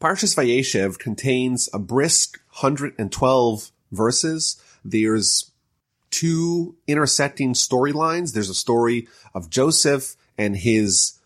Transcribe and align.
Parshas 0.00 0.34
Vayeishev 0.34 0.98
contains 0.98 1.68
a 1.72 1.78
brisk 1.78 2.40
112 2.60 3.70
verses. 3.92 4.60
There's 4.84 5.52
two 6.10 6.76
intersecting 6.86 7.54
storylines. 7.54 8.32
There's 8.32 8.50
a 8.50 8.54
story 8.54 9.08
of 9.34 9.50
Joseph 9.50 10.16
and 10.36 10.56
his 10.56 11.18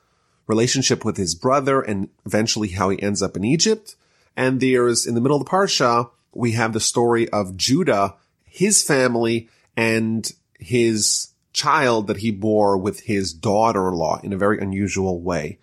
relationship 0.46 1.04
with 1.04 1.16
his 1.16 1.34
brother 1.34 1.80
and 1.80 2.08
eventually 2.24 2.68
how 2.68 2.90
he 2.90 3.02
ends 3.02 3.22
up 3.22 3.36
in 3.36 3.44
Egypt. 3.44 3.96
And 4.36 4.60
there's 4.60 5.06
in 5.06 5.14
the 5.14 5.20
middle 5.20 5.38
of 5.38 5.44
the 5.44 5.50
Parsha, 5.50 6.10
we 6.34 6.52
have 6.52 6.72
the 6.72 6.80
story 6.80 7.28
of 7.30 7.56
Judah, 7.56 8.14
his 8.44 8.82
family, 8.82 9.48
and 9.76 10.30
his 10.58 11.32
child 11.52 12.06
that 12.06 12.18
he 12.18 12.30
bore 12.30 12.76
with 12.76 13.00
his 13.00 13.32
daughter-in-law 13.32 14.20
in 14.22 14.32
a 14.32 14.38
very 14.38 14.58
unusual 14.58 15.20
way. 15.20 15.58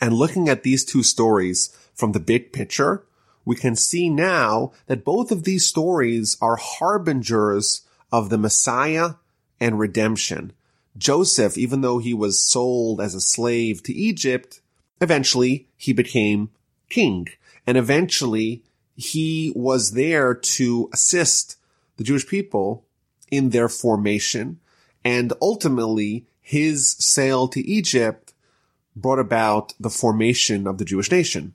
And 0.00 0.14
looking 0.14 0.48
at 0.48 0.62
these 0.62 0.84
two 0.84 1.02
stories 1.02 1.76
from 2.00 2.12
the 2.12 2.20
big 2.20 2.52
picture, 2.52 3.04
we 3.44 3.54
can 3.54 3.76
see 3.76 4.08
now 4.08 4.72
that 4.86 5.04
both 5.04 5.30
of 5.30 5.44
these 5.44 5.66
stories 5.66 6.36
are 6.40 6.56
harbingers 6.56 7.82
of 8.10 8.30
the 8.30 8.38
Messiah 8.38 9.10
and 9.60 9.78
redemption. 9.78 10.52
Joseph, 10.96 11.56
even 11.56 11.82
though 11.82 11.98
he 11.98 12.14
was 12.14 12.44
sold 12.44 13.00
as 13.00 13.14
a 13.14 13.20
slave 13.20 13.82
to 13.84 13.92
Egypt, 13.92 14.60
eventually 15.00 15.68
he 15.76 15.92
became 15.92 16.50
king. 16.88 17.28
And 17.66 17.76
eventually 17.76 18.64
he 18.96 19.52
was 19.54 19.92
there 19.92 20.34
to 20.34 20.90
assist 20.92 21.56
the 21.96 22.04
Jewish 22.04 22.26
people 22.26 22.84
in 23.30 23.50
their 23.50 23.68
formation. 23.68 24.58
And 25.04 25.32
ultimately 25.40 26.26
his 26.40 26.96
sale 26.98 27.46
to 27.48 27.60
Egypt 27.60 28.32
brought 28.96 29.20
about 29.20 29.74
the 29.78 29.90
formation 29.90 30.66
of 30.66 30.78
the 30.78 30.84
Jewish 30.84 31.10
nation. 31.10 31.54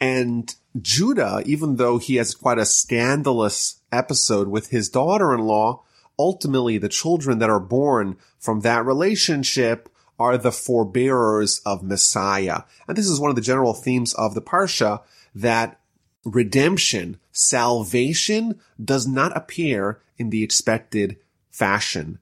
And 0.00 0.54
Judah, 0.80 1.42
even 1.44 1.76
though 1.76 1.98
he 1.98 2.16
has 2.16 2.34
quite 2.34 2.58
a 2.58 2.64
scandalous 2.64 3.80
episode 3.92 4.48
with 4.48 4.70
his 4.70 4.88
daughter-in-law, 4.88 5.82
ultimately 6.18 6.78
the 6.78 6.88
children 6.88 7.38
that 7.38 7.50
are 7.50 7.60
born 7.60 8.16
from 8.38 8.60
that 8.60 8.84
relationship 8.84 9.88
are 10.18 10.38
the 10.38 10.52
forebearers 10.52 11.60
of 11.64 11.82
Messiah. 11.82 12.62
And 12.86 12.96
this 12.96 13.08
is 13.08 13.20
one 13.20 13.30
of 13.30 13.36
the 13.36 13.42
general 13.42 13.74
themes 13.74 14.14
of 14.14 14.34
the 14.34 14.42
Parsha 14.42 15.02
that 15.34 15.80
redemption, 16.24 17.18
salvation 17.32 18.60
does 18.82 19.06
not 19.06 19.36
appear 19.36 20.00
in 20.18 20.30
the 20.30 20.42
expected 20.42 21.16
fashion. 21.50 22.18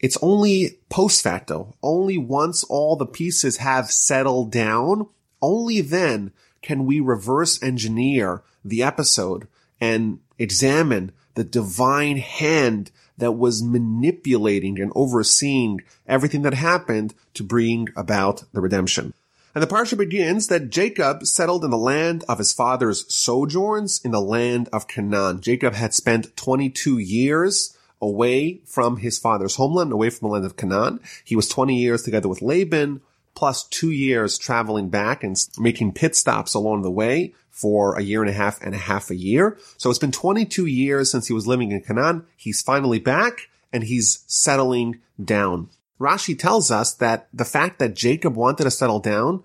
It's 0.00 0.18
only 0.20 0.78
post 0.88 1.22
facto, 1.22 1.76
only 1.82 2.18
once 2.18 2.64
all 2.64 2.96
the 2.96 3.06
pieces 3.06 3.58
have 3.58 3.90
settled 3.90 4.50
down, 4.52 5.08
only 5.40 5.80
then 5.80 6.32
can 6.68 6.84
we 6.84 7.00
reverse 7.00 7.62
engineer 7.62 8.42
the 8.62 8.82
episode 8.82 9.48
and 9.80 10.18
examine 10.38 11.10
the 11.32 11.42
divine 11.42 12.18
hand 12.18 12.90
that 13.16 13.32
was 13.32 13.62
manipulating 13.62 14.78
and 14.78 14.92
overseeing 14.94 15.80
everything 16.06 16.42
that 16.42 16.52
happened 16.52 17.14
to 17.32 17.42
bring 17.42 17.88
about 17.96 18.44
the 18.52 18.60
redemption. 18.60 19.14
And 19.54 19.62
the 19.62 19.66
parsha 19.66 19.96
begins 19.96 20.48
that 20.48 20.68
Jacob 20.68 21.24
settled 21.24 21.64
in 21.64 21.70
the 21.70 21.78
land 21.78 22.22
of 22.28 22.36
his 22.36 22.52
father's 22.52 23.10
sojourns 23.12 24.02
in 24.04 24.10
the 24.10 24.20
land 24.20 24.68
of 24.70 24.88
Canaan. 24.88 25.40
Jacob 25.40 25.72
had 25.72 25.94
spent 25.94 26.36
22 26.36 26.98
years 26.98 27.78
away 27.98 28.60
from 28.66 28.98
his 28.98 29.18
father's 29.18 29.56
homeland, 29.56 29.90
away 29.90 30.10
from 30.10 30.28
the 30.28 30.32
land 30.34 30.44
of 30.44 30.58
Canaan. 30.58 31.00
He 31.24 31.34
was 31.34 31.48
20 31.48 31.74
years 31.74 32.02
together 32.02 32.28
with 32.28 32.42
Laban, 32.42 33.00
plus 33.38 33.62
two 33.68 33.92
years 33.92 34.36
traveling 34.36 34.88
back 34.88 35.22
and 35.22 35.36
making 35.60 35.92
pit 35.92 36.16
stops 36.16 36.54
along 36.54 36.82
the 36.82 36.90
way 36.90 37.32
for 37.50 37.96
a 37.96 38.02
year 38.02 38.20
and 38.20 38.28
a 38.28 38.32
half 38.32 38.60
and 38.62 38.74
a 38.74 38.78
half 38.78 39.10
a 39.10 39.14
year. 39.14 39.56
So 39.76 39.90
it's 39.90 39.98
been 40.00 40.10
22 40.10 40.66
years 40.66 41.08
since 41.08 41.28
he 41.28 41.32
was 41.32 41.46
living 41.46 41.70
in 41.70 41.80
Canaan. 41.80 42.26
He's 42.36 42.60
finally 42.60 42.98
back 42.98 43.42
and 43.72 43.84
he's 43.84 44.24
settling 44.26 44.98
down. 45.24 45.68
Rashi 46.00 46.36
tells 46.36 46.72
us 46.72 46.94
that 46.94 47.28
the 47.32 47.44
fact 47.44 47.78
that 47.78 47.94
Jacob 47.94 48.34
wanted 48.34 48.64
to 48.64 48.72
settle 48.72 48.98
down 48.98 49.44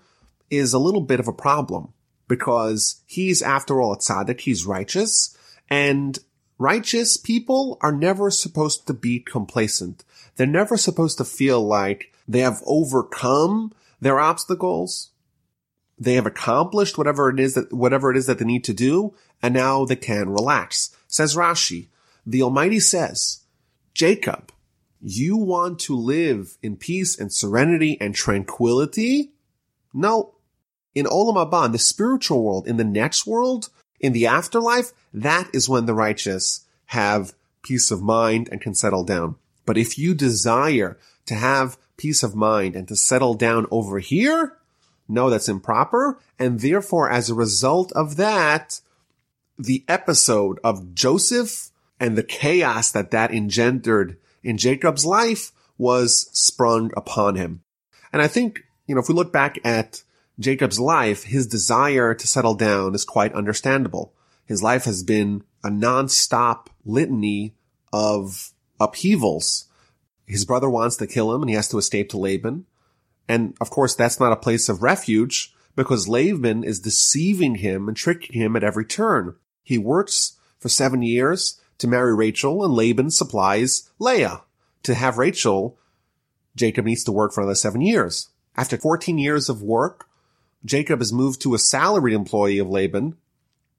is 0.50 0.72
a 0.72 0.80
little 0.80 1.00
bit 1.00 1.20
of 1.20 1.28
a 1.28 1.32
problem 1.32 1.92
because 2.26 3.00
he's 3.06 3.42
after 3.42 3.80
all 3.80 3.92
a 3.92 3.98
tzaddik, 3.98 4.40
he's 4.40 4.66
righteous 4.66 5.38
and 5.70 6.18
righteous 6.58 7.16
people 7.16 7.78
are 7.80 7.92
never 7.92 8.28
supposed 8.28 8.88
to 8.88 8.92
be 8.92 9.20
complacent. 9.20 10.02
They're 10.34 10.48
never 10.48 10.76
supposed 10.76 11.18
to 11.18 11.24
feel 11.24 11.64
like 11.64 12.12
they 12.26 12.40
have 12.40 12.60
overcome 12.66 13.72
their 14.04 14.20
obstacles. 14.20 15.10
They 15.98 16.14
have 16.14 16.26
accomplished 16.26 16.98
whatever 16.98 17.30
it 17.30 17.40
is 17.40 17.54
that, 17.54 17.72
whatever 17.72 18.10
it 18.10 18.16
is 18.16 18.26
that 18.26 18.38
they 18.38 18.44
need 18.44 18.64
to 18.64 18.74
do, 18.74 19.14
and 19.42 19.54
now 19.54 19.84
they 19.84 19.96
can 19.96 20.28
relax. 20.28 20.94
Says 21.06 21.36
Rashi, 21.36 21.88
the 22.26 22.42
Almighty 22.42 22.80
says, 22.80 23.40
Jacob, 23.94 24.52
you 25.00 25.36
want 25.36 25.78
to 25.80 25.96
live 25.96 26.58
in 26.62 26.76
peace 26.76 27.18
and 27.18 27.32
serenity 27.32 27.96
and 28.00 28.14
tranquility? 28.14 29.32
No. 29.94 30.34
In 30.94 31.06
Olam 31.06 31.36
Haba, 31.36 31.72
the 31.72 31.78
spiritual 31.78 32.44
world, 32.44 32.66
in 32.66 32.76
the 32.76 32.84
next 32.84 33.26
world, 33.26 33.70
in 34.00 34.12
the 34.12 34.26
afterlife, 34.26 34.92
that 35.14 35.48
is 35.54 35.68
when 35.68 35.86
the 35.86 35.94
righteous 35.94 36.66
have 36.86 37.32
peace 37.62 37.90
of 37.90 38.02
mind 38.02 38.48
and 38.52 38.60
can 38.60 38.74
settle 38.74 39.04
down. 39.04 39.36
But 39.64 39.78
if 39.78 39.96
you 39.98 40.14
desire 40.14 40.98
to 41.26 41.34
have 41.34 41.78
peace 41.96 42.22
of 42.22 42.34
mind 42.34 42.76
and 42.76 42.88
to 42.88 42.96
settle 42.96 43.34
down 43.34 43.66
over 43.70 43.98
here? 43.98 44.56
No, 45.08 45.30
that's 45.30 45.48
improper. 45.48 46.18
And 46.38 46.60
therefore, 46.60 47.10
as 47.10 47.28
a 47.28 47.34
result 47.34 47.92
of 47.92 48.16
that, 48.16 48.80
the 49.58 49.84
episode 49.88 50.58
of 50.64 50.94
Joseph 50.94 51.70
and 52.00 52.16
the 52.16 52.22
chaos 52.22 52.90
that 52.92 53.10
that 53.12 53.32
engendered 53.32 54.16
in 54.42 54.58
Jacob's 54.58 55.06
life 55.06 55.52
was 55.78 56.28
sprung 56.32 56.90
upon 56.96 57.36
him. 57.36 57.62
And 58.12 58.22
I 58.22 58.28
think, 58.28 58.64
you 58.86 58.94
know, 58.94 59.00
if 59.00 59.08
we 59.08 59.14
look 59.14 59.32
back 59.32 59.58
at 59.64 60.02
Jacob's 60.38 60.80
life, 60.80 61.24
his 61.24 61.46
desire 61.46 62.14
to 62.14 62.26
settle 62.26 62.54
down 62.54 62.94
is 62.94 63.04
quite 63.04 63.32
understandable. 63.34 64.12
His 64.46 64.62
life 64.62 64.84
has 64.84 65.02
been 65.02 65.44
a 65.62 65.70
non-stop 65.70 66.70
litany 66.84 67.54
of 67.92 68.52
upheavals 68.80 69.66
his 70.26 70.44
brother 70.44 70.70
wants 70.70 70.96
to 70.96 71.06
kill 71.06 71.34
him 71.34 71.42
and 71.42 71.50
he 71.50 71.56
has 71.56 71.68
to 71.68 71.78
escape 71.78 72.08
to 72.10 72.18
Laban. 72.18 72.66
And 73.28 73.56
of 73.60 73.70
course, 73.70 73.94
that's 73.94 74.20
not 74.20 74.32
a 74.32 74.36
place 74.36 74.68
of 74.68 74.82
refuge 74.82 75.54
because 75.76 76.08
Laban 76.08 76.64
is 76.64 76.80
deceiving 76.80 77.56
him 77.56 77.88
and 77.88 77.96
tricking 77.96 78.40
him 78.40 78.56
at 78.56 78.64
every 78.64 78.84
turn. 78.84 79.36
He 79.62 79.78
works 79.78 80.38
for 80.58 80.68
seven 80.68 81.02
years 81.02 81.60
to 81.78 81.88
marry 81.88 82.14
Rachel 82.14 82.64
and 82.64 82.74
Laban 82.74 83.10
supplies 83.10 83.90
Leah. 83.98 84.42
To 84.84 84.94
have 84.94 85.18
Rachel, 85.18 85.78
Jacob 86.54 86.84
needs 86.84 87.04
to 87.04 87.12
work 87.12 87.32
for 87.32 87.40
another 87.40 87.54
seven 87.54 87.80
years. 87.80 88.28
After 88.56 88.76
14 88.76 89.18
years 89.18 89.48
of 89.48 89.62
work, 89.62 90.06
Jacob 90.64 91.00
is 91.00 91.12
moved 91.12 91.40
to 91.42 91.54
a 91.54 91.58
salaried 91.58 92.14
employee 92.14 92.58
of 92.58 92.68
Laban. 92.68 93.16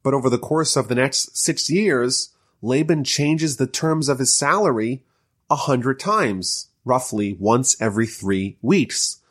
But 0.04 0.14
over 0.14 0.30
the 0.30 0.40
course 0.40 0.76
of 0.76 0.88
the 0.88 0.96
next 0.96 1.38
six 1.38 1.70
years, 1.70 2.34
Laban 2.62 3.04
changes 3.04 3.58
the 3.58 3.68
terms 3.68 4.10
of 4.10 4.20
his 4.20 4.36
salary 4.36 5.04
a 5.50 5.56
hundred 5.56 6.00
times, 6.00 6.70
roughly 6.84 7.34
once 7.40 7.80
every 7.82 8.08
three 8.08 8.58
weeks. 8.62 9.22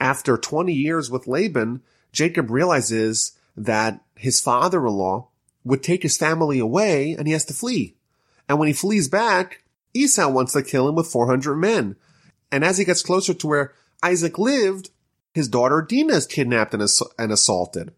After 0.00 0.36
20 0.36 0.72
years 0.72 1.10
with 1.10 1.26
Laban, 1.26 1.82
Jacob 2.12 2.50
realizes 2.50 3.32
that 3.56 4.00
his 4.14 4.40
father-in-law 4.40 5.28
would 5.64 5.82
take 5.82 6.02
his 6.02 6.16
family 6.16 6.58
away 6.58 7.12
and 7.12 7.26
he 7.26 7.32
has 7.32 7.44
to 7.46 7.54
flee. 7.54 7.94
And 8.48 8.58
when 8.58 8.68
he 8.68 8.74
flees 8.74 9.08
back, 9.08 9.62
Esau 9.94 10.28
wants 10.28 10.52
to 10.52 10.62
kill 10.62 10.88
him 10.88 10.94
with 10.94 11.08
400 11.08 11.56
men. 11.56 11.96
And 12.52 12.64
as 12.64 12.78
he 12.78 12.84
gets 12.84 13.02
closer 13.02 13.34
to 13.34 13.46
where 13.46 13.72
Isaac 14.02 14.38
lived, 14.38 14.90
his 15.34 15.48
daughter 15.48 15.82
Dinah 15.82 16.14
is 16.14 16.26
kidnapped 16.26 16.74
and, 16.74 16.82
ass- 16.82 17.02
and 17.18 17.32
assaulted. 17.32 17.92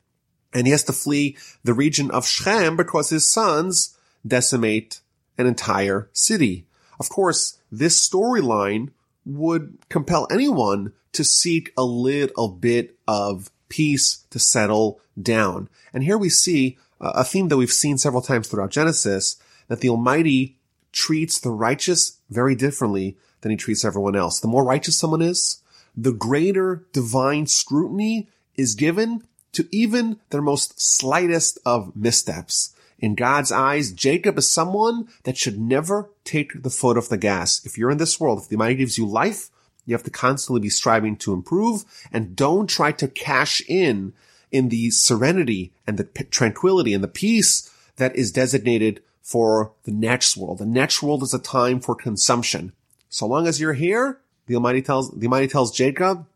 And 0.53 0.67
he 0.67 0.71
has 0.71 0.85
to 0.85 0.93
flee 0.93 1.37
the 1.63 1.75
region 1.75 2.11
of 2.11 2.27
Shechem 2.27 2.77
because 2.77 3.11
his 3.11 3.27
sons 3.27 3.97
decimate 4.27 5.01
an 5.37 5.47
entire 5.47 6.09
city. 6.13 6.67
Of 6.99 7.09
course, 7.09 7.59
this 7.71 8.09
storyline 8.09 8.91
would 9.25 9.79
compel 9.89 10.27
anyone 10.31 10.93
to 11.13 11.25
seek 11.25 11.73
a 11.77 11.85
little 11.85 12.49
bit 12.49 12.97
of 13.07 13.51
peace 13.69 14.25
to 14.31 14.39
settle 14.39 15.01
down. 15.21 15.69
And 15.93 16.05
here 16.05 16.19
we 16.19 16.29
see 16.29 16.79
a 17.01 17.25
theme 17.25 17.49
that 17.49 17.57
we've 17.57 17.71
seen 17.71 17.99
several 17.99 18.23
times 18.23 18.49
throughout 18.49 18.71
Genesis, 18.71 19.37
that 19.69 19.81
the 19.81 19.89
Almighty 19.89 20.57
treats 20.93 21.39
the 21.39 21.51
righteous 21.51 22.19
very 22.31 22.55
differently 22.55 23.17
than 23.43 23.51
he 23.51 23.57
treats 23.57 23.85
everyone 23.85 24.17
else. 24.17 24.41
The 24.41 24.49
more 24.49 24.65
righteous 24.65 24.97
someone 24.97 25.23
is, 25.23 25.63
the 25.97 26.13
greater 26.13 26.87
divine 26.93 27.47
scrutiny 27.47 28.29
is 28.57 28.75
given 28.75 29.23
to 29.53 29.69
even 29.71 30.19
their 30.31 30.43
most 30.43 30.81
slightest 30.81 31.59
of 31.65 31.95
missteps. 31.95 32.75
In 32.99 33.15
God's 33.15 33.53
eyes, 33.53 33.93
Jacob 33.93 34.39
is 34.39 34.51
someone 34.51 35.09
that 35.23 35.37
should 35.37 35.59
never 35.59 36.11
take 36.25 36.63
the 36.63 36.71
foot 36.71 36.99
off 36.99 37.09
the 37.09 37.17
gas. 37.17 37.65
If 37.65 37.79
you're 37.79 37.91
in 37.91 37.99
this 37.99 38.19
world, 38.19 38.41
if 38.43 38.49
the 38.49 38.57
Almighty 38.57 38.75
gives 38.75 38.99
you 38.99 39.07
life, 39.07 39.51
you 39.87 39.95
have 39.95 40.03
to 40.03 40.11
constantly 40.11 40.61
be 40.61 40.69
striving 40.69 41.17
to 41.19 41.33
improve 41.33 41.85
and 42.13 42.37
don't 42.37 42.69
try 42.69 42.93
to 42.93 43.09
cash 43.09 43.63
in 43.69 44.13
in 44.51 44.69
the 44.69 44.91
serenity 44.91 45.73
and 45.87 45.97
the 45.97 46.05
tranquility 46.25 46.93
and 46.93 47.05
the 47.05 47.09
peace 47.09 47.71
that 47.97 48.17
is 48.17 48.33
designated 48.33 49.03
for 49.23 49.73
the 49.85 49.93
next 49.93 50.37
world. 50.37 50.59
The 50.59 50.67
next 50.67 51.03
world 51.03 51.23
is 51.23 51.35
a 51.35 51.39
time 51.39 51.81
for 51.81 51.95
consumption. 51.95 52.73
So 53.09 53.27
long 53.27 53.47
as 53.47 53.61
you're 53.61 53.75
here, 53.75 54.21
the 54.47 54.55
Almighty 54.55 54.83
tells, 54.83 55.11
the 55.11 55.27
Almighty 55.27 55.49
tells 55.49 55.71
Jacob, 55.71 56.27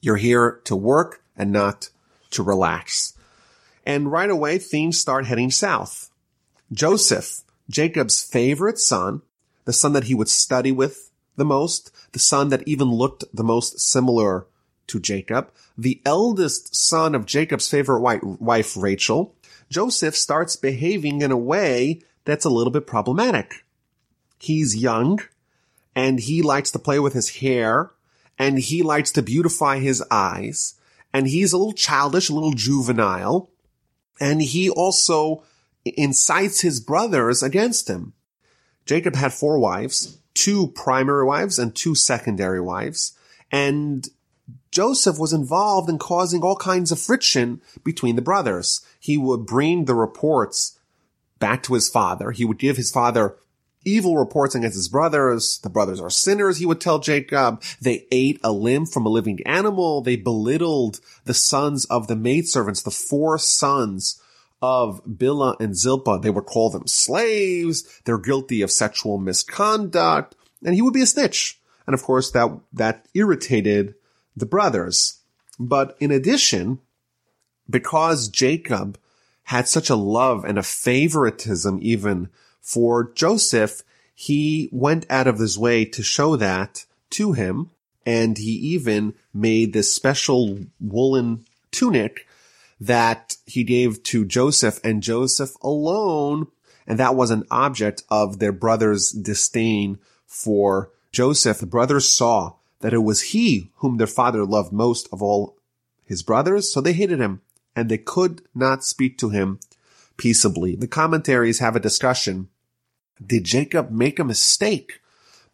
you're 0.00 0.16
here 0.16 0.60
to 0.64 0.76
work 0.76 1.22
and 1.36 1.52
not 1.52 1.90
to 2.32 2.42
relax. 2.42 3.11
And 3.84 4.12
right 4.12 4.30
away, 4.30 4.58
things 4.58 4.98
start 4.98 5.26
heading 5.26 5.50
south. 5.50 6.10
Joseph, 6.72 7.40
Jacob's 7.68 8.22
favorite 8.22 8.78
son, 8.78 9.22
the 9.64 9.72
son 9.72 9.92
that 9.92 10.04
he 10.04 10.14
would 10.14 10.28
study 10.28 10.72
with 10.72 11.10
the 11.36 11.44
most, 11.44 11.90
the 12.12 12.18
son 12.18 12.48
that 12.50 12.66
even 12.66 12.88
looked 12.88 13.24
the 13.32 13.44
most 13.44 13.80
similar 13.80 14.46
to 14.88 15.00
Jacob, 15.00 15.50
the 15.76 16.00
eldest 16.04 16.74
son 16.74 17.14
of 17.14 17.26
Jacob's 17.26 17.68
favorite 17.68 18.00
wife, 18.00 18.76
Rachel, 18.76 19.34
Joseph 19.70 20.16
starts 20.16 20.56
behaving 20.56 21.22
in 21.22 21.30
a 21.30 21.36
way 21.36 22.00
that's 22.24 22.44
a 22.44 22.50
little 22.50 22.70
bit 22.70 22.86
problematic. 22.86 23.64
He's 24.38 24.76
young 24.76 25.20
and 25.94 26.20
he 26.20 26.42
likes 26.42 26.70
to 26.72 26.78
play 26.78 26.98
with 26.98 27.14
his 27.14 27.36
hair 27.36 27.92
and 28.38 28.58
he 28.58 28.82
likes 28.82 29.10
to 29.12 29.22
beautify 29.22 29.78
his 29.78 30.02
eyes 30.10 30.74
and 31.12 31.28
he's 31.28 31.52
a 31.52 31.58
little 31.58 31.72
childish, 31.72 32.28
a 32.28 32.34
little 32.34 32.52
juvenile 32.52 33.50
and 34.22 34.40
he 34.40 34.70
also 34.70 35.42
incites 35.84 36.60
his 36.60 36.78
brothers 36.78 37.42
against 37.42 37.90
him. 37.90 38.12
Jacob 38.86 39.16
had 39.16 39.32
four 39.32 39.58
wives, 39.58 40.18
two 40.32 40.68
primary 40.68 41.26
wives 41.26 41.58
and 41.58 41.74
two 41.74 41.96
secondary 41.96 42.60
wives, 42.60 43.18
and 43.50 44.08
Joseph 44.70 45.18
was 45.18 45.32
involved 45.32 45.90
in 45.90 45.98
causing 45.98 46.40
all 46.42 46.54
kinds 46.54 46.92
of 46.92 47.00
friction 47.00 47.60
between 47.82 48.14
the 48.14 48.22
brothers. 48.22 48.86
He 49.00 49.18
would 49.18 49.44
bring 49.44 49.86
the 49.86 49.94
reports 49.96 50.78
back 51.40 51.64
to 51.64 51.74
his 51.74 51.88
father. 51.88 52.30
He 52.30 52.44
would 52.44 52.58
give 52.58 52.76
his 52.76 52.92
father 52.92 53.36
evil 53.84 54.16
reports 54.16 54.54
against 54.54 54.76
his 54.76 54.88
brothers. 54.88 55.58
The 55.62 55.70
brothers 55.70 56.00
are 56.00 56.10
sinners, 56.10 56.58
he 56.58 56.66
would 56.66 56.80
tell 56.80 56.98
Jacob. 56.98 57.62
They 57.80 58.06
ate 58.10 58.40
a 58.42 58.52
limb 58.52 58.86
from 58.86 59.06
a 59.06 59.10
living 59.10 59.40
animal. 59.46 60.02
They 60.02 60.16
belittled 60.16 61.00
the 61.24 61.34
sons 61.34 61.84
of 61.86 62.06
the 62.06 62.16
maidservants, 62.16 62.82
the 62.82 62.90
four 62.90 63.38
sons 63.38 64.20
of 64.60 65.04
Bilhah 65.04 65.58
and 65.60 65.76
Zilpah. 65.76 66.20
They 66.20 66.30
would 66.30 66.46
call 66.46 66.70
them 66.70 66.86
slaves. 66.86 68.00
They're 68.04 68.18
guilty 68.18 68.62
of 68.62 68.70
sexual 68.70 69.18
misconduct. 69.18 70.36
And 70.64 70.74
he 70.74 70.82
would 70.82 70.94
be 70.94 71.02
a 71.02 71.06
snitch. 71.06 71.58
And 71.86 71.94
of 71.94 72.02
course 72.02 72.30
that, 72.30 72.48
that 72.72 73.06
irritated 73.14 73.94
the 74.36 74.46
brothers. 74.46 75.18
But 75.58 75.96
in 76.00 76.10
addition, 76.10 76.78
because 77.68 78.28
Jacob 78.28 78.98
had 79.44 79.66
such 79.66 79.90
a 79.90 79.96
love 79.96 80.44
and 80.44 80.58
a 80.58 80.62
favoritism 80.62 81.78
even 81.82 82.28
for 82.62 83.12
Joseph, 83.12 83.82
he 84.14 84.70
went 84.72 85.04
out 85.10 85.26
of 85.26 85.38
his 85.38 85.58
way 85.58 85.84
to 85.84 86.02
show 86.02 86.36
that 86.36 86.86
to 87.10 87.32
him. 87.32 87.70
And 88.06 88.38
he 88.38 88.52
even 88.52 89.14
made 89.34 89.72
this 89.72 89.94
special 89.94 90.58
woolen 90.80 91.44
tunic 91.70 92.26
that 92.80 93.36
he 93.46 93.62
gave 93.62 94.02
to 94.04 94.24
Joseph 94.24 94.80
and 94.82 95.02
Joseph 95.02 95.54
alone. 95.62 96.48
And 96.86 96.98
that 96.98 97.14
was 97.14 97.30
an 97.30 97.44
object 97.50 98.02
of 98.08 98.38
their 98.38 98.52
brother's 98.52 99.10
disdain 99.10 99.98
for 100.26 100.90
Joseph. 101.12 101.58
The 101.58 101.66
brothers 101.66 102.08
saw 102.08 102.54
that 102.80 102.92
it 102.92 102.98
was 102.98 103.22
he 103.22 103.70
whom 103.76 103.98
their 103.98 104.06
father 104.06 104.44
loved 104.44 104.72
most 104.72 105.08
of 105.12 105.22
all 105.22 105.56
his 106.04 106.22
brothers. 106.22 106.72
So 106.72 106.80
they 106.80 106.92
hated 106.92 107.20
him 107.20 107.40
and 107.76 107.88
they 107.88 107.98
could 107.98 108.42
not 108.54 108.84
speak 108.84 109.16
to 109.18 109.30
him 109.30 109.60
peaceably. 110.16 110.74
The 110.74 110.88
commentaries 110.88 111.60
have 111.60 111.76
a 111.76 111.80
discussion. 111.80 112.48
Did 113.26 113.44
Jacob 113.44 113.90
make 113.90 114.18
a 114.18 114.24
mistake 114.24 115.00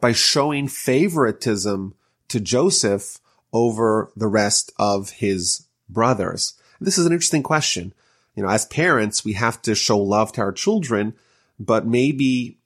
by 0.00 0.12
showing 0.12 0.68
favoritism 0.68 1.94
to 2.28 2.40
Joseph 2.40 3.18
over 3.52 4.12
the 4.16 4.28
rest 4.28 4.72
of 4.78 5.10
his 5.10 5.66
brothers? 5.88 6.54
This 6.80 6.98
is 6.98 7.06
an 7.06 7.12
interesting 7.12 7.42
question. 7.42 7.92
You 8.34 8.44
know, 8.44 8.50
as 8.50 8.66
parents, 8.66 9.24
we 9.24 9.32
have 9.32 9.60
to 9.62 9.74
show 9.74 9.98
love 9.98 10.32
to 10.32 10.40
our 10.40 10.52
children, 10.52 11.14
but 11.58 11.86
maybe 11.86 12.58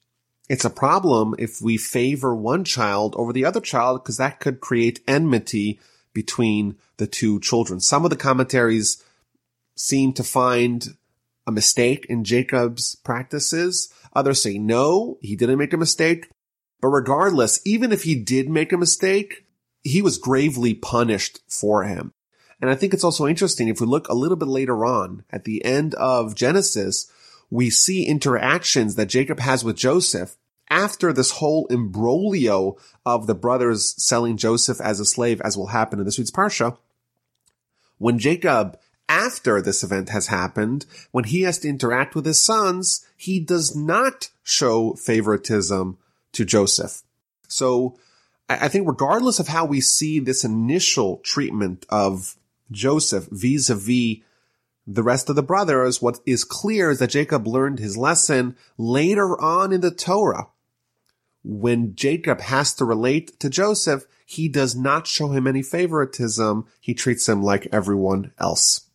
it's 0.48 0.66
a 0.66 0.70
problem 0.70 1.34
if 1.38 1.62
we 1.62 1.78
favor 1.78 2.34
one 2.34 2.64
child 2.64 3.14
over 3.16 3.32
the 3.32 3.46
other 3.46 3.60
child 3.60 4.02
because 4.02 4.18
that 4.18 4.38
could 4.38 4.60
create 4.60 5.00
enmity 5.08 5.80
between 6.12 6.76
the 6.98 7.06
two 7.06 7.40
children. 7.40 7.80
Some 7.80 8.04
of 8.04 8.10
the 8.10 8.16
commentaries 8.16 9.02
seem 9.74 10.12
to 10.12 10.22
find 10.22 10.94
a 11.46 11.52
mistake 11.52 12.06
in 12.08 12.24
Jacob's 12.24 12.94
practices. 12.96 13.92
Others 14.14 14.42
say 14.42 14.58
no, 14.58 15.18
he 15.20 15.36
didn't 15.36 15.58
make 15.58 15.72
a 15.72 15.78
mistake. 15.78 16.28
But 16.80 16.88
regardless, 16.88 17.60
even 17.64 17.92
if 17.92 18.02
he 18.02 18.14
did 18.14 18.48
make 18.48 18.72
a 18.72 18.78
mistake, 18.78 19.46
he 19.82 20.02
was 20.02 20.18
gravely 20.18 20.74
punished 20.74 21.40
for 21.48 21.84
him. 21.84 22.12
And 22.60 22.70
I 22.70 22.74
think 22.74 22.94
it's 22.94 23.04
also 23.04 23.26
interesting 23.26 23.68
if 23.68 23.80
we 23.80 23.86
look 23.86 24.08
a 24.08 24.14
little 24.14 24.36
bit 24.36 24.48
later 24.48 24.84
on 24.84 25.24
at 25.30 25.44
the 25.44 25.64
end 25.64 25.94
of 25.96 26.34
Genesis, 26.34 27.10
we 27.50 27.70
see 27.70 28.06
interactions 28.06 28.94
that 28.94 29.06
Jacob 29.06 29.40
has 29.40 29.64
with 29.64 29.76
Joseph 29.76 30.36
after 30.70 31.12
this 31.12 31.32
whole 31.32 31.66
imbroglio 31.66 32.76
of 33.04 33.26
the 33.26 33.34
brothers 33.34 33.94
selling 34.02 34.36
Joseph 34.36 34.80
as 34.80 35.00
a 35.00 35.04
slave, 35.04 35.40
as 35.42 35.56
will 35.56 35.66
happen 35.66 35.98
in 35.98 36.04
this 36.04 36.18
week's 36.18 36.30
Parsha. 36.30 36.78
When 37.98 38.18
Jacob, 38.18 38.78
after 39.12 39.60
this 39.60 39.84
event 39.84 40.08
has 40.08 40.28
happened, 40.28 40.86
when 41.10 41.24
he 41.24 41.42
has 41.42 41.58
to 41.58 41.68
interact 41.68 42.14
with 42.14 42.24
his 42.24 42.40
sons, 42.40 43.06
he 43.14 43.38
does 43.38 43.76
not 43.76 44.30
show 44.42 44.94
favoritism 44.94 45.98
to 46.32 46.44
Joseph. 46.46 47.02
So 47.46 47.98
I 48.48 48.68
think 48.68 48.88
regardless 48.88 49.38
of 49.38 49.48
how 49.48 49.66
we 49.66 49.82
see 49.82 50.18
this 50.18 50.44
initial 50.44 51.18
treatment 51.18 51.84
of 51.90 52.36
Joseph 52.70 53.28
vis-a-vis 53.30 54.20
the 54.86 55.02
rest 55.02 55.28
of 55.28 55.36
the 55.36 55.42
brothers, 55.42 56.00
what 56.00 56.18
is 56.26 56.42
clear 56.42 56.90
is 56.90 56.98
that 56.98 57.10
Jacob 57.10 57.46
learned 57.46 57.78
his 57.78 57.96
lesson 57.96 58.56
later 58.78 59.40
on 59.40 59.72
in 59.72 59.82
the 59.82 59.92
Torah. 59.92 60.48
When 61.44 61.94
Jacob 61.94 62.40
has 62.40 62.74
to 62.74 62.84
relate 62.84 63.38
to 63.40 63.50
Joseph, 63.50 64.06
he 64.24 64.48
does 64.48 64.74
not 64.74 65.06
show 65.06 65.28
him 65.28 65.46
any 65.46 65.62
favoritism. 65.62 66.66
He 66.80 66.94
treats 66.94 67.28
him 67.28 67.42
like 67.42 67.68
everyone 67.70 68.32
else. 68.38 68.88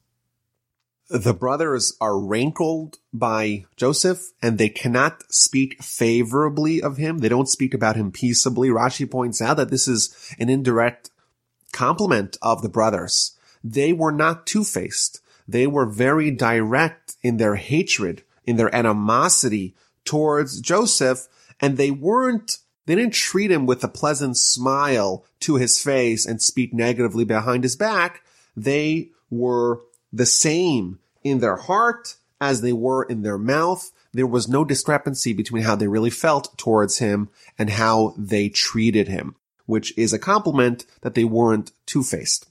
The 1.10 1.34
brothers 1.34 1.96
are 2.02 2.20
rankled 2.20 2.98
by 3.14 3.66
Joseph 3.78 4.32
and 4.42 4.58
they 4.58 4.70
cannot 4.70 5.24
speak 5.32 5.82
favorably 5.82 6.82
of 6.82 6.98
him. 6.98 7.20
They 7.20 7.30
don't 7.30 7.48
speak 7.48 7.74
about 7.74 7.96
him 7.96 8.12
peaceably. 8.12 8.70
Rashi 8.70 9.10
points 9.10 9.42
out 9.42 9.56
that 9.58 9.70
this 9.70 9.88
is 9.88 10.34
an 10.38 10.50
indirect 10.50 11.10
compliment 11.72 12.38
of 12.42 12.62
the 12.62 12.70
brothers 12.70 13.38
they 13.64 13.94
were 13.94 14.12
not 14.12 14.46
two-faced. 14.46 15.22
They 15.48 15.68
were 15.68 15.86
very 15.86 16.32
direct 16.32 17.16
in 17.22 17.38
their 17.38 17.56
hatred, 17.56 18.24
in 18.46 18.58
their 18.58 18.74
animosity 18.74 19.76
towards 20.06 20.62
Joseph, 20.62 21.28
and 21.60 21.78
they 21.78 21.92
weren't, 21.92 22.58
they 22.86 22.96
didn't 22.96 23.14
treat 23.14 23.52
him 23.52 23.66
with 23.66 23.84
a 23.84 23.90
pleasant 23.90 24.38
smile 24.38 25.26
to 25.42 25.56
his 25.56 25.82
face 25.82 26.26
and 26.26 26.42
speak 26.42 26.74
negatively 26.74 27.26
behind 27.26 27.64
his 27.64 27.76
back. 27.76 28.22
They 28.56 29.10
were 29.30 29.82
the 30.14 30.26
same 30.26 31.00
in 31.30 31.40
their 31.40 31.58
heart 31.58 32.16
as 32.40 32.62
they 32.62 32.74
were 32.74 33.04
in 33.04 33.22
their 33.22 33.38
mouth. 33.38 33.92
There 34.14 34.28
was 34.28 34.48
no 34.48 34.64
discrepancy 34.64 35.34
between 35.34 35.64
how 35.64 35.76
they 35.76 35.88
really 35.88 36.10
felt 36.10 36.58
towards 36.58 37.00
him 37.00 37.30
and 37.58 37.70
how 37.70 38.14
they 38.18 38.50
treated 38.50 39.08
him, 39.08 39.36
which 39.66 39.98
is 39.98 40.14
a 40.14 40.20
compliment 40.20 40.86
that 41.02 41.16
they 41.16 41.24
weren't 41.24 41.72
two-faced. 41.86 42.48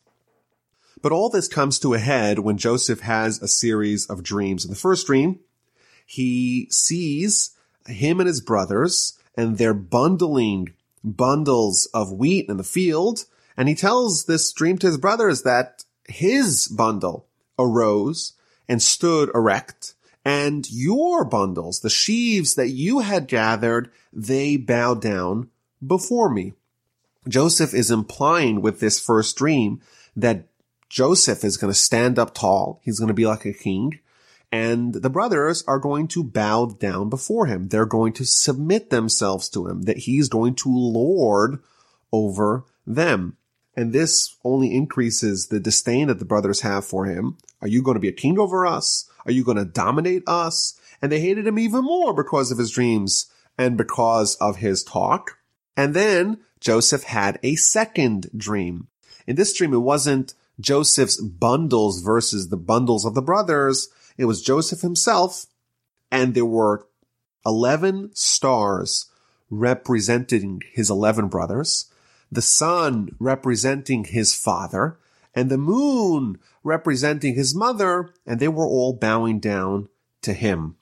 But 1.03 1.13
all 1.13 1.29
this 1.29 1.49
comes 1.49 1.79
to 1.81 1.95
a 1.95 1.99
head 1.99 2.41
when 2.41 2.57
Joseph 2.57 3.01
has 3.01 3.41
a 3.41 3.49
series 3.49 4.07
of 4.07 4.23
dreams. 4.23 4.65
In 4.65 4.71
the 4.71 4.77
first 4.77 5.07
dream, 5.07 5.41
he 6.05 6.69
sees 6.71 7.51
him 7.87 8.21
and 8.21 8.27
his 8.27 8.41
brothers 8.41 9.19
and 9.37 9.59
they're 9.59 9.75
bundling 9.75 10.75
bundles 11.05 11.87
of 11.93 12.13
wheat 12.13 12.49
in 12.49 12.57
the 12.57 12.65
field. 12.65 13.25
And 13.57 13.69
he 13.69 13.75
tells 13.75 14.25
this 14.25 14.53
dream 14.53 14.79
to 14.79 14.87
his 14.87 14.99
brothers 14.99 15.43
that 15.43 15.85
his 16.09 16.69
bundle 16.69 17.27
arose 17.59 18.33
and 18.69 18.83
stood 18.83 19.31
erect 19.35 19.95
and 20.27 20.69
your 20.73 21.25
bundles, 21.25 21.81
the 21.81 21.89
sheaves 21.89 22.57
that 22.57 22.71
you 22.71 22.99
had 22.99 23.29
gathered, 23.29 23.93
they 24.13 24.57
bowed 24.57 25.01
down 25.01 25.51
before 25.87 26.29
me. 26.29 26.55
Joseph 27.29 27.73
is 27.73 27.93
implying 27.93 28.61
with 28.61 28.81
this 28.81 28.99
first 28.99 29.37
dream 29.37 29.81
that 30.17 30.49
Joseph 30.89 31.45
is 31.45 31.57
going 31.57 31.73
to 31.73 31.79
stand 31.79 32.19
up 32.19 32.35
tall. 32.35 32.81
He's 32.83 32.99
going 32.99 33.07
to 33.07 33.15
be 33.15 33.25
like 33.25 33.45
a 33.45 33.53
king. 33.53 34.01
And 34.51 34.95
the 34.95 35.11
brothers 35.11 35.63
are 35.69 35.79
going 35.79 36.09
to 36.09 36.25
bow 36.25 36.77
down 36.77 37.09
before 37.09 37.47
him. 37.47 37.69
They're 37.69 37.87
going 37.87 38.13
to 38.15 38.25
submit 38.25 38.91
themselves 38.91 39.49
to 39.51 39.69
him, 39.69 39.83
that 39.83 39.99
he's 39.99 40.29
going 40.29 40.57
to 40.57 40.69
lord 40.69 41.61
over 42.13 42.65
them. 42.85 43.37
And 43.77 43.93
this 43.93 44.37
only 44.43 44.75
increases 44.75 45.49
the 45.49 45.61
disdain 45.61 46.09
that 46.09 46.19
the 46.19 46.25
brothers 46.25 46.63
have 46.63 46.85
for 46.85 47.05
him. 47.05 47.37
Are 47.61 47.69
you 47.69 47.83
going 47.83 47.97
to 47.97 48.01
be 48.01 48.09
a 48.09 48.13
king 48.13 48.39
over 48.39 48.67
us? 48.67 49.09
Are 49.27 49.33
you 49.33 49.45
going 49.45 49.59
to 49.59 49.65
dominate 49.65 50.23
us? 50.27 50.81
And 51.03 51.13
they 51.13 51.21
hated 51.21 51.47
him 51.47 51.59
even 51.59 51.85
more 51.85 52.15
because 52.15 52.51
of 52.51 52.59
his 52.59 52.71
dreams 52.71 53.31
and 53.59 53.77
because 53.77 54.37
of 54.37 54.57
his 54.57 54.83
talk. 54.83 55.39
And 55.77 55.93
then 55.93 56.39
Joseph 56.61 57.05
had 57.05 57.39
a 57.43 57.57
second 57.57 58.31
dream. 58.35 58.89
In 59.27 59.37
this 59.37 59.57
dream, 59.57 59.75
it 59.75 59.79
wasn't 59.79 60.35
Joseph's 60.59 61.21
bundles 61.21 62.01
versus 62.01 62.49
the 62.49 62.57
bundles 62.57 63.05
of 63.05 63.15
the 63.15 63.23
brothers. 63.23 63.89
It 64.17 64.25
was 64.25 64.43
Joseph 64.43 64.81
himself. 64.81 65.47
And 66.11 66.35
there 66.35 66.47
were 66.47 66.87
11 67.45 68.13
stars 68.15 69.11
representing 69.51 70.63
his 70.73 70.89
11 70.91 71.29
brothers, 71.29 71.91
the 72.31 72.43
sun 72.43 73.15
representing 73.19 74.05
his 74.05 74.35
father, 74.35 74.99
and 75.35 75.51
the 75.51 75.59
moon 75.59 76.39
representing 76.65 77.35
his 77.35 77.55
mother, 77.55 78.13
and 78.27 78.41
they 78.41 78.49
were 78.49 78.67
all 78.67 78.93
bowing 78.93 79.39
down 79.39 79.89
to 80.23 80.33
him. 80.33 80.77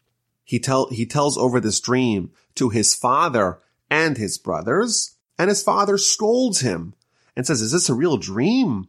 He 0.45 0.59
tell, 0.59 0.89
he 0.91 1.07
tells 1.07 1.37
over 1.37 1.61
this 1.61 1.81
dream 1.81 2.31
to 2.55 2.69
his 2.69 2.95
father 2.95 3.59
and 3.91 4.17
his 4.17 4.39
brothers, 4.39 5.17
and 5.39 5.49
his 5.49 5.63
father 5.63 5.99
scolds 5.99 6.61
him 6.61 6.95
and 7.37 7.47
says, 7.47 7.61
is 7.61 7.73
this 7.73 7.89
a 7.89 7.95
real 7.95 8.17
dream? 8.17 8.89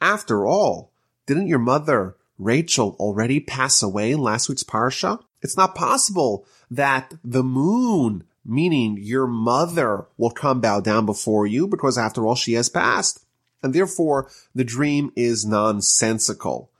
After 0.00 0.46
all, 0.46 0.92
didn't 1.26 1.46
your 1.46 1.58
mother, 1.58 2.16
Rachel, 2.38 2.96
already 2.98 3.40
pass 3.40 3.82
away 3.82 4.12
in 4.12 4.20
last 4.20 4.48
week's 4.48 4.64
parsha? 4.64 5.22
It's 5.40 5.56
not 5.56 5.74
possible 5.74 6.46
that 6.70 7.14
the 7.22 7.44
moon, 7.44 8.24
meaning 8.46 8.98
your 9.00 9.26
mother, 9.26 10.06
will 10.16 10.30
come 10.30 10.60
bow 10.60 10.80
down 10.80 11.04
before 11.04 11.46
you 11.46 11.66
because 11.66 11.98
after 11.98 12.26
all, 12.26 12.34
she 12.34 12.54
has 12.54 12.68
passed. 12.68 13.24
And 13.62 13.74
therefore, 13.74 14.30
the 14.54 14.64
dream 14.64 15.10
is 15.16 15.44
nonsensical. 15.44 16.70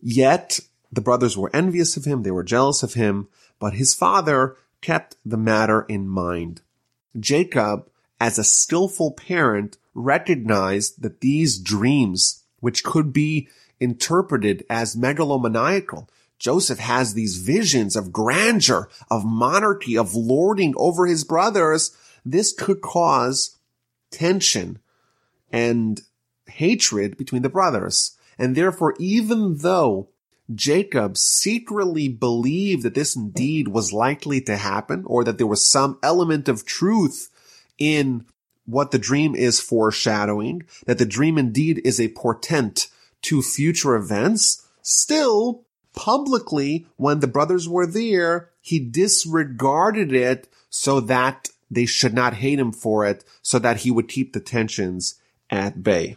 Yet, 0.00 0.60
the 0.90 1.00
brothers 1.00 1.36
were 1.36 1.54
envious 1.54 1.96
of 1.96 2.04
him, 2.04 2.22
they 2.22 2.30
were 2.30 2.44
jealous 2.44 2.82
of 2.82 2.94
him, 2.94 3.28
but 3.58 3.74
his 3.74 3.94
father 3.94 4.56
kept 4.80 5.16
the 5.24 5.36
matter 5.36 5.82
in 5.88 6.06
mind. 6.06 6.60
Jacob, 7.18 7.88
as 8.20 8.38
a 8.38 8.44
skillful 8.44 9.12
parent, 9.12 9.76
recognized 9.94 11.02
that 11.02 11.20
these 11.20 11.58
dreams, 11.58 12.42
which 12.60 12.84
could 12.84 13.12
be 13.12 13.48
interpreted 13.80 14.64
as 14.68 14.96
megalomaniacal, 14.96 16.08
Joseph 16.44 16.78
has 16.78 17.14
these 17.14 17.38
visions 17.38 17.96
of 17.96 18.12
grandeur, 18.12 18.90
of 19.10 19.24
monarchy, 19.24 19.96
of 19.96 20.14
lording 20.14 20.74
over 20.76 21.06
his 21.06 21.24
brothers. 21.24 21.96
This 22.22 22.52
could 22.52 22.82
cause 22.82 23.56
tension 24.10 24.78
and 25.50 26.02
hatred 26.46 27.16
between 27.16 27.40
the 27.40 27.48
brothers. 27.48 28.18
And 28.38 28.54
therefore, 28.54 28.94
even 28.98 29.56
though 29.56 30.10
Jacob 30.54 31.16
secretly 31.16 32.08
believed 32.08 32.82
that 32.82 32.94
this 32.94 33.16
indeed 33.16 33.68
was 33.68 33.94
likely 33.94 34.42
to 34.42 34.58
happen 34.58 35.02
or 35.06 35.24
that 35.24 35.38
there 35.38 35.46
was 35.46 35.66
some 35.66 35.98
element 36.02 36.46
of 36.46 36.66
truth 36.66 37.30
in 37.78 38.26
what 38.66 38.90
the 38.90 38.98
dream 38.98 39.34
is 39.34 39.62
foreshadowing, 39.62 40.64
that 40.84 40.98
the 40.98 41.06
dream 41.06 41.38
indeed 41.38 41.80
is 41.86 41.98
a 41.98 42.08
portent 42.08 42.88
to 43.22 43.40
future 43.40 43.94
events, 43.94 44.68
still 44.82 45.63
publicly 45.94 46.86
when 46.96 47.20
the 47.20 47.26
brothers 47.26 47.68
were 47.68 47.86
there, 47.86 48.50
he 48.60 48.78
disregarded 48.78 50.12
it 50.12 50.48
so 50.68 51.00
that 51.00 51.48
they 51.70 51.86
should 51.86 52.14
not 52.14 52.34
hate 52.34 52.58
him 52.58 52.72
for 52.72 53.06
it, 53.06 53.24
so 53.42 53.58
that 53.58 53.78
he 53.78 53.90
would 53.90 54.08
keep 54.08 54.32
the 54.32 54.40
tensions 54.40 55.14
at 55.50 55.82
bay. 55.82 56.16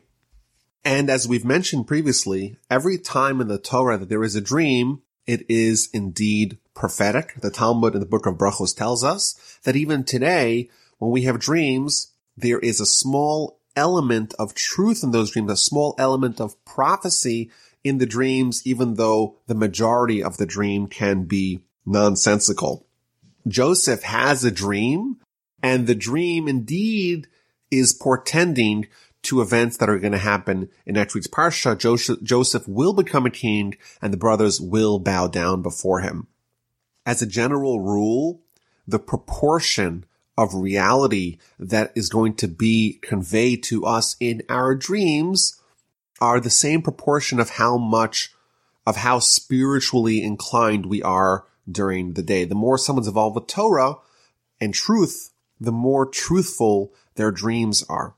And 0.83 1.09
as 1.09 1.27
we've 1.27 1.45
mentioned 1.45 1.87
previously, 1.87 2.57
every 2.69 2.97
time 2.97 3.41
in 3.41 3.47
the 3.47 3.57
Torah 3.57 3.97
that 3.97 4.09
there 4.09 4.23
is 4.23 4.35
a 4.35 4.41
dream, 4.41 5.01
it 5.25 5.45
is 5.49 5.89
indeed 5.93 6.57
prophetic. 6.73 7.33
The 7.41 7.51
Talmud 7.51 7.93
in 7.93 7.99
the 7.99 8.05
book 8.05 8.25
of 8.25 8.35
Brachos 8.35 8.75
tells 8.75 9.03
us 9.03 9.59
that 9.63 9.75
even 9.75 10.03
today, 10.03 10.69
when 10.97 11.11
we 11.11 11.23
have 11.23 11.39
dreams, 11.39 12.13
there 12.37 12.59
is 12.59 12.79
a 12.79 12.85
small 12.85 13.59
element 13.75 14.33
of 14.39 14.53
truth 14.53 15.03
in 15.03 15.11
those 15.11 15.31
dreams, 15.31 15.51
a 15.51 15.57
small 15.57 15.93
element 15.97 16.39
of 16.39 16.63
prophecy 16.65 17.51
in 17.87 17.97
the 17.97 18.05
dreams, 18.05 18.61
even 18.65 18.95
though 18.95 19.37
the 19.47 19.55
majority 19.55 20.23
of 20.23 20.37
the 20.37 20.45
dream 20.45 20.87
can 20.87 21.23
be 21.23 21.61
nonsensical. 21.85 22.85
Joseph 23.47 24.03
has 24.03 24.43
a 24.43 24.51
dream 24.51 25.17
and 25.63 25.87
the 25.87 25.95
dream 25.95 26.47
indeed 26.47 27.27
is 27.71 27.93
portending 27.93 28.87
to 29.23 29.41
events 29.41 29.77
that 29.77 29.89
are 29.89 29.99
going 29.99 30.11
to 30.11 30.17
happen 30.17 30.69
in 30.85 30.95
next 30.95 31.15
week's 31.15 31.27
Parsha. 31.27 31.77
Joseph, 31.77 32.21
Joseph 32.23 32.67
will 32.67 32.93
become 32.93 33.25
a 33.25 33.31
king 33.31 33.75
and 34.01 34.13
the 34.13 34.17
brothers 34.17 34.61
will 34.61 34.99
bow 34.99 35.27
down 35.27 35.61
before 35.61 36.01
him. 36.01 36.27
As 37.05 37.21
a 37.21 37.27
general 37.27 37.79
rule, 37.79 38.41
the 38.87 38.99
proportion 38.99 40.05
of 40.37 40.53
reality 40.53 41.39
that 41.59 41.91
is 41.95 42.09
going 42.09 42.35
to 42.35 42.47
be 42.47 42.99
conveyed 43.01 43.63
to 43.63 43.85
us 43.85 44.15
in 44.19 44.43
our 44.49 44.75
dreams 44.75 45.59
are 46.19 46.39
the 46.39 46.49
same 46.49 46.81
proportion 46.81 47.39
of 47.39 47.51
how 47.51 47.77
much 47.77 48.33
of 48.85 48.97
how 48.97 49.19
spiritually 49.19 50.23
inclined 50.23 50.85
we 50.85 51.03
are 51.03 51.45
during 51.69 52.13
the 52.13 52.23
day. 52.23 52.45
The 52.45 52.55
more 52.55 52.77
someone's 52.77 53.07
involved 53.07 53.35
with 53.35 53.47
Torah 53.47 53.95
and 54.61 54.73
truth, 54.73 55.31
the 55.59 55.73
more 55.73 56.05
truthful 56.05 56.93
their 57.15 57.31
dreams 57.31 57.83
are. 57.89 58.15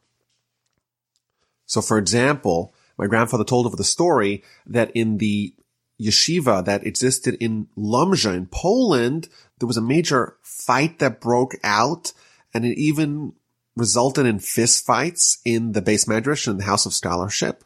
So 1.65 1.81
for 1.81 1.97
example, 1.97 2.73
my 2.97 3.07
grandfather 3.07 3.43
told 3.43 3.65
of 3.65 3.77
the 3.77 3.83
story 3.83 4.43
that 4.67 4.91
in 4.91 5.17
the 5.17 5.53
yeshiva 5.99 6.63
that 6.65 6.85
existed 6.85 7.35
in 7.39 7.67
Lomza 7.77 8.35
in 8.35 8.45
Poland, 8.45 9.27
there 9.59 9.67
was 9.67 9.77
a 9.77 9.81
major 9.81 10.37
fight 10.41 10.99
that 10.99 11.19
broke 11.21 11.55
out 11.63 12.13
and 12.53 12.65
it 12.65 12.77
even 12.77 13.33
resulted 13.75 14.25
in 14.25 14.39
fist 14.39 14.85
fights 14.85 15.39
in 15.45 15.71
the 15.71 15.81
beis 15.81 16.07
medrash 16.07 16.47
in 16.47 16.57
the 16.57 16.63
house 16.63 16.85
of 16.85 16.93
scholarship. 16.93 17.63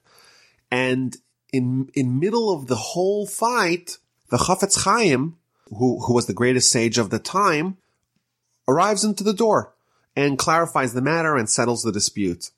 And 0.73 1.15
in, 1.51 1.91
in 1.93 2.19
middle 2.19 2.51
of 2.51 2.65
the 2.65 2.75
whole 2.75 3.27
fight, 3.27 3.99
the 4.31 4.37
Chafetz 4.37 4.85
Chaim, 4.85 5.37
who, 5.69 5.99
who 5.99 6.15
was 6.15 6.25
the 6.25 6.33
greatest 6.33 6.71
sage 6.71 6.97
of 6.97 7.11
the 7.11 7.19
time, 7.19 7.77
arrives 8.67 9.03
into 9.03 9.23
the 9.23 9.35
door 9.35 9.75
and 10.15 10.35
clarifies 10.35 10.93
the 10.93 11.01
matter 11.01 11.37
and 11.37 11.47
settles 11.47 11.83
the 11.83 11.91
dispute. 11.91 12.49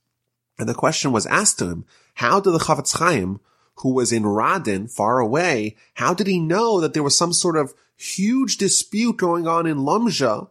And 0.58 0.70
the 0.70 0.74
question 0.74 1.12
was 1.12 1.26
asked 1.26 1.60
to 1.60 1.68
him, 1.68 1.84
how 2.14 2.40
did 2.40 2.52
the 2.52 2.60
Chafetz 2.60 2.98
Chaim, 2.98 3.42
who 3.80 3.94
was 3.94 4.14
in 4.14 4.24
Radin, 4.24 4.90
far 4.90 5.20
away, 5.20 5.76
how 5.96 6.14
did 6.14 6.28
he 6.28 6.40
know 6.40 6.80
that 6.80 6.94
there 6.94 7.04
was 7.04 7.18
some 7.18 7.34
sort 7.34 7.58
of 7.58 7.74
huge 7.98 8.56
dispute 8.56 9.18
going 9.18 9.46
on 9.46 9.68
in 9.68 9.80
Lomza 9.80 10.48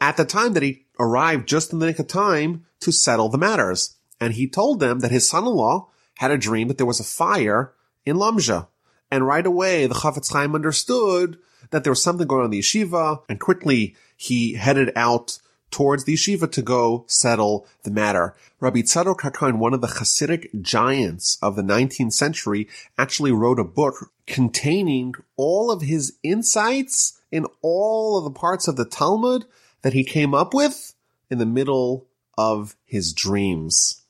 at 0.00 0.16
the 0.16 0.24
time 0.24 0.54
that 0.54 0.62
he 0.62 0.86
arrived 0.98 1.46
just 1.46 1.74
in 1.74 1.78
the 1.78 1.84
nick 1.84 1.98
of 1.98 2.06
time 2.06 2.64
to 2.80 2.90
settle 2.90 3.28
the 3.28 3.36
matters? 3.36 3.96
And 4.18 4.32
he 4.32 4.48
told 4.48 4.80
them 4.80 5.00
that 5.00 5.10
his 5.10 5.28
son-in-law 5.28 5.90
had 6.16 6.30
a 6.30 6.38
dream 6.38 6.68
that 6.68 6.78
there 6.78 6.86
was 6.86 7.00
a 7.00 7.04
fire 7.04 7.72
in 8.04 8.16
Lomza. 8.16 8.68
And 9.10 9.26
right 9.26 9.46
away, 9.46 9.86
the 9.86 9.94
Chafetz 9.94 10.32
Chaim 10.32 10.54
understood 10.54 11.38
that 11.70 11.84
there 11.84 11.92
was 11.92 12.02
something 12.02 12.26
going 12.26 12.40
on 12.40 12.46
in 12.46 12.50
the 12.50 12.60
yeshiva, 12.60 13.22
and 13.28 13.40
quickly 13.40 13.94
he 14.16 14.54
headed 14.54 14.92
out 14.96 15.38
towards 15.70 16.04
the 16.04 16.14
yeshiva 16.14 16.50
to 16.52 16.62
go 16.62 17.04
settle 17.08 17.66
the 17.82 17.90
matter. 17.90 18.34
Rabbi 18.60 18.80
Tzadok 18.80 19.18
HaKohen, 19.18 19.58
one 19.58 19.74
of 19.74 19.80
the 19.80 19.88
Hasidic 19.88 20.62
giants 20.62 21.38
of 21.42 21.56
the 21.56 21.62
19th 21.62 22.12
century, 22.12 22.68
actually 22.96 23.32
wrote 23.32 23.58
a 23.58 23.64
book 23.64 24.10
containing 24.26 25.14
all 25.36 25.70
of 25.70 25.82
his 25.82 26.16
insights 26.22 27.20
in 27.30 27.46
all 27.62 28.18
of 28.18 28.24
the 28.24 28.38
parts 28.38 28.68
of 28.68 28.76
the 28.76 28.84
Talmud 28.84 29.44
that 29.82 29.92
he 29.92 30.04
came 30.04 30.34
up 30.34 30.54
with 30.54 30.94
in 31.30 31.38
the 31.38 31.46
middle 31.46 32.06
of 32.38 32.76
his 32.84 33.12
dreams. 33.12 34.02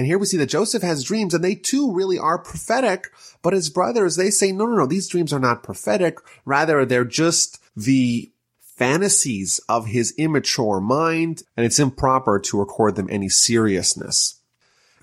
And 0.00 0.06
here 0.06 0.16
we 0.16 0.24
see 0.24 0.38
that 0.38 0.48
Joseph 0.48 0.82
has 0.82 1.04
dreams 1.04 1.34
and 1.34 1.44
they 1.44 1.54
too 1.54 1.92
really 1.92 2.18
are 2.18 2.38
prophetic, 2.38 3.08
but 3.42 3.52
his 3.52 3.68
brothers, 3.68 4.16
they 4.16 4.30
say, 4.30 4.50
no, 4.50 4.64
no, 4.64 4.74
no, 4.74 4.86
these 4.86 5.06
dreams 5.08 5.30
are 5.30 5.38
not 5.38 5.62
prophetic. 5.62 6.16
Rather, 6.46 6.86
they're 6.86 7.04
just 7.04 7.62
the 7.76 8.32
fantasies 8.62 9.60
of 9.68 9.88
his 9.88 10.14
immature 10.16 10.80
mind, 10.80 11.42
and 11.54 11.66
it's 11.66 11.78
improper 11.78 12.38
to 12.38 12.58
record 12.58 12.96
them 12.96 13.08
any 13.10 13.28
seriousness. 13.28 14.40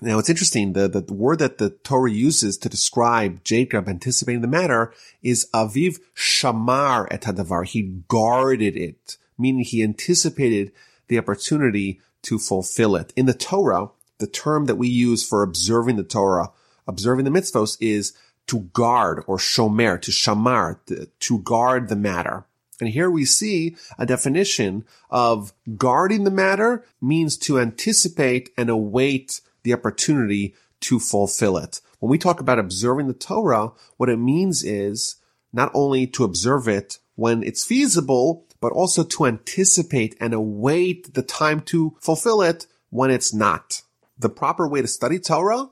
Now 0.00 0.18
it's 0.18 0.30
interesting, 0.30 0.72
the, 0.72 0.88
the 0.88 1.14
word 1.14 1.38
that 1.38 1.58
the 1.58 1.70
Torah 1.70 2.10
uses 2.10 2.58
to 2.58 2.68
describe 2.68 3.44
Jacob 3.44 3.88
anticipating 3.88 4.40
the 4.40 4.48
matter 4.48 4.92
is 5.22 5.48
aviv 5.54 6.00
shamar 6.16 7.06
et 7.12 7.22
hadavar. 7.22 7.64
He 7.64 8.02
guarded 8.08 8.76
it, 8.76 9.16
meaning 9.38 9.62
he 9.62 9.80
anticipated 9.80 10.72
the 11.06 11.18
opportunity 11.18 12.00
to 12.22 12.40
fulfill 12.40 12.96
it. 12.96 13.12
In 13.14 13.26
the 13.26 13.32
Torah, 13.32 13.90
the 14.18 14.26
term 14.26 14.66
that 14.66 14.76
we 14.76 14.88
use 14.88 15.26
for 15.26 15.42
observing 15.42 15.96
the 15.96 16.04
Torah, 16.04 16.50
observing 16.86 17.24
the 17.24 17.30
mitzvos 17.30 17.76
is 17.80 18.12
to 18.48 18.60
guard 18.72 19.22
or 19.26 19.36
shomer, 19.36 20.00
to 20.00 20.10
shamar, 20.10 20.78
to 21.20 21.38
guard 21.40 21.88
the 21.88 21.96
matter. 21.96 22.44
And 22.80 22.88
here 22.88 23.10
we 23.10 23.24
see 23.24 23.76
a 23.98 24.06
definition 24.06 24.84
of 25.10 25.52
guarding 25.76 26.24
the 26.24 26.30
matter 26.30 26.84
means 27.00 27.36
to 27.38 27.58
anticipate 27.58 28.50
and 28.56 28.70
await 28.70 29.40
the 29.64 29.72
opportunity 29.72 30.54
to 30.80 31.00
fulfill 31.00 31.56
it. 31.58 31.80
When 31.98 32.10
we 32.10 32.18
talk 32.18 32.40
about 32.40 32.60
observing 32.60 33.08
the 33.08 33.14
Torah, 33.14 33.72
what 33.96 34.08
it 34.08 34.18
means 34.18 34.62
is 34.62 35.16
not 35.52 35.72
only 35.74 36.06
to 36.08 36.24
observe 36.24 36.68
it 36.68 36.98
when 37.16 37.42
it's 37.42 37.64
feasible, 37.64 38.46
but 38.60 38.72
also 38.72 39.02
to 39.02 39.26
anticipate 39.26 40.16
and 40.20 40.32
await 40.32 41.14
the 41.14 41.22
time 41.22 41.60
to 41.62 41.96
fulfill 42.00 42.42
it 42.42 42.66
when 42.90 43.10
it's 43.10 43.34
not. 43.34 43.82
The 44.18 44.28
proper 44.28 44.66
way 44.66 44.82
to 44.82 44.88
study 44.88 45.18
Torah 45.18 45.68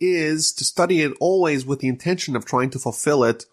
is 0.00 0.52
to 0.54 0.64
study 0.64 1.02
it 1.02 1.12
always 1.20 1.64
with 1.64 1.80
the 1.80 1.88
intention 1.88 2.34
of 2.34 2.44
trying 2.44 2.70
to 2.70 2.78
fulfill 2.78 3.24
it 3.24 3.46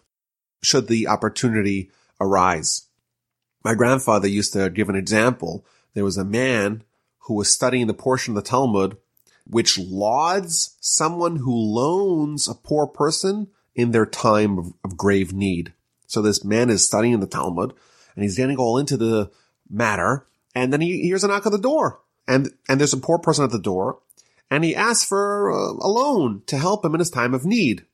should 0.62 0.88
the 0.88 1.06
opportunity 1.06 1.90
arise. 2.20 2.86
My 3.64 3.74
grandfather 3.74 4.28
used 4.28 4.52
to 4.54 4.70
give 4.70 4.88
an 4.88 4.96
example. 4.96 5.64
There 5.94 6.04
was 6.04 6.16
a 6.16 6.24
man 6.24 6.84
who 7.20 7.34
was 7.34 7.50
studying 7.50 7.86
the 7.86 7.94
portion 7.94 8.36
of 8.36 8.42
the 8.42 8.48
Talmud 8.48 8.96
which 9.50 9.78
lauds 9.78 10.76
someone 10.80 11.36
who 11.36 11.54
loans 11.54 12.48
a 12.48 12.54
poor 12.54 12.86
person 12.86 13.48
in 13.74 13.90
their 13.90 14.06
time 14.06 14.58
of, 14.58 14.72
of 14.84 14.96
grave 14.96 15.32
need. 15.32 15.72
So 16.06 16.22
this 16.22 16.44
man 16.44 16.70
is 16.70 16.86
studying 16.86 17.20
the 17.20 17.26
Talmud 17.26 17.74
and 18.14 18.22
he's 18.22 18.36
getting 18.36 18.56
all 18.56 18.78
into 18.78 18.96
the 18.96 19.30
matter. 19.68 20.26
And 20.54 20.72
then 20.72 20.80
he 20.80 21.02
hears 21.02 21.24
a 21.24 21.28
knock 21.28 21.46
on 21.46 21.52
the 21.52 21.58
door 21.58 22.00
and, 22.26 22.50
and 22.68 22.78
there's 22.78 22.92
a 22.92 22.98
poor 22.98 23.18
person 23.18 23.44
at 23.44 23.50
the 23.50 23.58
door 23.58 24.00
and 24.50 24.64
he 24.64 24.74
asks 24.74 25.04
for 25.04 25.50
uh, 25.50 25.72
a 25.80 25.88
loan 25.88 26.42
to 26.46 26.58
help 26.58 26.84
him 26.84 26.94
in 26.94 26.98
his 26.98 27.10
time 27.10 27.34
of 27.34 27.46
need. 27.46 27.86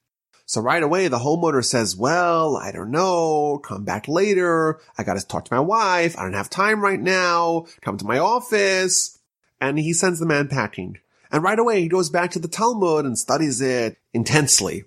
So 0.47 0.61
right 0.61 0.83
away, 0.83 1.09
the 1.09 1.19
homeowner 1.19 1.65
says, 1.65 1.97
well, 1.97 2.57
I 2.57 2.71
don't 2.71 2.93
know. 2.93 3.59
Come 3.59 3.85
back 3.85 4.07
later. 4.07 4.81
I 4.97 5.03
got 5.03 5.19
to 5.19 5.27
talk 5.27 5.45
to 5.47 5.55
my 5.55 5.61
wife. 5.61 6.17
I 6.17 6.23
don't 6.23 6.35
have 6.35 6.49
time 6.49 6.81
right 6.81 7.01
now. 7.01 7.67
Come 7.81 7.99
to 7.99 8.07
my 8.07 8.19
office. 8.19 9.19
And 9.61 9.77
he 9.77 9.93
sends 9.93 10.21
the 10.21 10.27
man 10.27 10.47
packing. 10.47 10.99
And 11.33 11.43
right 11.43 11.59
away, 11.59 11.81
he 11.81 11.89
goes 11.89 12.11
back 12.11 12.31
to 12.33 12.39
the 12.39 12.47
Talmud 12.47 13.05
and 13.05 13.19
studies 13.19 13.61
it 13.61 13.99
intensely. 14.15 14.85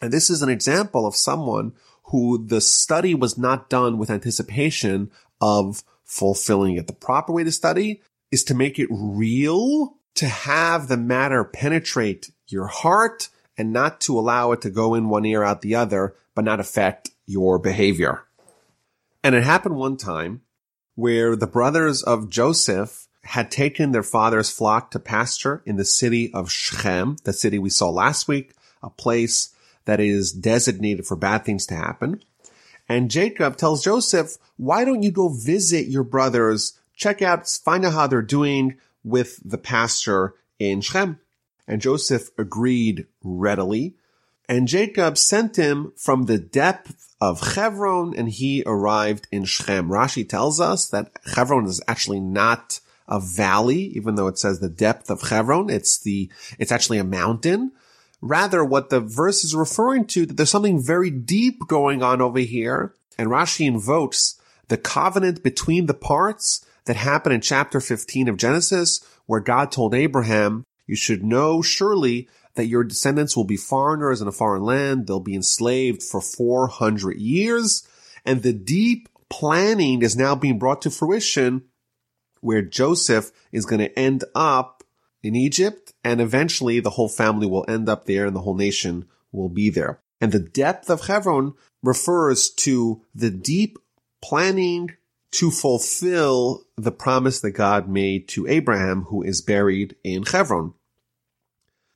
And 0.00 0.12
this 0.12 0.30
is 0.30 0.40
an 0.40 0.48
example 0.48 1.06
of 1.06 1.14
someone 1.14 1.74
who 2.04 2.46
the 2.46 2.62
study 2.62 3.14
was 3.14 3.36
not 3.36 3.68
done 3.68 3.98
with 3.98 4.10
anticipation 4.10 5.10
of 5.40 5.84
fulfilling 6.04 6.76
it. 6.76 6.86
The 6.86 6.94
proper 6.94 7.32
way 7.32 7.44
to 7.44 7.52
study 7.52 8.02
is 8.30 8.44
to 8.44 8.54
make 8.54 8.78
it 8.78 8.88
real, 8.90 9.98
to 10.14 10.26
have 10.26 10.88
the 10.88 10.96
matter 10.96 11.44
penetrate 11.44 12.30
your 12.46 12.66
heart 12.66 13.28
and 13.56 13.72
not 13.72 14.00
to 14.02 14.18
allow 14.18 14.52
it 14.52 14.60
to 14.62 14.70
go 14.70 14.94
in 14.94 15.08
one 15.08 15.24
ear 15.24 15.42
out 15.42 15.62
the 15.62 15.74
other, 15.74 16.14
but 16.34 16.44
not 16.44 16.60
affect 16.60 17.10
your 17.26 17.58
behavior. 17.58 18.24
And 19.22 19.34
it 19.34 19.44
happened 19.44 19.76
one 19.76 19.96
time 19.96 20.42
where 20.94 21.36
the 21.36 21.46
brothers 21.46 22.02
of 22.02 22.28
Joseph 22.28 23.08
had 23.24 23.50
taken 23.50 23.92
their 23.92 24.02
father's 24.02 24.50
flock 24.50 24.90
to 24.90 24.98
pasture 24.98 25.62
in 25.64 25.76
the 25.76 25.84
city 25.84 26.32
of 26.34 26.50
Shechem, 26.50 27.16
the 27.24 27.32
city 27.32 27.58
we 27.58 27.70
saw 27.70 27.88
last 27.88 28.26
week, 28.26 28.52
a 28.82 28.90
place 28.90 29.54
that 29.84 30.00
is 30.00 30.32
designated 30.32 31.06
for 31.06 31.16
bad 31.16 31.44
things 31.44 31.66
to 31.66 31.74
happen. 31.74 32.22
And 32.88 33.10
Jacob 33.10 33.56
tells 33.56 33.84
Joseph, 33.84 34.36
why 34.56 34.84
don't 34.84 35.02
you 35.02 35.10
go 35.10 35.28
visit 35.28 35.86
your 35.86 36.04
brothers, 36.04 36.78
check 36.94 37.22
out, 37.22 37.48
find 37.48 37.84
out 37.84 37.92
how 37.92 38.06
they're 38.06 38.22
doing 38.22 38.78
with 39.04 39.40
the 39.44 39.58
pasture 39.58 40.34
in 40.58 40.80
Shechem? 40.80 41.18
And 41.66 41.80
Joseph 41.80 42.30
agreed 42.38 43.06
readily. 43.22 43.94
And 44.48 44.68
Jacob 44.68 45.16
sent 45.16 45.56
him 45.56 45.92
from 45.96 46.24
the 46.24 46.38
depth 46.38 47.14
of 47.20 47.54
Hebron 47.54 48.14
and 48.16 48.28
he 48.28 48.62
arrived 48.66 49.28
in 49.30 49.44
Shechem. 49.44 49.88
Rashi 49.88 50.28
tells 50.28 50.60
us 50.60 50.88
that 50.88 51.12
Hebron 51.34 51.66
is 51.66 51.80
actually 51.86 52.20
not 52.20 52.80
a 53.08 53.20
valley, 53.20 53.92
even 53.94 54.16
though 54.16 54.26
it 54.26 54.38
says 54.38 54.58
the 54.58 54.68
depth 54.68 55.10
of 55.10 55.22
Hebron. 55.22 55.70
It's 55.70 55.98
the, 55.98 56.30
it's 56.58 56.72
actually 56.72 56.98
a 56.98 57.04
mountain. 57.04 57.72
Rather, 58.20 58.64
what 58.64 58.90
the 58.90 59.00
verse 59.00 59.44
is 59.44 59.54
referring 59.54 60.06
to, 60.06 60.26
that 60.26 60.36
there's 60.36 60.50
something 60.50 60.82
very 60.82 61.10
deep 61.10 61.66
going 61.66 62.02
on 62.02 62.20
over 62.20 62.38
here. 62.40 62.94
And 63.18 63.28
Rashi 63.28 63.66
invokes 63.66 64.40
the 64.68 64.76
covenant 64.76 65.42
between 65.42 65.86
the 65.86 65.94
parts 65.94 66.64
that 66.84 66.96
happened 66.96 67.34
in 67.34 67.40
chapter 67.40 67.80
15 67.80 68.28
of 68.28 68.36
Genesis, 68.36 69.04
where 69.26 69.40
God 69.40 69.70
told 69.70 69.94
Abraham, 69.94 70.64
you 70.86 70.96
should 70.96 71.22
know 71.22 71.62
surely 71.62 72.28
that 72.54 72.66
your 72.66 72.84
descendants 72.84 73.36
will 73.36 73.44
be 73.44 73.56
foreigners 73.56 74.20
in 74.20 74.28
a 74.28 74.32
foreign 74.32 74.62
land. 74.62 75.06
They'll 75.06 75.20
be 75.20 75.34
enslaved 75.34 76.02
for 76.02 76.20
400 76.20 77.16
years. 77.16 77.86
And 78.24 78.42
the 78.42 78.52
deep 78.52 79.08
planning 79.30 80.02
is 80.02 80.16
now 80.16 80.34
being 80.34 80.58
brought 80.58 80.82
to 80.82 80.90
fruition 80.90 81.64
where 82.40 82.62
Joseph 82.62 83.30
is 83.52 83.64
going 83.64 83.80
to 83.80 83.98
end 83.98 84.24
up 84.34 84.82
in 85.22 85.36
Egypt 85.36 85.94
and 86.04 86.20
eventually 86.20 86.80
the 86.80 86.90
whole 86.90 87.08
family 87.08 87.46
will 87.46 87.64
end 87.68 87.88
up 87.88 88.04
there 88.04 88.26
and 88.26 88.34
the 88.34 88.40
whole 88.40 88.56
nation 88.56 89.06
will 89.30 89.48
be 89.48 89.70
there. 89.70 90.00
And 90.20 90.32
the 90.32 90.40
depth 90.40 90.90
of 90.90 91.06
Hebron 91.06 91.54
refers 91.82 92.50
to 92.50 93.02
the 93.14 93.30
deep 93.30 93.78
planning 94.22 94.90
to 95.32 95.50
fulfill 95.50 96.64
the 96.76 96.92
promise 96.92 97.40
that 97.40 97.52
God 97.52 97.88
made 97.88 98.28
to 98.28 98.46
Abraham, 98.46 99.02
who 99.04 99.22
is 99.22 99.40
buried 99.40 99.96
in 100.04 100.24
Hebron. 100.24 100.74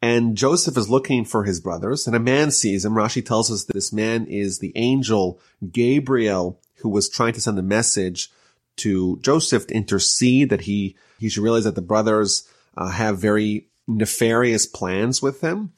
And 0.02 0.36
Joseph 0.36 0.76
is 0.76 0.90
looking 0.90 1.24
for 1.24 1.44
his 1.44 1.60
brothers, 1.60 2.06
and 2.06 2.16
a 2.16 2.20
man 2.20 2.50
sees 2.50 2.84
him. 2.84 2.92
Rashi 2.92 3.24
tells 3.24 3.50
us 3.50 3.64
that 3.64 3.72
this 3.72 3.92
man 3.92 4.26
is 4.26 4.58
the 4.58 4.72
angel 4.74 5.40
Gabriel, 5.70 6.60
who 6.76 6.88
was 6.88 7.08
trying 7.08 7.32
to 7.34 7.40
send 7.40 7.58
a 7.58 7.62
message 7.62 8.30
to 8.76 9.18
Joseph 9.22 9.66
to 9.66 9.74
intercede 9.74 10.50
that 10.50 10.62
he, 10.62 10.96
he 11.18 11.28
should 11.28 11.42
realize 11.42 11.64
that 11.64 11.74
the 11.74 11.82
brothers 11.82 12.48
uh, 12.76 12.90
have 12.90 13.18
very 13.18 13.68
nefarious 13.86 14.66
plans 14.66 15.22
with 15.22 15.40
him. 15.40 15.72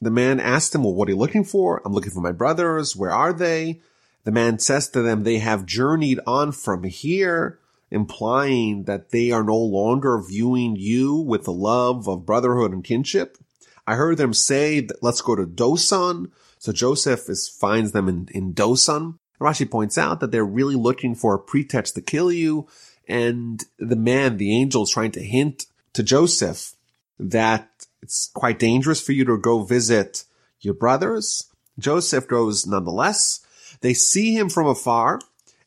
The 0.00 0.10
man 0.10 0.38
asked 0.38 0.74
him, 0.74 0.84
well, 0.84 0.94
what 0.94 1.08
are 1.08 1.12
you 1.12 1.18
looking 1.18 1.44
for? 1.44 1.82
I'm 1.84 1.92
looking 1.92 2.12
for 2.12 2.20
my 2.20 2.32
brothers. 2.32 2.94
Where 2.94 3.10
are 3.10 3.32
they? 3.32 3.80
The 4.24 4.32
man 4.32 4.58
says 4.58 4.88
to 4.90 5.02
them, 5.02 5.22
they 5.22 5.38
have 5.38 5.64
journeyed 5.64 6.20
on 6.26 6.52
from 6.52 6.84
here, 6.84 7.58
implying 7.90 8.84
that 8.84 9.10
they 9.10 9.30
are 9.30 9.44
no 9.44 9.56
longer 9.56 10.20
viewing 10.20 10.76
you 10.76 11.16
with 11.16 11.44
the 11.44 11.52
love 11.52 12.08
of 12.08 12.26
brotherhood 12.26 12.72
and 12.72 12.84
kinship. 12.84 13.38
I 13.86 13.94
heard 13.94 14.18
them 14.18 14.34
say, 14.34 14.86
let's 15.00 15.22
go 15.22 15.34
to 15.34 15.46
Dosan. 15.46 16.30
So 16.58 16.72
Joseph 16.72 17.28
is, 17.28 17.48
finds 17.48 17.92
them 17.92 18.08
in, 18.08 18.28
in 18.32 18.52
Dosan. 18.52 19.18
Rashi 19.40 19.70
points 19.70 19.96
out 19.96 20.20
that 20.20 20.30
they're 20.32 20.44
really 20.44 20.74
looking 20.74 21.14
for 21.14 21.34
a 21.34 21.38
pretext 21.38 21.94
to 21.94 22.02
kill 22.02 22.30
you. 22.30 22.68
And 23.06 23.64
the 23.78 23.96
man, 23.96 24.36
the 24.36 24.54
angel 24.54 24.82
is 24.82 24.90
trying 24.90 25.12
to 25.12 25.22
hint 25.22 25.66
to 25.94 26.02
Joseph 26.02 26.74
that 27.18 27.86
it's 28.02 28.30
quite 28.34 28.58
dangerous 28.58 29.00
for 29.00 29.12
you 29.12 29.24
to 29.24 29.38
go 29.38 29.62
visit 29.62 30.24
your 30.60 30.74
brothers. 30.74 31.50
Joseph 31.78 32.28
goes 32.28 32.66
nonetheless. 32.66 33.40
They 33.80 33.94
see 33.94 34.34
him 34.34 34.48
from 34.48 34.66
afar. 34.66 35.20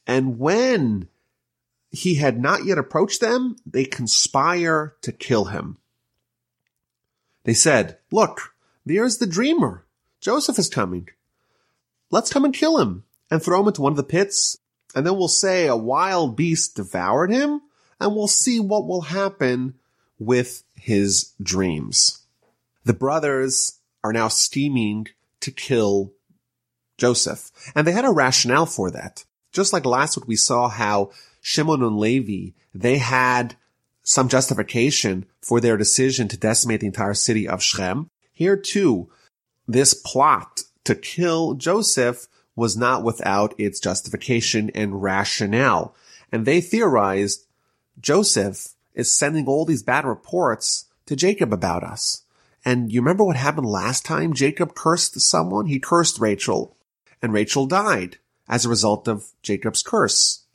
And 0.07 0.39
when 0.39 1.07
he 1.91 2.15
had 2.15 2.41
not 2.41 2.65
yet 2.65 2.77
approached 2.77 3.21
them, 3.21 3.55
they 3.65 3.85
conspire 3.85 4.95
to 5.01 5.11
kill 5.11 5.45
him. 5.45 5.77
They 7.43 7.53
said, 7.53 7.97
look, 8.11 8.53
there's 8.85 9.17
the 9.17 9.27
dreamer. 9.27 9.85
Joseph 10.19 10.59
is 10.59 10.69
coming. 10.69 11.09
Let's 12.09 12.31
come 12.31 12.45
and 12.45 12.53
kill 12.53 12.79
him 12.79 13.03
and 13.29 13.41
throw 13.41 13.61
him 13.61 13.67
into 13.67 13.81
one 13.81 13.93
of 13.93 13.97
the 13.97 14.03
pits. 14.03 14.57
And 14.93 15.05
then 15.05 15.15
we'll 15.15 15.27
say 15.27 15.67
a 15.67 15.75
wild 15.75 16.35
beast 16.35 16.75
devoured 16.75 17.31
him 17.31 17.61
and 17.99 18.15
we'll 18.15 18.27
see 18.27 18.59
what 18.59 18.87
will 18.87 19.01
happen 19.01 19.75
with 20.19 20.63
his 20.75 21.33
dreams. 21.41 22.23
The 22.83 22.93
brothers 22.93 23.79
are 24.03 24.13
now 24.13 24.27
scheming 24.27 25.07
to 25.41 25.51
kill 25.51 26.13
Joseph. 27.01 27.49
And 27.73 27.87
they 27.87 27.93
had 27.93 28.05
a 28.05 28.11
rationale 28.11 28.67
for 28.67 28.91
that. 28.91 29.25
Just 29.51 29.73
like 29.73 29.85
last 29.85 30.17
week 30.17 30.27
we 30.27 30.35
saw 30.35 30.69
how 30.69 31.09
Shimon 31.41 31.81
and 31.81 31.97
Levi, 31.97 32.51
they 32.75 32.99
had 32.99 33.55
some 34.03 34.29
justification 34.29 35.25
for 35.41 35.59
their 35.59 35.77
decision 35.77 36.27
to 36.27 36.37
decimate 36.37 36.81
the 36.81 36.85
entire 36.85 37.15
city 37.15 37.47
of 37.47 37.63
Shechem. 37.63 38.07
Here 38.31 38.55
too, 38.55 39.09
this 39.67 39.95
plot 39.95 40.61
to 40.83 40.93
kill 40.93 41.55
Joseph 41.55 42.27
was 42.55 42.77
not 42.77 43.03
without 43.03 43.59
its 43.59 43.79
justification 43.79 44.69
and 44.75 45.01
rationale. 45.01 45.95
And 46.31 46.45
they 46.45 46.61
theorized 46.61 47.47
Joseph 47.99 48.75
is 48.93 49.11
sending 49.11 49.47
all 49.47 49.65
these 49.65 49.81
bad 49.81 50.05
reports 50.05 50.85
to 51.07 51.15
Jacob 51.15 51.51
about 51.51 51.83
us. 51.83 52.25
And 52.63 52.91
you 52.91 53.01
remember 53.01 53.23
what 53.23 53.37
happened 53.37 53.65
last 53.65 54.05
time 54.05 54.33
Jacob 54.35 54.75
cursed 54.75 55.19
someone? 55.19 55.65
He 55.65 55.79
cursed 55.79 56.19
Rachel 56.19 56.77
and 57.21 57.33
Rachel 57.33 57.65
died 57.65 58.17
as 58.47 58.65
a 58.65 58.69
result 58.69 59.07
of 59.07 59.31
Jacob's 59.41 59.83
curse. 59.83 60.45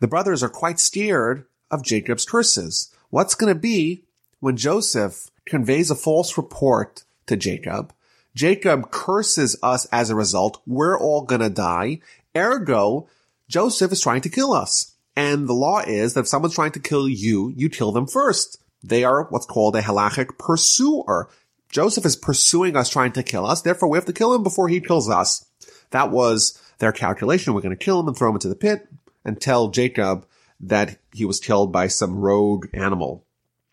The 0.00 0.08
brothers 0.08 0.42
are 0.42 0.48
quite 0.48 0.80
scared 0.80 1.44
of 1.70 1.84
Jacob's 1.84 2.24
curses. 2.24 2.92
What's 3.10 3.34
going 3.34 3.52
to 3.52 3.58
be 3.58 4.04
when 4.40 4.56
Joseph 4.56 5.30
conveys 5.46 5.90
a 5.90 5.94
false 5.94 6.36
report 6.36 7.04
to 7.26 7.36
Jacob 7.36 7.92
Jacob 8.34 8.90
curses 8.90 9.56
us 9.62 9.86
as 9.92 10.08
a 10.10 10.14
result. 10.14 10.62
We're 10.66 10.98
all 10.98 11.22
gonna 11.22 11.50
die. 11.50 12.00
Ergo, 12.36 13.08
Joseph 13.48 13.92
is 13.92 14.00
trying 14.00 14.22
to 14.22 14.30
kill 14.30 14.52
us. 14.52 14.92
And 15.14 15.46
the 15.46 15.52
law 15.52 15.80
is 15.80 16.14
that 16.14 16.20
if 16.20 16.28
someone's 16.28 16.54
trying 16.54 16.72
to 16.72 16.80
kill 16.80 17.08
you, 17.08 17.52
you 17.54 17.68
kill 17.68 17.92
them 17.92 18.06
first. 18.06 18.58
They 18.82 19.04
are 19.04 19.24
what's 19.24 19.46
called 19.46 19.76
a 19.76 19.82
halachic 19.82 20.38
pursuer. 20.38 21.28
Joseph 21.68 22.06
is 22.06 22.16
pursuing 22.16 22.76
us, 22.76 22.88
trying 22.88 23.12
to 23.12 23.22
kill 23.22 23.46
us. 23.46 23.60
Therefore, 23.60 23.90
we 23.90 23.98
have 23.98 24.06
to 24.06 24.12
kill 24.12 24.34
him 24.34 24.42
before 24.42 24.68
he 24.68 24.80
kills 24.80 25.10
us. 25.10 25.44
That 25.92 26.10
was 26.10 26.58
their 26.78 26.92
calculation. 26.92 27.54
We're 27.54 27.60
going 27.60 27.76
to 27.76 27.84
kill 27.84 28.00
him 28.00 28.08
and 28.08 28.16
throw 28.16 28.28
him 28.28 28.36
into 28.36 28.48
the 28.48 28.56
pit 28.56 28.88
and 29.24 29.40
tell 29.40 29.68
Jacob 29.68 30.26
that 30.60 30.98
he 31.12 31.24
was 31.24 31.40
killed 31.40 31.72
by 31.72 31.86
some 31.86 32.18
rogue 32.18 32.66
animal. 32.72 33.24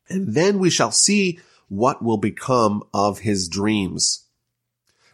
And 0.09 0.33
then 0.33 0.59
we 0.59 0.69
shall 0.69 0.91
see 0.91 1.39
what 1.67 2.03
will 2.03 2.17
become 2.17 2.83
of 2.93 3.19
his 3.19 3.47
dreams. 3.47 4.25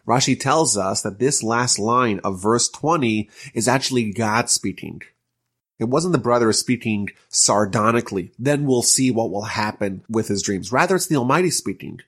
Rashi 0.06 0.38
tells 0.38 0.76
us 0.76 1.02
that 1.02 1.18
this 1.18 1.42
last 1.42 1.78
line 1.78 2.20
of 2.22 2.40
verse 2.40 2.68
20 2.68 3.28
is 3.54 3.66
actually 3.66 4.12
God 4.12 4.48
speaking. 4.48 5.02
It 5.78 5.84
wasn't 5.84 6.12
the 6.12 6.18
brother 6.18 6.52
speaking 6.52 7.10
sardonically. 7.28 8.32
Then 8.38 8.64
we'll 8.64 8.82
see 8.82 9.10
what 9.10 9.30
will 9.30 9.42
happen 9.42 10.02
with 10.08 10.28
his 10.28 10.42
dreams. 10.42 10.72
Rather, 10.72 10.96
it's 10.96 11.06
the 11.06 11.16
Almighty 11.16 11.50
speaking. 11.50 12.00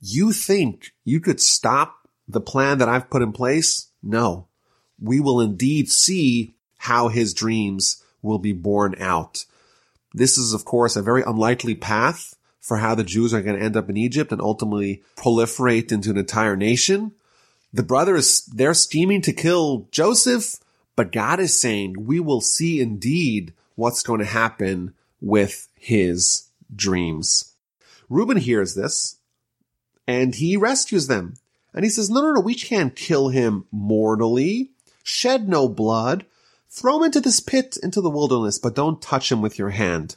You 0.00 0.32
think 0.32 0.92
you 1.04 1.20
could 1.20 1.40
stop 1.40 1.97
the 2.28 2.40
plan 2.40 2.78
that 2.78 2.88
I've 2.88 3.10
put 3.10 3.22
in 3.22 3.32
place? 3.32 3.88
No. 4.02 4.46
We 5.00 5.20
will 5.20 5.40
indeed 5.40 5.90
see 5.90 6.54
how 6.78 7.08
his 7.08 7.34
dreams 7.34 8.02
will 8.22 8.38
be 8.38 8.52
borne 8.52 8.94
out. 9.00 9.44
This 10.12 10.38
is, 10.38 10.52
of 10.52 10.64
course, 10.64 10.96
a 10.96 11.02
very 11.02 11.22
unlikely 11.22 11.74
path 11.74 12.34
for 12.60 12.78
how 12.78 12.94
the 12.94 13.04
Jews 13.04 13.32
are 13.32 13.42
going 13.42 13.58
to 13.58 13.64
end 13.64 13.76
up 13.76 13.88
in 13.88 13.96
Egypt 13.96 14.32
and 14.32 14.40
ultimately 14.40 15.02
proliferate 15.16 15.92
into 15.92 16.10
an 16.10 16.18
entire 16.18 16.56
nation. 16.56 17.12
The 17.72 17.82
brothers, 17.82 18.42
they're 18.52 18.74
scheming 18.74 19.22
to 19.22 19.32
kill 19.32 19.88
Joseph, 19.90 20.56
but 20.96 21.12
God 21.12 21.40
is 21.40 21.58
saying 21.58 22.06
we 22.06 22.20
will 22.20 22.40
see 22.40 22.80
indeed 22.80 23.52
what's 23.74 24.02
going 24.02 24.20
to 24.20 24.26
happen 24.26 24.94
with 25.20 25.68
his 25.74 26.48
dreams. 26.74 27.54
Reuben 28.08 28.38
hears 28.38 28.74
this 28.74 29.18
and 30.06 30.34
he 30.34 30.56
rescues 30.56 31.06
them. 31.06 31.34
And 31.74 31.84
he 31.84 31.90
says, 31.90 32.10
no, 32.10 32.20
no, 32.22 32.32
no, 32.32 32.40
we 32.40 32.54
can't 32.54 32.96
kill 32.96 33.28
him 33.28 33.66
mortally. 33.70 34.70
Shed 35.02 35.48
no 35.48 35.68
blood. 35.68 36.26
Throw 36.70 36.98
him 36.98 37.04
into 37.04 37.20
this 37.20 37.40
pit 37.40 37.76
into 37.82 38.00
the 38.00 38.10
wilderness, 38.10 38.58
but 38.58 38.74
don't 38.74 39.00
touch 39.02 39.32
him 39.32 39.40
with 39.40 39.58
your 39.58 39.70
hand 39.70 40.16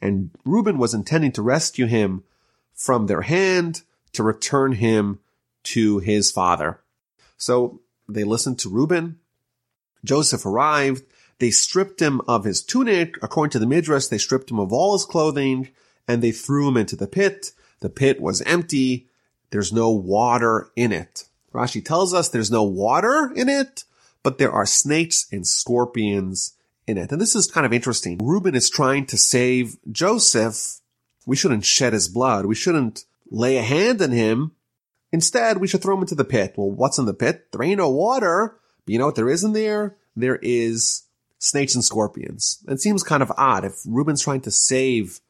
and 0.00 0.30
Reuben 0.44 0.78
was 0.78 0.94
intending 0.94 1.32
to 1.32 1.42
rescue 1.42 1.86
him 1.86 2.24
from 2.74 3.06
their 3.06 3.22
hand 3.22 3.82
to 4.12 4.22
return 4.22 4.72
him 4.72 5.20
to 5.64 5.98
his 5.98 6.30
father. 6.30 6.80
So 7.36 7.80
they 8.08 8.24
listened 8.24 8.58
to 8.60 8.68
Reuben. 8.68 9.18
Joseph 10.04 10.46
arrived. 10.46 11.04
They 11.38 11.50
stripped 11.50 12.00
him 12.00 12.20
of 12.28 12.44
his 12.44 12.62
tunic. 12.62 13.16
According 13.22 13.50
to 13.50 13.58
the 13.58 13.66
Midrash, 13.66 14.06
they 14.06 14.18
stripped 14.18 14.50
him 14.50 14.60
of 14.60 14.72
all 14.72 14.92
his 14.92 15.04
clothing 15.04 15.68
and 16.06 16.22
they 16.22 16.32
threw 16.32 16.68
him 16.68 16.76
into 16.76 16.96
the 16.96 17.08
pit. 17.08 17.52
The 17.80 17.90
pit 17.90 18.20
was 18.20 18.42
empty. 18.42 19.08
There's 19.50 19.72
no 19.72 19.90
water 19.90 20.70
in 20.76 20.92
it. 20.92 21.24
Rashi 21.52 21.84
tells 21.84 22.12
us 22.12 22.28
there's 22.28 22.50
no 22.50 22.62
water 22.62 23.32
in 23.34 23.48
it, 23.48 23.84
but 24.22 24.38
there 24.38 24.52
are 24.52 24.66
snakes 24.66 25.26
and 25.32 25.46
scorpions 25.46 26.54
in 26.86 26.98
it. 26.98 27.12
And 27.12 27.20
this 27.20 27.34
is 27.34 27.50
kind 27.50 27.64
of 27.64 27.72
interesting. 27.72 28.18
Reuben 28.22 28.54
is 28.54 28.68
trying 28.68 29.06
to 29.06 29.16
save 29.16 29.76
Joseph. 29.90 30.80
We 31.24 31.36
shouldn't 31.36 31.64
shed 31.64 31.92
his 31.92 32.08
blood. 32.08 32.46
We 32.46 32.54
shouldn't 32.54 33.04
lay 33.30 33.56
a 33.56 33.62
hand 33.62 34.02
on 34.02 34.10
him. 34.10 34.52
Instead, 35.12 35.58
we 35.58 35.66
should 35.66 35.82
throw 35.82 35.94
him 35.94 36.02
into 36.02 36.14
the 36.14 36.24
pit. 36.24 36.54
Well, 36.56 36.70
what's 36.70 36.98
in 36.98 37.06
the 37.06 37.14
pit? 37.14 37.46
There 37.52 37.62
ain't 37.62 37.78
no 37.78 37.90
water. 37.90 38.56
But 38.84 38.92
you 38.92 38.98
know 38.98 39.06
what 39.06 39.14
there 39.14 39.30
is 39.30 39.44
in 39.44 39.52
there? 39.52 39.96
There 40.14 40.38
is 40.42 41.04
snakes 41.38 41.74
and 41.74 41.84
scorpions. 41.84 42.64
It 42.68 42.80
seems 42.80 43.02
kind 43.02 43.22
of 43.22 43.32
odd. 43.36 43.64
If 43.64 43.80
Reuben's 43.86 44.22
trying 44.22 44.42
to 44.42 44.50
save 44.50 45.20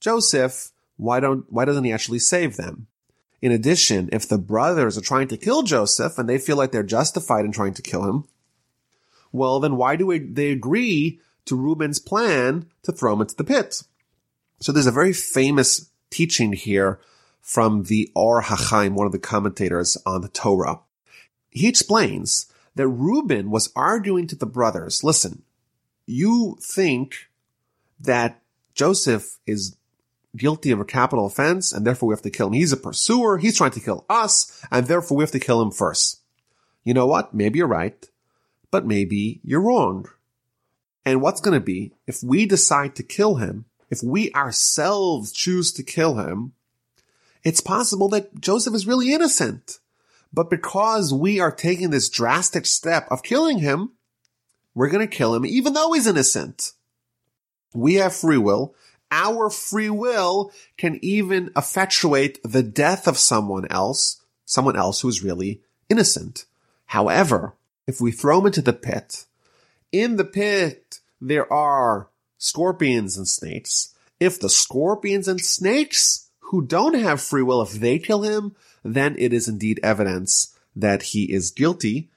Joseph, 0.00 0.72
why 0.96 1.20
don't, 1.20 1.44
why 1.50 1.64
doesn't 1.64 1.84
he 1.84 1.92
actually 1.92 2.18
save 2.18 2.56
them? 2.56 2.86
In 3.42 3.52
addition, 3.52 4.08
if 4.12 4.28
the 4.28 4.38
brothers 4.38 4.98
are 4.98 5.02
trying 5.02 5.28
to 5.28 5.36
kill 5.36 5.62
Joseph 5.62 6.18
and 6.18 6.28
they 6.28 6.38
feel 6.38 6.56
like 6.56 6.72
they're 6.72 6.82
justified 6.82 7.44
in 7.44 7.52
trying 7.52 7.74
to 7.74 7.82
kill 7.82 8.04
him, 8.04 8.24
well, 9.32 9.60
then 9.60 9.76
why 9.76 9.96
do 9.96 10.18
they 10.32 10.50
agree 10.50 11.20
to 11.46 11.56
Reuben's 11.56 11.98
plan 11.98 12.66
to 12.82 12.92
throw 12.92 13.14
him 13.14 13.22
into 13.22 13.36
the 13.36 13.44
pit? 13.44 13.82
So 14.60 14.72
there's 14.72 14.86
a 14.86 14.92
very 14.92 15.12
famous 15.12 15.90
teaching 16.10 16.52
here 16.52 17.00
from 17.40 17.84
the 17.84 18.10
Or 18.14 18.42
HaChaim, 18.42 18.92
one 18.92 19.06
of 19.06 19.12
the 19.12 19.18
commentators 19.18 19.96
on 20.04 20.20
the 20.20 20.28
Torah. 20.28 20.80
He 21.50 21.66
explains 21.66 22.46
that 22.74 22.88
Reuben 22.88 23.50
was 23.50 23.72
arguing 23.74 24.26
to 24.28 24.36
the 24.36 24.46
brothers, 24.46 25.02
listen, 25.02 25.42
you 26.06 26.58
think 26.60 27.28
that 27.98 28.42
Joseph 28.74 29.38
is 29.46 29.76
guilty 30.36 30.70
of 30.70 30.80
a 30.80 30.84
capital 30.84 31.26
offense 31.26 31.72
and 31.72 31.86
therefore 31.86 32.08
we 32.08 32.12
have 32.12 32.22
to 32.22 32.30
kill 32.30 32.48
him. 32.48 32.52
He's 32.54 32.72
a 32.72 32.76
pursuer. 32.76 33.38
He's 33.38 33.56
trying 33.56 33.72
to 33.72 33.80
kill 33.80 34.04
us 34.08 34.64
and 34.70 34.86
therefore 34.86 35.18
we 35.18 35.22
have 35.22 35.32
to 35.32 35.40
kill 35.40 35.60
him 35.60 35.70
first. 35.70 36.20
You 36.84 36.94
know 36.94 37.06
what? 37.06 37.34
Maybe 37.34 37.58
you're 37.58 37.68
right 37.68 38.08
but 38.70 38.86
maybe 38.86 39.40
you're 39.42 39.60
wrong. 39.60 40.06
And 41.04 41.20
what's 41.20 41.40
going 41.40 41.58
to 41.58 41.64
be 41.64 41.92
if 42.06 42.22
we 42.22 42.46
decide 42.46 42.94
to 42.96 43.02
kill 43.02 43.36
him, 43.36 43.64
if 43.88 44.02
we 44.02 44.32
ourselves 44.32 45.32
choose 45.32 45.72
to 45.72 45.82
kill 45.82 46.16
him, 46.16 46.52
it's 47.42 47.60
possible 47.60 48.08
that 48.10 48.40
Joseph 48.40 48.74
is 48.74 48.86
really 48.86 49.12
innocent. 49.12 49.78
But 50.32 50.50
because 50.50 51.12
we 51.12 51.40
are 51.40 51.50
taking 51.50 51.90
this 51.90 52.08
drastic 52.08 52.66
step 52.66 53.08
of 53.10 53.22
killing 53.22 53.58
him, 53.58 53.92
we're 54.74 54.90
going 54.90 55.06
to 55.06 55.16
kill 55.16 55.34
him 55.34 55.44
even 55.44 55.72
though 55.72 55.92
he's 55.92 56.06
innocent. 56.06 56.72
We 57.74 57.94
have 57.94 58.14
free 58.14 58.38
will. 58.38 58.74
Our 59.10 59.50
free 59.50 59.90
will 59.90 60.52
can 60.76 60.98
even 61.02 61.50
effectuate 61.56 62.40
the 62.44 62.62
death 62.62 63.08
of 63.08 63.18
someone 63.18 63.66
else, 63.70 64.20
someone 64.44 64.76
else 64.76 65.00
who 65.00 65.08
is 65.08 65.22
really 65.22 65.62
innocent. 65.88 66.44
However, 66.86 67.54
if 67.86 68.00
we 68.00 68.12
throw 68.12 68.40
him 68.40 68.46
into 68.46 68.62
the 68.62 68.72
pit, 68.72 69.26
in 69.92 70.16
the 70.16 70.24
pit 70.24 71.00
there 71.20 71.52
are 71.52 72.08
scorpions 72.38 73.16
and 73.16 73.28
snakes. 73.28 73.94
If 74.18 74.40
the 74.40 74.48
scorpions 74.48 75.28
and 75.28 75.40
snakes 75.40 76.30
who 76.40 76.62
don't 76.62 76.94
have 76.94 77.20
free 77.20 77.42
will, 77.42 77.62
if 77.62 77.72
they 77.72 77.98
kill 77.98 78.22
him, 78.22 78.54
then 78.84 79.16
it 79.18 79.32
is 79.32 79.48
indeed 79.48 79.80
evidence 79.82 80.56
that 80.74 81.02
he 81.02 81.32
is 81.32 81.50
guilty. 81.50 82.10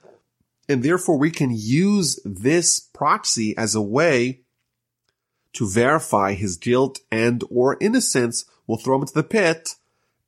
And 0.70 0.84
therefore 0.84 1.18
we 1.18 1.32
can 1.32 1.52
use 1.52 2.20
this 2.24 2.80
proxy 2.80 3.56
as 3.58 3.76
a 3.76 3.82
way 3.82 4.43
to 5.54 5.70
verify 5.70 6.34
his 6.34 6.58
guilt 6.58 7.00
and 7.12 7.44
or 7.50 7.78
innocence. 7.80 8.46
We'll 8.68 8.78
throw 8.78 8.96
him 8.96 9.02
into 9.02 9.14
the 9.14 9.24
pit. 9.24 9.76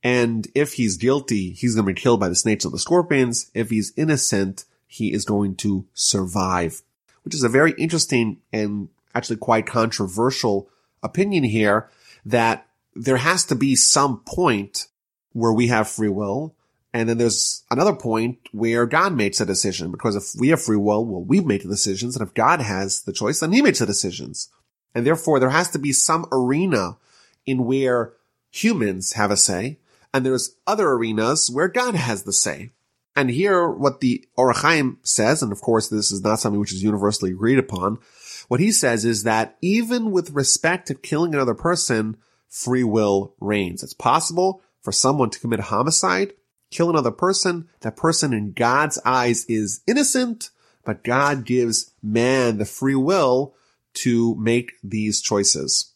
And 0.04 0.48
if 0.54 0.74
he's 0.74 0.98
guilty, 0.98 1.52
he's 1.52 1.76
going 1.76 1.88
to 1.88 1.94
be 1.94 2.00
killed 2.00 2.20
by 2.20 2.30
the 2.30 2.36
snakes 2.36 2.66
or 2.66 2.70
the 2.70 2.78
scorpions. 2.78 3.50
If 3.54 3.72
he's 3.72 3.92
innocent, 3.98 4.66
he 4.88 5.12
is 5.12 5.26
going 5.26 5.56
to 5.58 5.86
survive, 5.94 6.84
which 7.24 7.34
is 7.34 7.44
a 7.44 7.50
very 7.50 7.74
interesting 7.78 8.38
and 8.54 8.90
actually 9.16 9.38
quite 9.38 9.66
controversial 9.66 10.70
opinion 11.02 11.44
here 11.44 11.90
that 12.26 12.68
there 12.96 13.18
has 13.18 13.46
to 13.46 13.56
be 13.56 13.76
some 13.76 14.20
point 14.22 14.88
where 15.34 15.54
we 15.54 15.68
have 15.68 15.90
free 15.90 16.10
will. 16.10 16.56
And 16.94 17.10
then 17.10 17.18
there's 17.18 17.64
another 17.70 17.94
point 17.94 18.40
where 18.52 18.86
God 18.86 19.14
makes 19.14 19.42
a 19.42 19.46
decision 19.46 19.92
because 19.92 20.16
if 20.16 20.40
we 20.40 20.50
have 20.50 20.62
free 20.62 20.78
will, 20.78 21.06
well, 21.06 21.24
we 21.24 21.42
make 21.42 21.64
the 21.64 21.68
decisions. 21.68 22.16
And 22.16 22.26
if 22.26 22.34
God 22.34 22.62
has 22.62 23.02
the 23.02 23.12
choice, 23.12 23.42
then 23.42 23.52
he 23.52 23.62
makes 23.62 23.80
the 23.80 23.86
decisions. 23.86 24.50
And 24.96 25.06
therefore 25.06 25.40
there 25.40 25.50
has 25.50 25.70
to 25.72 25.80
be 25.80 25.92
some 25.92 26.26
arena 26.32 26.98
in 27.46 27.66
where 27.66 28.14
humans 28.50 29.14
have 29.14 29.30
a 29.30 29.38
say. 29.38 29.78
And 30.14 30.26
there's 30.26 30.56
other 30.66 30.88
arenas 30.88 31.52
where 31.52 31.68
God 31.68 31.94
has 31.94 32.24
the 32.24 32.34
say. 32.34 32.72
And 33.18 33.30
here, 33.30 33.70
what 33.70 34.00
the 34.00 34.26
Or 34.36 34.54
HaChaim 34.54 34.98
says, 35.04 35.44
and 35.44 35.52
of 35.52 35.62
course 35.62 35.90
this 35.90 36.12
is 36.12 36.24
not 36.24 36.40
something 36.40 36.60
which 36.60 36.74
is 36.74 36.84
universally 36.84 37.32
agreed 37.32 37.60
upon, 37.60 38.00
what 38.48 38.60
he 38.60 38.72
says 38.72 39.06
is 39.06 39.24
that 39.24 39.58
even 39.62 40.12
with 40.12 40.32
respect 40.32 40.88
to 40.88 40.96
killing 40.96 41.34
another 41.34 41.54
person, 41.54 42.18
free 42.48 42.84
will 42.84 43.36
reigns. 43.40 43.84
It's 43.84 43.94
possible 43.94 44.62
for 44.82 44.92
someone 44.92 45.30
to 45.32 45.40
commit 45.40 45.60
homicide, 45.62 46.34
kill 46.72 46.90
another 46.90 47.12
person, 47.12 47.68
that 47.82 47.98
person 47.98 48.34
in 48.34 48.54
God's 48.54 49.00
eyes 49.04 49.46
is 49.46 49.82
innocent, 49.88 50.52
but 50.86 51.04
God 51.04 51.46
gives 51.46 51.94
man 52.04 52.58
the 52.58 52.66
free 52.66 52.96
will 52.96 53.56
to 53.96 54.36
make 54.36 54.74
these 54.84 55.22
choices. 55.22 55.92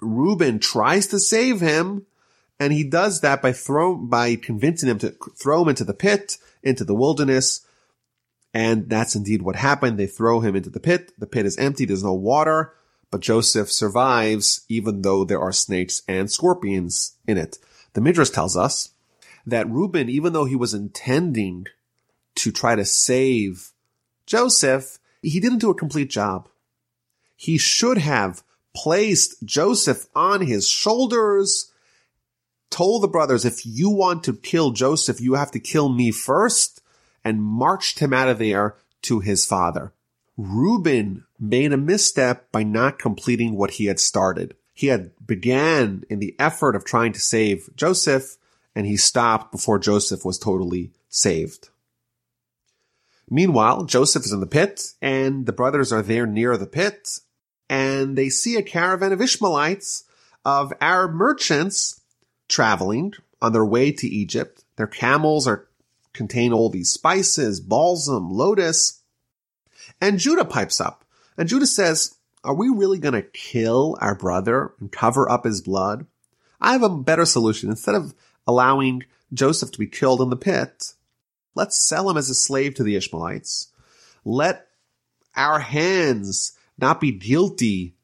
Reuben 0.00 0.58
tries 0.58 1.06
to 1.08 1.18
save 1.18 1.60
him, 1.60 2.06
and 2.58 2.72
he 2.72 2.84
does 2.84 3.20
that 3.20 3.42
by 3.42 3.52
throw, 3.52 3.96
by 3.96 4.36
convincing 4.36 4.88
him 4.88 4.98
to 4.98 5.10
throw 5.36 5.62
him 5.62 5.68
into 5.68 5.84
the 5.84 5.94
pit, 5.94 6.38
into 6.62 6.84
the 6.84 6.94
wilderness. 6.94 7.66
And 8.54 8.88
that's 8.88 9.14
indeed 9.14 9.42
what 9.42 9.56
happened. 9.56 9.98
They 9.98 10.06
throw 10.06 10.40
him 10.40 10.54
into 10.56 10.70
the 10.70 10.80
pit. 10.80 11.12
The 11.18 11.26
pit 11.26 11.46
is 11.46 11.56
empty. 11.56 11.84
There's 11.84 12.04
no 12.04 12.12
water, 12.12 12.74
but 13.10 13.20
Joseph 13.20 13.72
survives 13.72 14.64
even 14.68 15.02
though 15.02 15.24
there 15.24 15.40
are 15.40 15.52
snakes 15.52 16.02
and 16.06 16.30
scorpions 16.30 17.16
in 17.26 17.38
it. 17.38 17.58
The 17.94 18.00
Midrash 18.00 18.30
tells 18.30 18.56
us 18.56 18.90
that 19.46 19.70
Reuben, 19.70 20.08
even 20.08 20.32
though 20.32 20.44
he 20.44 20.56
was 20.56 20.74
intending 20.74 21.66
to 22.36 22.52
try 22.52 22.74
to 22.74 22.84
save 22.84 23.72
Joseph, 24.26 24.98
he 25.22 25.40
didn't 25.40 25.58
do 25.58 25.70
a 25.70 25.74
complete 25.74 26.10
job. 26.10 26.48
He 27.42 27.58
should 27.58 27.98
have 27.98 28.44
placed 28.72 29.42
Joseph 29.44 30.06
on 30.14 30.42
his 30.42 30.68
shoulders, 30.68 31.72
told 32.70 33.02
the 33.02 33.08
brothers, 33.08 33.44
if 33.44 33.66
you 33.66 33.90
want 33.90 34.22
to 34.22 34.34
kill 34.34 34.70
Joseph, 34.70 35.20
you 35.20 35.34
have 35.34 35.50
to 35.50 35.58
kill 35.58 35.88
me 35.88 36.12
first, 36.12 36.80
and 37.24 37.42
marched 37.42 37.98
him 37.98 38.12
out 38.12 38.28
of 38.28 38.38
there 38.38 38.76
to 39.02 39.18
his 39.18 39.44
father. 39.44 39.92
Reuben 40.36 41.24
made 41.36 41.72
a 41.72 41.76
misstep 41.76 42.52
by 42.52 42.62
not 42.62 43.00
completing 43.00 43.56
what 43.56 43.72
he 43.72 43.86
had 43.86 43.98
started. 43.98 44.54
He 44.72 44.86
had 44.86 45.10
began 45.26 46.04
in 46.08 46.20
the 46.20 46.36
effort 46.38 46.76
of 46.76 46.84
trying 46.84 47.12
to 47.12 47.20
save 47.20 47.70
Joseph, 47.74 48.36
and 48.72 48.86
he 48.86 48.96
stopped 48.96 49.50
before 49.50 49.80
Joseph 49.80 50.24
was 50.24 50.38
totally 50.38 50.92
saved. 51.08 51.70
Meanwhile, 53.28 53.86
Joseph 53.86 54.26
is 54.26 54.32
in 54.32 54.38
the 54.38 54.46
pit, 54.46 54.92
and 55.02 55.44
the 55.46 55.52
brothers 55.52 55.92
are 55.92 56.02
there 56.02 56.24
near 56.24 56.56
the 56.56 56.68
pit, 56.68 57.18
and 57.72 58.18
they 58.18 58.28
see 58.28 58.56
a 58.56 58.62
caravan 58.62 59.12
of 59.12 59.22
Ishmaelites, 59.22 60.04
of 60.44 60.74
Arab 60.78 61.12
merchants, 61.12 62.02
traveling 62.46 63.14
on 63.40 63.54
their 63.54 63.64
way 63.64 63.90
to 63.92 64.06
Egypt. 64.06 64.62
Their 64.76 64.86
camels 64.86 65.48
are 65.48 65.68
contain 66.12 66.52
all 66.52 66.68
these 66.68 66.90
spices, 66.90 67.60
balsam, 67.60 68.30
lotus. 68.30 69.00
And 70.02 70.18
Judah 70.18 70.44
pipes 70.44 70.82
up, 70.82 71.06
and 71.38 71.48
Judah 71.48 71.66
says, 71.66 72.14
are 72.44 72.54
we 72.54 72.68
really 72.68 72.98
going 72.98 73.14
to 73.14 73.22
kill 73.22 73.96
our 74.02 74.14
brother 74.14 74.74
and 74.78 74.92
cover 74.92 75.30
up 75.30 75.46
his 75.46 75.62
blood? 75.62 76.04
I 76.60 76.72
have 76.72 76.82
a 76.82 76.90
better 76.90 77.24
solution. 77.24 77.70
Instead 77.70 77.94
of 77.94 78.14
allowing 78.46 79.04
Joseph 79.32 79.70
to 79.70 79.78
be 79.78 79.86
killed 79.86 80.20
in 80.20 80.28
the 80.28 80.36
pit, 80.36 80.92
let's 81.54 81.78
sell 81.78 82.10
him 82.10 82.18
as 82.18 82.28
a 82.28 82.34
slave 82.34 82.74
to 82.74 82.82
the 82.82 82.96
Ishmaelites. 82.96 83.68
Let 84.26 84.66
our 85.34 85.60
hands 85.60 86.52
not 86.82 87.00
be 87.00 87.12
guilty 87.12 87.94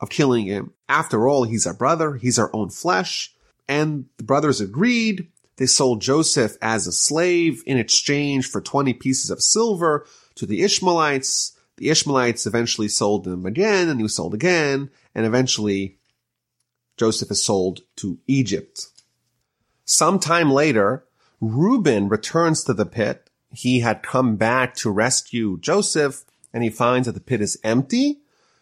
of 0.00 0.08
killing 0.08 0.46
him. 0.46 0.72
After 0.88 1.28
all, 1.28 1.44
he's 1.44 1.66
our 1.66 1.74
brother. 1.74 2.14
He's 2.14 2.38
our 2.38 2.50
own 2.54 2.70
flesh. 2.70 3.34
And 3.68 4.06
the 4.16 4.24
brothers 4.24 4.60
agreed. 4.60 5.28
They 5.56 5.66
sold 5.66 6.00
Joseph 6.00 6.56
as 6.62 6.86
a 6.86 6.92
slave 6.92 7.62
in 7.66 7.76
exchange 7.76 8.48
for 8.48 8.62
20 8.62 8.94
pieces 8.94 9.30
of 9.30 9.42
silver 9.42 10.06
to 10.36 10.46
the 10.46 10.62
Ishmaelites. 10.62 11.58
The 11.76 11.90
Ishmaelites 11.90 12.46
eventually 12.46 12.88
sold 12.88 13.26
him 13.26 13.44
again 13.44 13.88
and 13.88 14.00
he 14.00 14.02
was 14.04 14.14
sold 14.14 14.32
again. 14.32 14.90
And 15.14 15.26
eventually 15.26 15.98
Joseph 16.96 17.30
is 17.30 17.44
sold 17.44 17.80
to 17.96 18.18
Egypt. 18.26 18.86
Sometime 19.84 20.50
later, 20.50 21.04
Reuben 21.40 22.08
returns 22.08 22.62
to 22.64 22.74
the 22.74 22.86
pit. 22.86 23.28
He 23.52 23.80
had 23.80 24.02
come 24.02 24.36
back 24.36 24.74
to 24.76 24.90
rescue 24.90 25.58
Joseph 25.60 26.24
and 26.52 26.62
he 26.62 26.70
finds 26.70 27.06
that 27.06 27.12
the 27.12 27.20
pit 27.20 27.40
is 27.40 27.58
empty. 27.64 28.18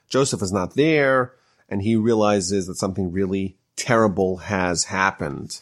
Joseph 0.09 0.43
is 0.43 0.53
not 0.53 0.75
there 0.75 1.35
and 1.69 1.83
he 1.83 1.97
realizes 1.97 2.67
that 2.67 2.77
something 2.77 3.13
really 3.13 3.57
terrible 3.77 4.39
has 4.39 4.85
happened. 4.85 5.61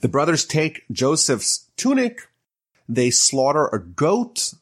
The 0.00 0.08
brothers 0.08 0.44
take 0.44 0.84
Joseph's 0.90 1.66
tunic. 1.76 2.28
They 2.88 3.10
slaughter 3.10 3.66
a 3.66 3.78
goat 3.78 4.54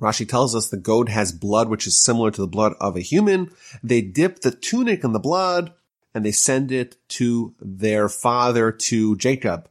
Rashi 0.00 0.26
tells 0.26 0.54
us 0.54 0.68
the 0.68 0.76
goat 0.78 1.08
has 1.10 1.30
blood 1.30 1.68
which 1.68 1.86
is 1.86 1.96
similar 1.96 2.30
to 2.30 2.40
the 2.40 2.46
blood 2.46 2.74
of 2.80 2.96
a 2.96 3.00
human. 3.00 3.50
They 3.82 4.00
dip 4.00 4.40
the 4.40 4.50
tunic 4.50 5.04
in 5.04 5.12
the 5.12 5.18
blood 5.18 5.74
and 6.14 6.24
they 6.24 6.32
send 6.32 6.72
it 6.72 6.96
to 7.08 7.54
their 7.60 8.08
father, 8.08 8.72
to 8.72 9.16
Jacob. 9.16 9.68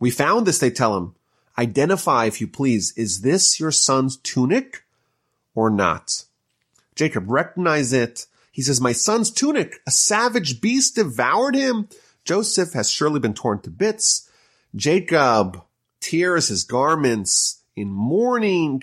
We 0.00 0.10
found 0.10 0.46
this, 0.46 0.58
they 0.58 0.70
tell 0.70 0.96
him. 0.96 1.14
Identify, 1.56 2.26
if 2.26 2.40
you 2.40 2.48
please, 2.48 2.92
is 2.96 3.22
this 3.22 3.58
your 3.58 3.70
son's 3.70 4.16
tunic 4.16 4.84
or 5.58 5.70
not? 5.70 6.24
Jacob 6.94 7.28
recognizes 7.28 7.92
it. 7.92 8.26
He 8.52 8.62
says, 8.62 8.80
my 8.80 8.92
son's 8.92 9.32
tunic, 9.32 9.80
a 9.88 9.90
savage 9.90 10.60
beast 10.60 10.94
devoured 10.94 11.56
him. 11.56 11.88
Joseph 12.24 12.74
has 12.74 12.88
surely 12.88 13.18
been 13.18 13.34
torn 13.34 13.60
to 13.62 13.70
bits. 13.70 14.30
Jacob 14.76 15.60
tears 16.00 16.46
his 16.46 16.62
garments 16.62 17.62
in 17.74 17.90
mourning. 17.90 18.82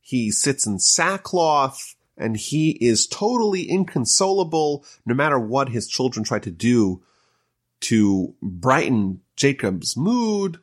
He 0.00 0.32
sits 0.32 0.66
in 0.66 0.80
sackcloth 0.80 1.94
and 2.16 2.36
he 2.36 2.70
is 2.70 3.06
totally 3.06 3.70
inconsolable 3.70 4.84
no 5.06 5.14
matter 5.14 5.38
what 5.38 5.68
his 5.68 5.86
children 5.86 6.24
try 6.24 6.40
to 6.40 6.50
do 6.50 7.02
to 7.82 8.34
brighten 8.42 9.20
Jacob's 9.36 9.96
mood. 9.96 10.58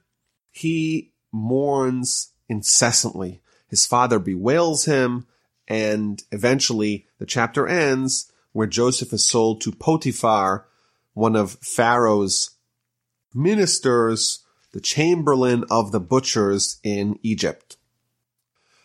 He 0.52 1.14
mourns 1.32 2.34
incessantly. 2.50 3.42
His 3.70 3.86
father 3.86 4.20
bewails 4.20 4.86
him 4.86 5.26
and 5.68 6.24
eventually 6.32 7.08
the 7.20 7.26
chapter 7.26 7.68
ends 7.68 8.32
where 8.52 8.68
Joseph 8.68 9.14
is 9.14 9.28
sold 9.28 9.62
to 9.62 9.72
Potiphar, 9.72 10.68
one 11.14 11.36
of 11.36 11.58
Pharaoh's 11.62 12.52
ministers, 13.34 14.44
the 14.72 14.82
chamberlain 14.82 15.64
of 15.70 15.92
the 15.92 16.00
butchers 16.00 16.80
in 16.84 17.20
Egypt. 17.24 17.78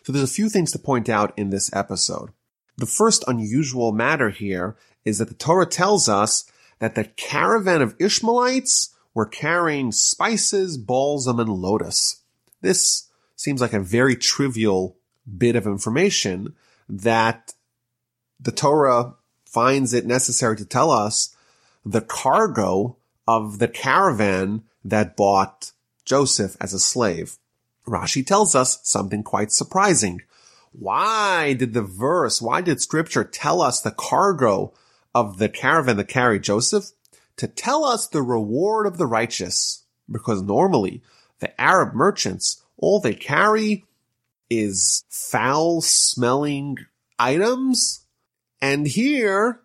So 0.03 0.11
there's 0.11 0.29
a 0.29 0.33
few 0.33 0.49
things 0.49 0.71
to 0.71 0.79
point 0.79 1.09
out 1.09 1.33
in 1.37 1.49
this 1.49 1.73
episode. 1.73 2.31
The 2.77 2.85
first 2.85 3.23
unusual 3.27 3.91
matter 3.91 4.29
here 4.29 4.75
is 5.05 5.19
that 5.19 5.29
the 5.29 5.33
Torah 5.33 5.65
tells 5.65 6.09
us 6.09 6.45
that 6.79 6.95
the 6.95 7.05
caravan 7.05 7.81
of 7.81 7.95
Ishmaelites 7.99 8.93
were 9.13 9.25
carrying 9.25 9.91
spices, 9.91 10.77
balsam, 10.77 11.39
and 11.39 11.49
lotus. 11.49 12.21
This 12.61 13.09
seems 13.35 13.61
like 13.61 13.73
a 13.73 13.79
very 13.79 14.15
trivial 14.15 14.97
bit 15.37 15.55
of 15.55 15.65
information 15.65 16.55
that 16.89 17.53
the 18.39 18.51
Torah 18.51 19.15
finds 19.45 19.93
it 19.93 20.05
necessary 20.05 20.57
to 20.57 20.65
tell 20.65 20.91
us 20.91 21.35
the 21.85 22.01
cargo 22.01 22.97
of 23.27 23.59
the 23.59 23.67
caravan 23.67 24.63
that 24.83 25.15
bought 25.15 25.71
Joseph 26.05 26.57
as 26.59 26.73
a 26.73 26.79
slave. 26.79 27.37
Rashi 27.87 28.25
tells 28.25 28.55
us 28.55 28.79
something 28.83 29.23
quite 29.23 29.51
surprising. 29.51 30.21
Why 30.71 31.53
did 31.53 31.73
the 31.73 31.81
verse, 31.81 32.41
why 32.41 32.61
did 32.61 32.81
scripture 32.81 33.23
tell 33.23 33.61
us 33.61 33.81
the 33.81 33.91
cargo 33.91 34.73
of 35.13 35.37
the 35.37 35.49
caravan 35.49 35.97
that 35.97 36.07
carried 36.07 36.43
Joseph? 36.43 36.91
To 37.37 37.47
tell 37.47 37.83
us 37.83 38.07
the 38.07 38.21
reward 38.21 38.87
of 38.87 38.97
the 38.97 39.07
righteous. 39.07 39.83
Because 40.11 40.41
normally 40.41 41.01
the 41.39 41.59
Arab 41.59 41.93
merchants, 41.93 42.61
all 42.77 42.99
they 42.99 43.13
carry 43.13 43.85
is 44.59 45.03
foul 45.09 45.81
smelling 45.81 46.77
items. 47.19 48.05
And 48.61 48.87
here 48.87 49.61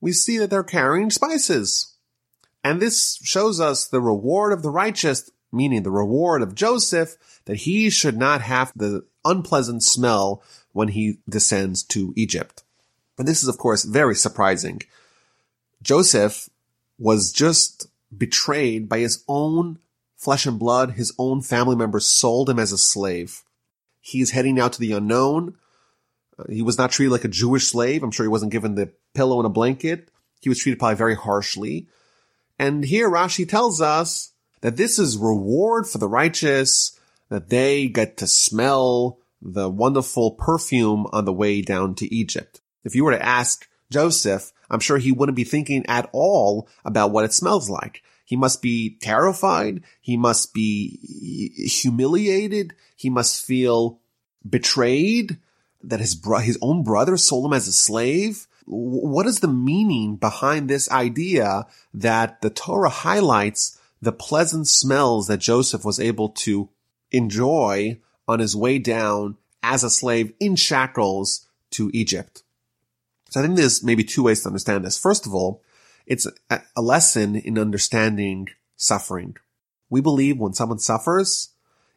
we 0.00 0.12
see 0.12 0.38
that 0.38 0.50
they're 0.50 0.64
carrying 0.64 1.10
spices. 1.10 1.94
And 2.62 2.80
this 2.80 3.18
shows 3.22 3.60
us 3.60 3.86
the 3.86 4.00
reward 4.00 4.52
of 4.52 4.62
the 4.62 4.70
righteous, 4.70 5.30
meaning 5.52 5.82
the 5.82 5.90
reward 5.90 6.42
of 6.42 6.54
Joseph 6.54 7.16
that 7.46 7.58
he 7.58 7.90
should 7.90 8.16
not 8.16 8.42
have 8.42 8.72
the 8.76 9.06
unpleasant 9.24 9.82
smell 9.82 10.42
when 10.72 10.88
he 10.88 11.18
descends 11.28 11.82
to 11.84 12.12
Egypt. 12.16 12.62
But 13.16 13.26
this 13.26 13.42
is, 13.42 13.48
of 13.48 13.58
course, 13.58 13.84
very 13.84 14.14
surprising. 14.14 14.82
Joseph 15.82 16.48
was 16.98 17.32
just 17.32 17.88
betrayed 18.16 18.88
by 18.88 18.98
his 18.98 19.24
own 19.28 19.78
flesh 20.16 20.46
and 20.46 20.58
blood. 20.58 20.92
His 20.92 21.14
own 21.18 21.40
family 21.40 21.76
members 21.76 22.06
sold 22.06 22.48
him 22.48 22.58
as 22.58 22.72
a 22.72 22.78
slave. 22.78 23.42
He's 24.00 24.30
heading 24.30 24.58
out 24.58 24.72
to 24.74 24.80
the 24.80 24.92
unknown. 24.92 25.56
Uh, 26.38 26.44
he 26.48 26.62
was 26.62 26.78
not 26.78 26.90
treated 26.90 27.12
like 27.12 27.24
a 27.24 27.28
Jewish 27.28 27.68
slave. 27.68 28.02
I'm 28.02 28.10
sure 28.10 28.24
he 28.24 28.30
wasn't 28.30 28.52
given 28.52 28.74
the 28.74 28.92
pillow 29.14 29.38
and 29.38 29.46
a 29.46 29.50
blanket. 29.50 30.08
He 30.40 30.48
was 30.48 30.58
treated 30.58 30.78
probably 30.78 30.96
very 30.96 31.14
harshly. 31.14 31.88
And 32.58 32.84
here 32.84 33.10
Rashi 33.10 33.48
tells 33.48 33.80
us 33.80 34.32
that 34.60 34.76
this 34.76 34.98
is 34.98 35.16
reward 35.16 35.86
for 35.86 35.98
the 35.98 36.08
righteous 36.08 36.98
that 37.28 37.48
they 37.48 37.88
get 37.88 38.16
to 38.18 38.26
smell 38.26 39.18
the 39.40 39.70
wonderful 39.70 40.32
perfume 40.32 41.06
on 41.12 41.24
the 41.24 41.32
way 41.32 41.62
down 41.62 41.94
to 41.96 42.14
Egypt. 42.14 42.60
If 42.84 42.94
you 42.94 43.04
were 43.04 43.12
to 43.12 43.24
ask 43.24 43.68
Joseph, 43.90 44.52
I'm 44.70 44.80
sure 44.80 44.98
he 44.98 45.12
wouldn't 45.12 45.36
be 45.36 45.44
thinking 45.44 45.84
at 45.86 46.08
all 46.12 46.68
about 46.84 47.10
what 47.10 47.24
it 47.24 47.32
smells 47.32 47.70
like. 47.70 48.02
He 48.24 48.36
must 48.36 48.62
be 48.62 48.96
terrified. 49.00 49.82
He 50.00 50.16
must 50.16 50.54
be 50.54 50.98
humiliated. 51.68 52.74
He 53.00 53.08
must 53.08 53.46
feel 53.46 53.98
betrayed 54.46 55.38
that 55.82 56.00
his 56.00 56.14
bro- 56.14 56.40
his 56.40 56.58
own 56.60 56.84
brother 56.84 57.16
sold 57.16 57.46
him 57.46 57.54
as 57.54 57.66
a 57.66 57.72
slave. 57.72 58.46
What 58.66 59.24
is 59.24 59.40
the 59.40 59.48
meaning 59.48 60.16
behind 60.16 60.68
this 60.68 60.90
idea 60.90 61.66
that 61.94 62.42
the 62.42 62.50
Torah 62.50 62.90
highlights 62.90 63.80
the 64.02 64.12
pleasant 64.12 64.68
smells 64.68 65.28
that 65.28 65.38
Joseph 65.38 65.82
was 65.82 65.98
able 65.98 66.28
to 66.44 66.68
enjoy 67.10 67.98
on 68.28 68.38
his 68.38 68.54
way 68.54 68.78
down 68.78 69.38
as 69.62 69.82
a 69.82 69.88
slave 69.88 70.34
in 70.38 70.54
shackles 70.54 71.48
to 71.70 71.90
Egypt. 71.94 72.42
So 73.30 73.40
I 73.40 73.44
think 73.44 73.56
there's 73.56 73.82
maybe 73.82 74.04
two 74.04 74.24
ways 74.24 74.42
to 74.42 74.48
understand 74.48 74.84
this. 74.84 74.98
First 74.98 75.24
of 75.24 75.34
all, 75.34 75.62
it's 76.04 76.26
a 76.50 76.82
lesson 76.82 77.34
in 77.34 77.58
understanding 77.58 78.48
suffering. 78.76 79.38
We 79.88 80.02
believe 80.02 80.36
when 80.36 80.52
someone 80.52 80.80
suffers, 80.80 81.54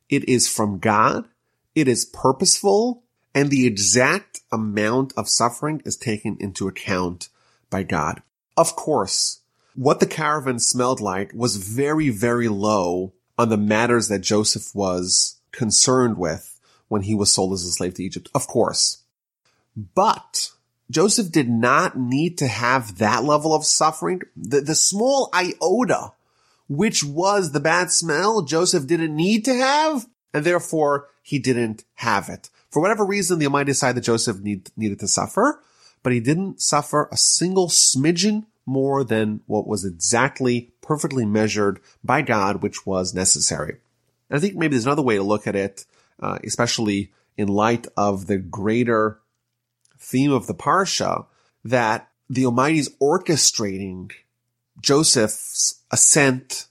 it 0.10 0.28
is 0.28 0.48
from 0.48 0.80
God, 0.80 1.28
it 1.76 1.88
is 1.88 2.06
purposeful, 2.06 3.04
and 3.34 3.50
the 3.50 3.66
exact 3.66 4.42
amount 4.52 5.13
of 5.18 5.30
suffering 5.30 5.82
is 5.86 5.98
taken 5.98 6.38
into 6.39 6.68
account 6.68 7.30
by 7.70 7.84
God. 7.84 8.22
Of 8.56 8.76
course, 8.76 9.42
what 9.76 10.00
the 10.00 10.06
caravan 10.06 10.60
smelled 10.60 11.02
like 11.02 11.32
was 11.34 11.56
very, 11.58 12.10
very 12.10 12.48
low 12.48 13.13
on 13.38 13.50
the 13.50 13.58
matters 13.58 14.08
that 14.10 14.20
Joseph 14.20 14.74
was 14.76 15.39
concerned 15.52 16.18
with 16.18 16.60
when 16.88 17.04
he 17.04 17.16
was 17.16 17.32
sold 17.32 17.54
as 17.54 17.63
a 17.63 17.72
slave 17.72 17.96
to 17.96 18.04
Egypt. 18.04 18.30
Of 18.36 18.46
course. 18.46 19.04
But 19.96 20.52
Joseph 20.92 21.32
did 21.32 21.50
not 21.50 21.98
need 21.98 22.38
to 22.38 22.48
have 22.48 23.00
that 23.00 23.24
level 23.24 23.56
of 23.56 23.66
suffering. 23.66 24.22
The, 24.38 24.62
the 24.62 24.76
small 24.76 25.32
iota, 25.34 26.12
which 26.67 27.04
was 27.04 27.52
the 27.52 27.60
bad 27.60 27.91
smell, 27.91 28.41
Joseph 28.41 28.88
didn't 28.88 29.15
need 29.15 29.45
to 29.45 29.54
have, 29.54 30.06
and 30.34 30.45
therefore 30.45 31.08
he 31.21 31.39
didn't 31.39 31.84
have 31.95 32.30
it. 32.30 32.49
For 32.69 32.82
whatever 32.82 33.06
reason, 33.06 33.39
the 33.39 33.45
Almighty 33.45 33.71
decided 33.71 33.97
that 33.97 34.06
Joseph 34.06 34.39
need, 34.41 34.71
needed 34.76 34.99
to 34.99 35.08
suffer, 35.08 35.62
but 36.02 36.13
he 36.13 36.19
didn't 36.19 36.62
suffer 36.62 37.08
a 37.12 37.17
single 37.17 37.67
smidgen 37.67 38.45
more 38.65 39.04
than 39.04 39.41
what 39.45 39.67
was 39.67 39.86
exactly 39.86 40.71
perfectly 40.82 41.26
measured 41.26 41.80
by 42.04 42.21
God, 42.21 42.62
which 42.62 42.86
was 42.86 43.13
necessary. 43.13 43.78
And 44.30 44.38
I 44.38 44.39
think 44.39 44.56
maybe 44.56 44.76
there's 44.76 44.86
another 44.86 45.02
way 45.02 45.15
to 45.15 45.23
look 45.23 45.47
at 45.47 45.56
it, 45.56 45.86
uh, 46.19 46.39
especially 46.43 47.12
in 47.38 47.47
light 47.47 47.88
of 47.97 48.28
the 48.28 48.38
greater 48.38 49.19
theme 49.99 50.32
of 50.32 50.47
the 50.47 50.54
Parsha, 50.54 51.26
that 51.63 52.10
the 52.30 52.45
Almighty 52.45 52.80
is 52.80 52.95
orchestrating 53.02 54.12
Joseph's 54.82 55.83
ascent 55.93 56.65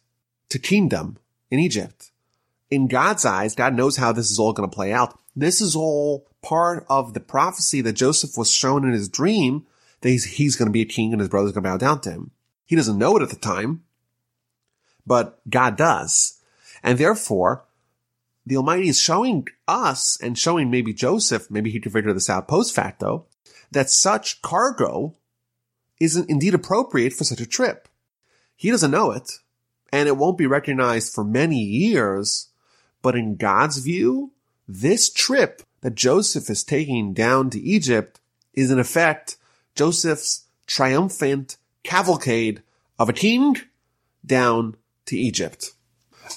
to 0.48 0.58
kingdom 0.58 1.16
in 1.48 1.60
Egypt. 1.60 2.10
In 2.70 2.88
God's 2.88 3.24
eyes, 3.24 3.54
God 3.54 3.72
knows 3.72 3.96
how 3.96 4.12
this 4.12 4.32
is 4.32 4.38
all 4.38 4.52
going 4.52 4.68
to 4.68 4.74
play 4.74 4.92
out. 4.92 5.16
This 5.36 5.60
is 5.60 5.76
all 5.76 6.26
part 6.42 6.84
of 6.90 7.14
the 7.14 7.20
prophecy 7.20 7.80
that 7.82 7.92
Joseph 7.92 8.36
was 8.36 8.50
shown 8.50 8.84
in 8.84 8.92
his 8.92 9.08
dream 9.08 9.64
that 10.00 10.08
he's, 10.08 10.24
he's 10.24 10.56
going 10.56 10.66
to 10.66 10.72
be 10.72 10.82
a 10.82 10.86
king 10.86 11.12
and 11.12 11.20
his 11.20 11.28
brother's 11.28 11.52
going 11.52 11.62
to 11.62 11.70
bow 11.70 11.76
down 11.76 12.00
to 12.00 12.10
him. 12.10 12.32
He 12.66 12.74
doesn't 12.74 12.98
know 12.98 13.16
it 13.16 13.22
at 13.22 13.30
the 13.30 13.36
time, 13.36 13.84
but 15.06 15.40
God 15.48 15.76
does. 15.76 16.40
And 16.82 16.98
therefore, 16.98 17.64
the 18.44 18.56
Almighty 18.56 18.88
is 18.88 18.98
showing 18.98 19.46
us 19.68 20.18
and 20.20 20.36
showing 20.36 20.68
maybe 20.68 20.92
Joseph, 20.92 21.48
maybe 21.48 21.70
he 21.70 21.78
could 21.78 21.92
figure 21.92 22.12
this 22.12 22.28
out 22.28 22.48
post 22.48 22.74
facto, 22.74 23.26
that 23.70 23.88
such 23.88 24.42
cargo 24.42 25.14
isn't 26.00 26.28
indeed 26.28 26.54
appropriate 26.54 27.12
for 27.12 27.22
such 27.22 27.40
a 27.40 27.46
trip. 27.46 27.88
He 28.62 28.70
doesn't 28.70 28.92
know 28.92 29.10
it, 29.10 29.40
and 29.92 30.06
it 30.06 30.16
won't 30.16 30.38
be 30.38 30.46
recognized 30.46 31.12
for 31.12 31.24
many 31.24 31.58
years, 31.58 32.50
but 33.02 33.16
in 33.16 33.34
God's 33.34 33.78
view, 33.78 34.30
this 34.68 35.12
trip 35.12 35.62
that 35.80 35.96
Joseph 35.96 36.48
is 36.48 36.62
taking 36.62 37.12
down 37.12 37.50
to 37.50 37.60
Egypt 37.60 38.20
is 38.54 38.70
in 38.70 38.78
effect 38.78 39.36
Joseph's 39.74 40.44
triumphant 40.68 41.56
cavalcade 41.82 42.62
of 43.00 43.08
a 43.08 43.12
king 43.12 43.56
down 44.24 44.76
to 45.06 45.18
Egypt. 45.18 45.72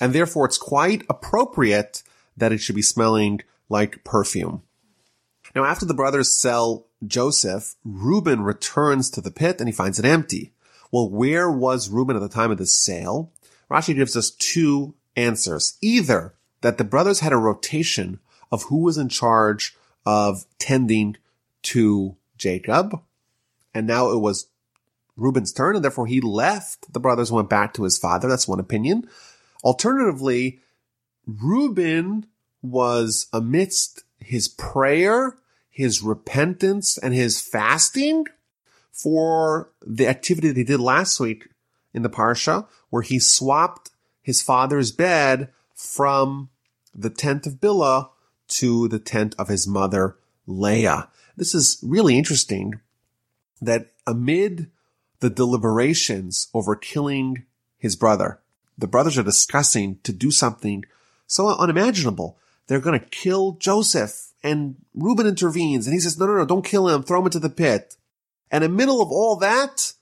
And 0.01 0.11
therefore 0.11 0.47
it's 0.47 0.57
quite 0.57 1.05
appropriate 1.07 2.01
that 2.35 2.51
it 2.51 2.57
should 2.57 2.75
be 2.75 2.81
smelling 2.81 3.41
like 3.69 4.03
perfume. 4.03 4.63
Now 5.53 5.65
after 5.65 5.85
the 5.85 5.93
brothers 5.93 6.31
sell 6.31 6.87
Joseph, 7.05 7.75
Reuben 7.83 8.41
returns 8.41 9.11
to 9.11 9.21
the 9.21 9.29
pit 9.29 9.57
and 9.59 9.69
he 9.69 9.71
finds 9.71 9.99
it 9.99 10.05
empty. 10.05 10.54
Well, 10.95 11.09
where 11.09 11.51
was 11.51 11.89
Reuben 11.89 12.15
at 12.15 12.21
the 12.21 12.29
time 12.29 12.51
of 12.51 12.57
the 12.57 12.65
sale? 12.65 13.33
Rashi 13.69 13.93
gives 13.93 14.15
us 14.15 14.31
two 14.31 14.95
answers. 15.17 15.77
Either 15.81 16.35
that 16.61 16.77
the 16.77 16.85
brothers 16.85 17.19
had 17.19 17.33
a 17.33 17.37
rotation 17.37 18.21
of 18.49 18.63
who 18.63 18.77
was 18.77 18.97
in 18.97 19.09
charge 19.09 19.75
of 20.05 20.45
tending 20.57 21.17
to 21.63 22.15
Jacob, 22.37 23.01
and 23.73 23.85
now 23.85 24.09
it 24.11 24.19
was 24.19 24.47
Reuben's 25.17 25.51
turn, 25.51 25.75
and 25.75 25.83
therefore 25.83 26.07
he 26.07 26.21
left 26.21 26.93
the 26.93 27.01
brothers 27.01 27.29
went 27.29 27.49
back 27.49 27.73
to 27.73 27.83
his 27.83 27.97
father. 27.97 28.29
That's 28.29 28.47
one 28.47 28.61
opinion. 28.61 29.09
Alternatively, 29.65 30.61
Reuben 31.27 32.25
was 32.61 33.27
amidst 33.33 34.05
his 34.17 34.47
prayer, 34.47 35.35
his 35.69 36.01
repentance, 36.01 36.97
and 36.97 37.13
his 37.13 37.41
fasting 37.41 38.27
for 38.95 39.71
the 39.85 40.07
activity 40.07 40.47
that 40.47 40.57
he 40.57 40.63
did 40.63 40.79
last 40.79 41.19
week 41.19 41.49
in 41.93 42.01
the 42.01 42.09
Parsha, 42.09 42.65
where 42.89 43.01
he 43.01 43.19
swapped 43.19 43.91
his 44.21 44.41
father's 44.41 44.91
bed 44.91 45.49
from 45.73 46.49
the 46.93 47.09
tent 47.09 47.45
of 47.45 47.55
Bilhah 47.55 48.09
to 48.47 48.87
the 48.87 48.99
tent 48.99 49.35
of 49.37 49.49
his 49.49 49.67
mother, 49.67 50.15
Leah. 50.47 51.09
This 51.35 51.53
is 51.53 51.77
really 51.83 52.17
interesting 52.17 52.79
that 53.61 53.91
amid 54.07 54.71
the 55.19 55.29
deliberations 55.29 56.47
over 56.53 56.75
killing 56.75 57.45
his 57.77 57.97
brother, 57.97 58.39
the 58.77 58.87
brothers 58.87 59.17
are 59.17 59.23
discussing 59.23 59.99
to 60.03 60.13
do 60.13 60.31
something 60.31 60.85
so 61.27 61.49
unimaginable. 61.49 62.37
They're 62.67 62.79
going 62.79 62.99
to 62.99 63.05
kill 63.07 63.53
Joseph 63.53 64.31
and 64.41 64.75
Reuben 64.93 65.27
intervenes 65.27 65.85
and 65.85 65.93
he 65.93 65.99
says, 65.99 66.17
no, 66.17 66.27
no, 66.27 66.37
no, 66.37 66.45
don't 66.45 66.65
kill 66.65 66.87
him. 66.87 67.03
Throw 67.03 67.19
him 67.19 67.25
into 67.25 67.39
the 67.39 67.49
pit. 67.49 67.97
And 68.51 68.63
in 68.63 68.71
the 68.71 68.77
middle 68.77 69.01
of 69.01 69.11
all 69.11 69.35
that, 69.37 69.93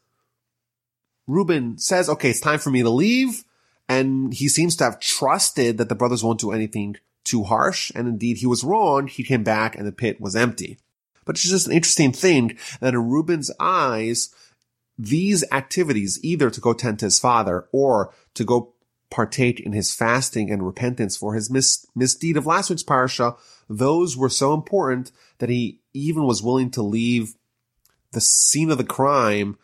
Reuben 1.28 1.78
says, 1.78 2.10
okay, 2.10 2.30
it's 2.30 2.40
time 2.40 2.60
for 2.60 2.70
me 2.70 2.82
to 2.82 2.90
leave. 2.90 3.44
And 3.88 4.34
he 4.34 4.48
seems 4.48 4.76
to 4.78 4.84
have 4.86 5.00
trusted 5.00 5.78
that 5.78 5.90
the 5.90 5.96
brothers 5.96 6.24
won't 6.24 6.40
do 6.40 6.52
anything 6.52 6.98
too 7.24 7.44
harsh. 7.44 7.92
And 7.96 8.08
indeed, 8.08 8.38
he 8.38 8.46
was 8.46 8.64
wrong. 8.64 9.08
He 9.08 9.24
came 9.24 9.44
back 9.44 9.76
and 9.76 9.88
the 9.88 9.92
pit 9.92 10.20
was 10.20 10.36
empty. 10.36 10.78
But 11.26 11.36
it's 11.36 11.50
just 11.50 11.68
an 11.68 11.74
interesting 11.74 12.12
thing 12.12 12.58
that 12.82 12.94
in 12.94 13.10
Reuben's 13.10 13.52
eyes, 13.60 14.34
these 14.98 15.44
activities, 15.52 16.20
either 16.22 16.50
to 16.50 16.62
go 16.62 16.74
tend 16.74 17.00
to 17.00 17.06
his 17.06 17.20
father 17.20 17.68
or 17.72 18.14
to 18.34 18.44
go 18.44 18.74
partake 19.10 19.60
in 19.60 19.74
his 19.74 19.94
fasting 19.94 20.52
and 20.52 20.66
repentance 20.66 21.16
for 21.16 21.34
his 21.34 21.50
mis- 21.50 21.86
misdeed 21.96 22.36
of 22.36 22.46
last 22.46 22.70
week's 22.70 22.84
parsha, 22.84 23.38
those 23.70 24.18
were 24.18 24.30
so 24.30 24.54
important 24.54 25.12
that 25.38 25.50
he 25.50 25.80
even 25.94 26.24
was 26.26 26.44
willing 26.44 26.72
to 26.72 26.82
leave 26.82 27.36
the 28.14 28.22
scene 28.22 28.72
of 28.72 28.78
the 28.78 28.84
crime, 28.84 29.58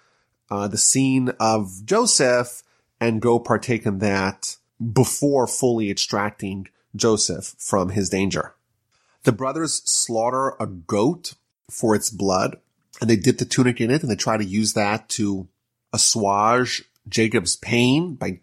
uh, 0.51 0.67
the 0.67 0.77
scene 0.77 1.29
of 1.39 1.85
Joseph, 1.85 2.63
and 2.99 3.21
go 3.21 3.39
partake 3.39 3.85
in 3.85 3.99
that 3.99 4.57
before 4.93 5.47
fully 5.47 5.89
extracting 5.89 6.67
Joseph 6.95 7.55
from 7.57 7.89
his 7.89 8.09
danger. 8.09 8.55
The 9.23 9.31
brothers 9.31 9.81
slaughter 9.85 10.55
a 10.59 10.67
goat 10.67 11.33
for 11.69 11.95
its 11.95 12.09
blood 12.09 12.57
and 12.99 13.09
they 13.09 13.15
dip 13.15 13.37
the 13.37 13.45
tunic 13.45 13.79
in 13.79 13.91
it 13.91 14.01
and 14.01 14.11
they 14.11 14.15
try 14.15 14.37
to 14.37 14.45
use 14.45 14.73
that 14.73 15.09
to 15.09 15.47
assuage 15.93 16.83
Jacob's 17.07 17.55
pain 17.55 18.15
by 18.15 18.39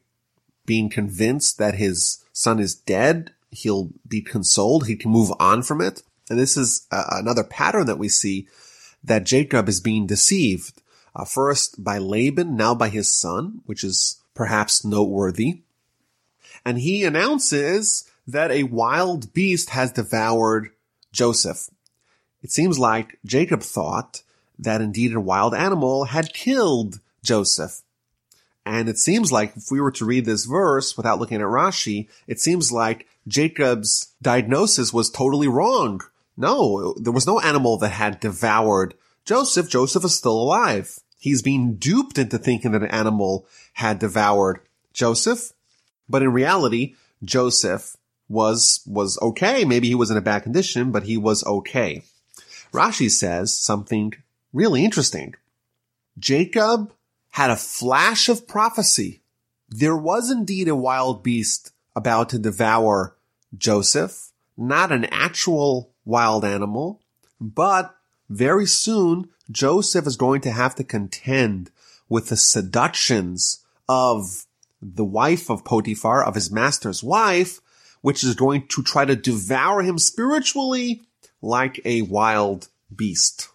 being 0.65 0.89
convinced 0.89 1.59
that 1.59 1.75
his 1.75 2.25
son 2.33 2.59
is 2.59 2.75
dead. 2.75 3.33
He'll 3.51 3.91
be 4.07 4.21
consoled. 4.21 4.87
He 4.87 4.97
can 4.97 5.11
move 5.11 5.33
on 5.39 5.63
from 5.63 5.81
it. 5.81 6.03
And 6.29 6.39
this 6.39 6.57
is 6.57 6.87
uh, 6.91 7.05
another 7.11 7.45
pattern 7.45 7.87
that 7.87 7.99
we 7.99 8.09
see 8.09 8.49
that 9.07 9.25
Jacob 9.25 9.69
is 9.69 9.81
being 9.81 10.07
deceived. 10.07 10.83
Uh, 11.15 11.25
first 11.25 11.83
by 11.83 11.97
Laban, 11.97 12.57
now 12.57 12.75
by 12.75 12.91
his 12.91 13.13
son, 13.13 13.63
which 13.65 13.83
is 13.83 14.21
perhaps 14.35 14.85
noteworthy. 14.85 15.63
And 16.65 16.79
he 16.79 17.05
announces 17.05 18.11
that 18.27 18.51
a 18.51 18.65
wild 18.65 19.33
beast 19.33 19.71
has 19.71 19.93
devoured 19.93 20.71
Joseph. 21.13 21.71
It 22.43 22.51
seems 22.51 22.79
like 22.79 23.19
Jacob 23.25 23.63
thought 23.63 24.23
that 24.59 24.81
indeed 24.81 25.15
a 25.15 25.21
wild 25.21 25.55
animal 25.55 26.05
had 26.05 26.35
killed 26.35 27.01
Joseph. 27.23 27.81
And 28.65 28.89
it 28.89 28.99
seems 28.99 29.31
like 29.31 29.57
if 29.57 29.71
we 29.71 29.81
were 29.81 29.93
to 29.93 30.05
read 30.05 30.25
this 30.25 30.45
verse 30.45 30.97
without 30.97 31.21
looking 31.21 31.41
at 31.41 31.47
Rashi, 31.47 32.09
it 32.27 32.41
seems 32.41 32.73
like 32.73 33.07
Jacob's 33.29 34.13
diagnosis 34.21 34.93
was 34.93 35.09
totally 35.09 35.49
wrong. 35.49 36.01
No, 36.37 36.95
there 36.99 37.13
was 37.13 37.27
no 37.27 37.41
animal 37.41 37.79
that 37.79 37.91
had 37.91 38.21
devoured 38.21 38.95
Joseph. 39.25 39.69
Joseph 39.69 40.05
is 40.05 40.15
still 40.15 40.39
alive. 40.39 40.99
He's 41.19 41.43
being 41.43 41.77
duped 41.77 42.19
into 42.19 42.39
thinking 42.39 42.73
that 42.73 42.83
an 42.83 42.91
animal 42.91 43.47
had 43.75 43.99
devoured 43.99 44.61
Joseph. 44.93 45.53
But 46.09 46.23
in 46.23 46.33
reality, 46.33 46.95
Joseph 47.25 47.97
was, 48.29 48.81
was 48.87 49.19
okay. 49.23 49.65
Maybe 49.65 49.89
he 49.89 49.95
was 49.95 50.11
in 50.11 50.17
a 50.17 50.23
bad 50.23 50.43
condition, 50.43 50.93
but 50.93 51.05
he 51.05 51.17
was 51.17 51.45
okay. 51.45 52.03
Rashi 52.73 53.11
says 53.11 53.57
something 53.59 54.13
really 54.53 54.85
interesting. 54.85 55.35
Jacob 56.19 56.93
had 57.31 57.51
a 57.51 57.57
flash 57.57 58.29
of 58.29 58.47
prophecy. 58.47 59.21
There 59.69 59.97
was 59.97 60.31
indeed 60.31 60.69
a 60.69 60.77
wild 60.77 61.23
beast 61.23 61.73
about 61.95 62.29
to 62.31 62.39
devour 62.39 63.17
Joseph, 63.57 64.31
not 64.57 64.93
an 64.93 65.07
actual 65.07 65.91
wild 66.07 66.45
animal, 66.45 67.03
but 67.39 67.95
very 68.31 68.67
soon 68.67 69.29
Joseph 69.51 70.07
is 70.07 70.17
going 70.17 70.41
to 70.43 70.51
have 70.51 70.75
to 70.77 70.85
contend 70.85 71.71
with 72.09 72.29
the 72.29 72.37
seductions 72.37 73.65
of 73.89 74.47
the 74.81 75.05
wife 75.05 75.51
of 75.51 75.65
Potiphar, 75.65 76.25
of 76.25 76.35
his 76.35 76.51
master's 76.51 77.03
wife, 77.03 77.61
which 78.01 78.23
is 78.23 78.35
going 78.35 78.67
to 78.69 78.83
try 78.83 79.05
to 79.05 79.17
devour 79.17 79.83
him 79.83 79.99
spiritually 79.99 81.03
like 81.43 81.81
a 81.85 82.03
wild 82.03 82.69
beast. 82.95 83.49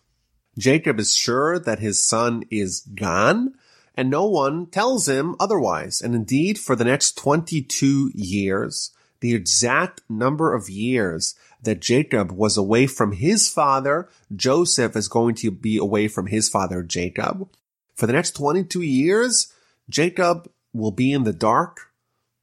Jacob 0.58 1.00
is 1.00 1.16
sure 1.16 1.58
that 1.60 1.80
his 1.80 2.04
son 2.04 2.44
is 2.52 2.82
gone, 2.82 3.54
and 3.96 4.10
no 4.10 4.26
one 4.26 4.66
tells 4.66 5.08
him 5.08 5.36
otherwise. 5.40 6.02
And 6.02 6.14
indeed, 6.14 6.60
for 6.60 6.76
the 6.76 6.84
next 6.84 7.18
22 7.18 8.12
years, 8.14 8.92
the 9.22 9.34
exact 9.34 10.02
number 10.10 10.54
of 10.54 10.70
years 10.70 11.36
that 11.64 11.80
Jacob 11.80 12.32
was 12.32 12.58
away 12.58 12.88
from 12.88 13.12
his 13.14 13.48
father, 13.48 14.10
Joseph 14.36 14.96
is 14.96 15.08
going 15.08 15.36
to 15.36 15.52
be 15.52 15.78
away 15.78 16.08
from 16.08 16.28
his 16.28 16.50
father, 16.50 16.82
Jacob. 16.82 17.50
For 17.96 18.08
the 18.08 18.14
next 18.14 18.32
22 18.32 18.82
years, 18.82 19.54
Jacob 19.90 20.50
will 20.74 20.92
be 20.92 21.12
in 21.12 21.24
the 21.24 21.34
dark. 21.34 21.92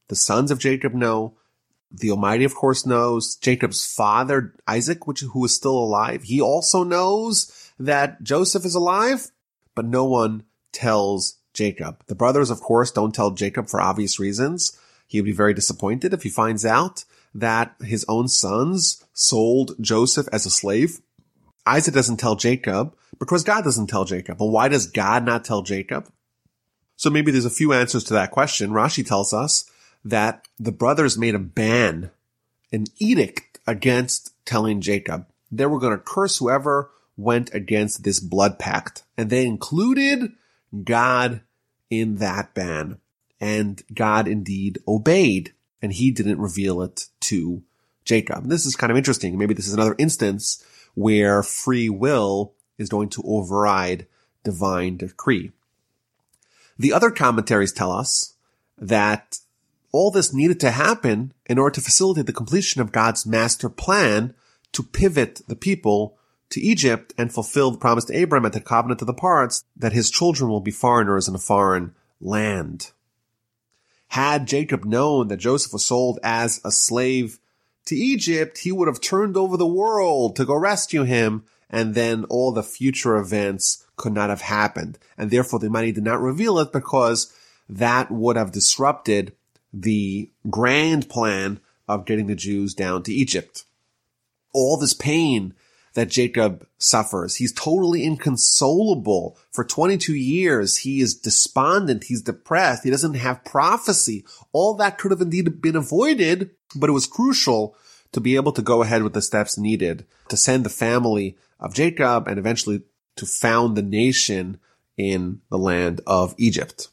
The 0.07 0.15
sons 0.15 0.51
of 0.51 0.59
Jacob 0.59 0.93
know. 0.93 1.33
The 1.91 2.11
Almighty, 2.11 2.43
of 2.43 2.55
course, 2.55 2.85
knows. 2.85 3.35
Jacob's 3.35 3.85
father, 3.85 4.53
Isaac, 4.67 5.07
which, 5.07 5.21
who 5.21 5.43
is 5.45 5.53
still 5.53 5.77
alive, 5.77 6.23
he 6.23 6.39
also 6.39 6.83
knows 6.83 7.71
that 7.79 8.21
Joseph 8.23 8.63
is 8.63 8.75
alive, 8.75 9.31
but 9.75 9.85
no 9.85 10.05
one 10.05 10.43
tells 10.71 11.37
Jacob. 11.53 12.03
The 12.07 12.15
brothers, 12.15 12.51
of 12.51 12.61
course, 12.61 12.91
don't 12.91 13.13
tell 13.13 13.31
Jacob 13.31 13.69
for 13.69 13.81
obvious 13.81 14.19
reasons. 14.19 14.77
He 15.07 15.19
would 15.19 15.25
be 15.25 15.31
very 15.31 15.53
disappointed 15.53 16.13
if 16.13 16.23
he 16.23 16.29
finds 16.29 16.65
out 16.65 17.05
that 17.33 17.75
his 17.81 18.05
own 18.07 18.27
sons 18.27 19.03
sold 19.19 19.75
Joseph 19.81 20.29
as 20.31 20.45
a 20.45 20.49
slave. 20.49 21.01
Isaac 21.65 21.93
doesn't 21.93 22.17
tell 22.17 22.37
Jacob 22.37 22.95
because 23.19 23.43
God 23.43 23.65
doesn't 23.65 23.87
tell 23.87 24.05
Jacob. 24.05 24.37
But 24.37 24.45
why 24.45 24.69
does 24.69 24.87
God 24.87 25.25
not 25.25 25.43
tell 25.43 25.61
Jacob? 25.61 26.09
So 26.95 27.09
maybe 27.09 27.31
there's 27.31 27.45
a 27.45 27.49
few 27.49 27.73
answers 27.73 28.05
to 28.05 28.13
that 28.13 28.31
question. 28.31 28.71
Rashi 28.71 29.05
tells 29.05 29.33
us 29.33 29.69
that 30.05 30.47
the 30.57 30.71
brothers 30.71 31.17
made 31.17 31.35
a 31.35 31.39
ban, 31.39 32.11
an 32.71 32.85
edict 32.97 33.59
against 33.67 34.33
telling 34.45 34.79
Jacob. 34.79 35.27
They 35.51 35.65
were 35.65 35.79
going 35.79 35.97
to 35.97 36.03
curse 36.03 36.37
whoever 36.37 36.89
went 37.17 37.53
against 37.53 38.03
this 38.03 38.21
blood 38.21 38.57
pact. 38.57 39.03
And 39.17 39.29
they 39.29 39.45
included 39.45 40.31
God 40.83 41.41
in 41.89 42.15
that 42.17 42.53
ban. 42.53 42.99
And 43.41 43.83
God 43.93 44.27
indeed 44.27 44.79
obeyed 44.87 45.53
and 45.81 45.93
he 45.93 46.11
didn't 46.11 46.39
reveal 46.39 46.81
it 46.81 47.05
to 47.21 47.63
Jacob. 48.05 48.43
And 48.43 48.51
this 48.51 48.65
is 48.65 48.75
kind 48.75 48.91
of 48.91 48.97
interesting. 48.97 49.37
Maybe 49.37 49.53
this 49.53 49.67
is 49.67 49.73
another 49.73 49.95
instance 49.97 50.63
where 50.95 51.43
free 51.43 51.89
will 51.89 52.53
is 52.77 52.89
going 52.89 53.09
to 53.09 53.23
override 53.25 54.07
divine 54.43 54.97
decree. 54.97 55.51
The 56.77 56.93
other 56.93 57.11
commentaries 57.11 57.73
tell 57.73 57.91
us 57.91 58.35
that 58.77 59.39
all 59.91 60.11
this 60.11 60.33
needed 60.33 60.59
to 60.61 60.71
happen 60.71 61.33
in 61.45 61.57
order 61.57 61.75
to 61.75 61.81
facilitate 61.81 62.25
the 62.25 62.33
completion 62.33 62.81
of 62.81 62.91
God's 62.91 63.25
master 63.25 63.69
plan 63.69 64.33
to 64.71 64.83
pivot 64.83 65.41
the 65.47 65.55
people 65.55 66.17
to 66.51 66.61
Egypt 66.61 67.13
and 67.17 67.33
fulfill 67.33 67.71
the 67.71 67.77
promise 67.77 68.05
to 68.05 68.17
Abraham 68.17 68.45
at 68.45 68.53
the 68.53 68.61
covenant 68.61 69.01
of 69.01 69.07
the 69.07 69.13
parts 69.13 69.63
that 69.75 69.93
his 69.93 70.09
children 70.09 70.49
will 70.49 70.61
be 70.61 70.71
foreigners 70.71 71.27
in 71.27 71.35
a 71.35 71.39
foreign 71.39 71.93
land. 72.19 72.91
Had 74.09 74.47
Jacob 74.47 74.85
known 74.85 75.27
that 75.27 75.37
Joseph 75.37 75.73
was 75.73 75.85
sold 75.85 76.19
as 76.23 76.61
a 76.63 76.71
slave 76.71 77.39
to 77.89 77.95
Egypt, 77.95 78.59
he 78.59 78.71
would 78.71 78.87
have 78.87 79.01
turned 79.01 79.35
over 79.35 79.57
the 79.57 79.67
world 79.67 80.35
to 80.35 80.45
go 80.45 80.55
rescue 80.55 81.03
him, 81.03 81.43
and 81.69 81.93
then 81.93 82.23
all 82.25 82.51
the 82.51 82.63
future 82.63 83.17
events 83.17 83.85
could 83.97 84.13
not 84.13 84.29
have 84.29 84.41
happened. 84.41 84.97
And 85.17 85.29
therefore 85.29 85.59
the 85.59 85.67
Almighty 85.67 85.91
did 85.91 86.03
not 86.03 86.21
reveal 86.21 86.57
it 86.59 86.71
because 86.71 87.33
that 87.67 88.09
would 88.09 88.37
have 88.37 88.51
disrupted 88.51 89.33
the 89.73 90.29
grand 90.49 91.09
plan 91.09 91.59
of 91.87 92.05
getting 92.05 92.27
the 92.27 92.35
Jews 92.35 92.73
down 92.73 93.03
to 93.03 93.13
Egypt. 93.13 93.65
All 94.53 94.77
this 94.77 94.93
pain 94.93 95.53
that 95.93 96.09
Jacob 96.09 96.67
suffers. 96.77 97.35
He's 97.35 97.53
totally 97.53 98.03
inconsolable. 98.03 99.37
For 99.51 99.63
22 99.63 100.13
years, 100.13 100.77
he 100.77 101.01
is 101.01 101.15
despondent. 101.15 102.05
He's 102.05 102.21
depressed. 102.21 102.83
He 102.83 102.89
doesn't 102.89 103.15
have 103.15 103.43
prophecy. 103.43 104.25
All 104.51 104.75
that 104.75 104.97
could 104.97 105.11
have 105.11 105.21
indeed 105.21 105.61
been 105.61 105.75
avoided, 105.75 106.51
but 106.75 106.89
it 106.89 106.93
was 106.93 107.07
crucial 107.07 107.75
to 108.11 108.19
be 108.19 108.35
able 108.35 108.51
to 108.53 108.61
go 108.61 108.81
ahead 108.81 109.03
with 109.03 109.13
the 109.13 109.21
steps 109.21 109.57
needed 109.57 110.05
to 110.29 110.37
send 110.37 110.63
the 110.63 110.69
family 110.69 111.37
of 111.59 111.73
Jacob 111.73 112.27
and 112.27 112.39
eventually 112.39 112.81
to 113.15 113.25
found 113.25 113.75
the 113.75 113.81
nation 113.81 114.59
in 114.97 115.41
the 115.49 115.57
land 115.57 116.01
of 116.07 116.33
Egypt. 116.37 116.87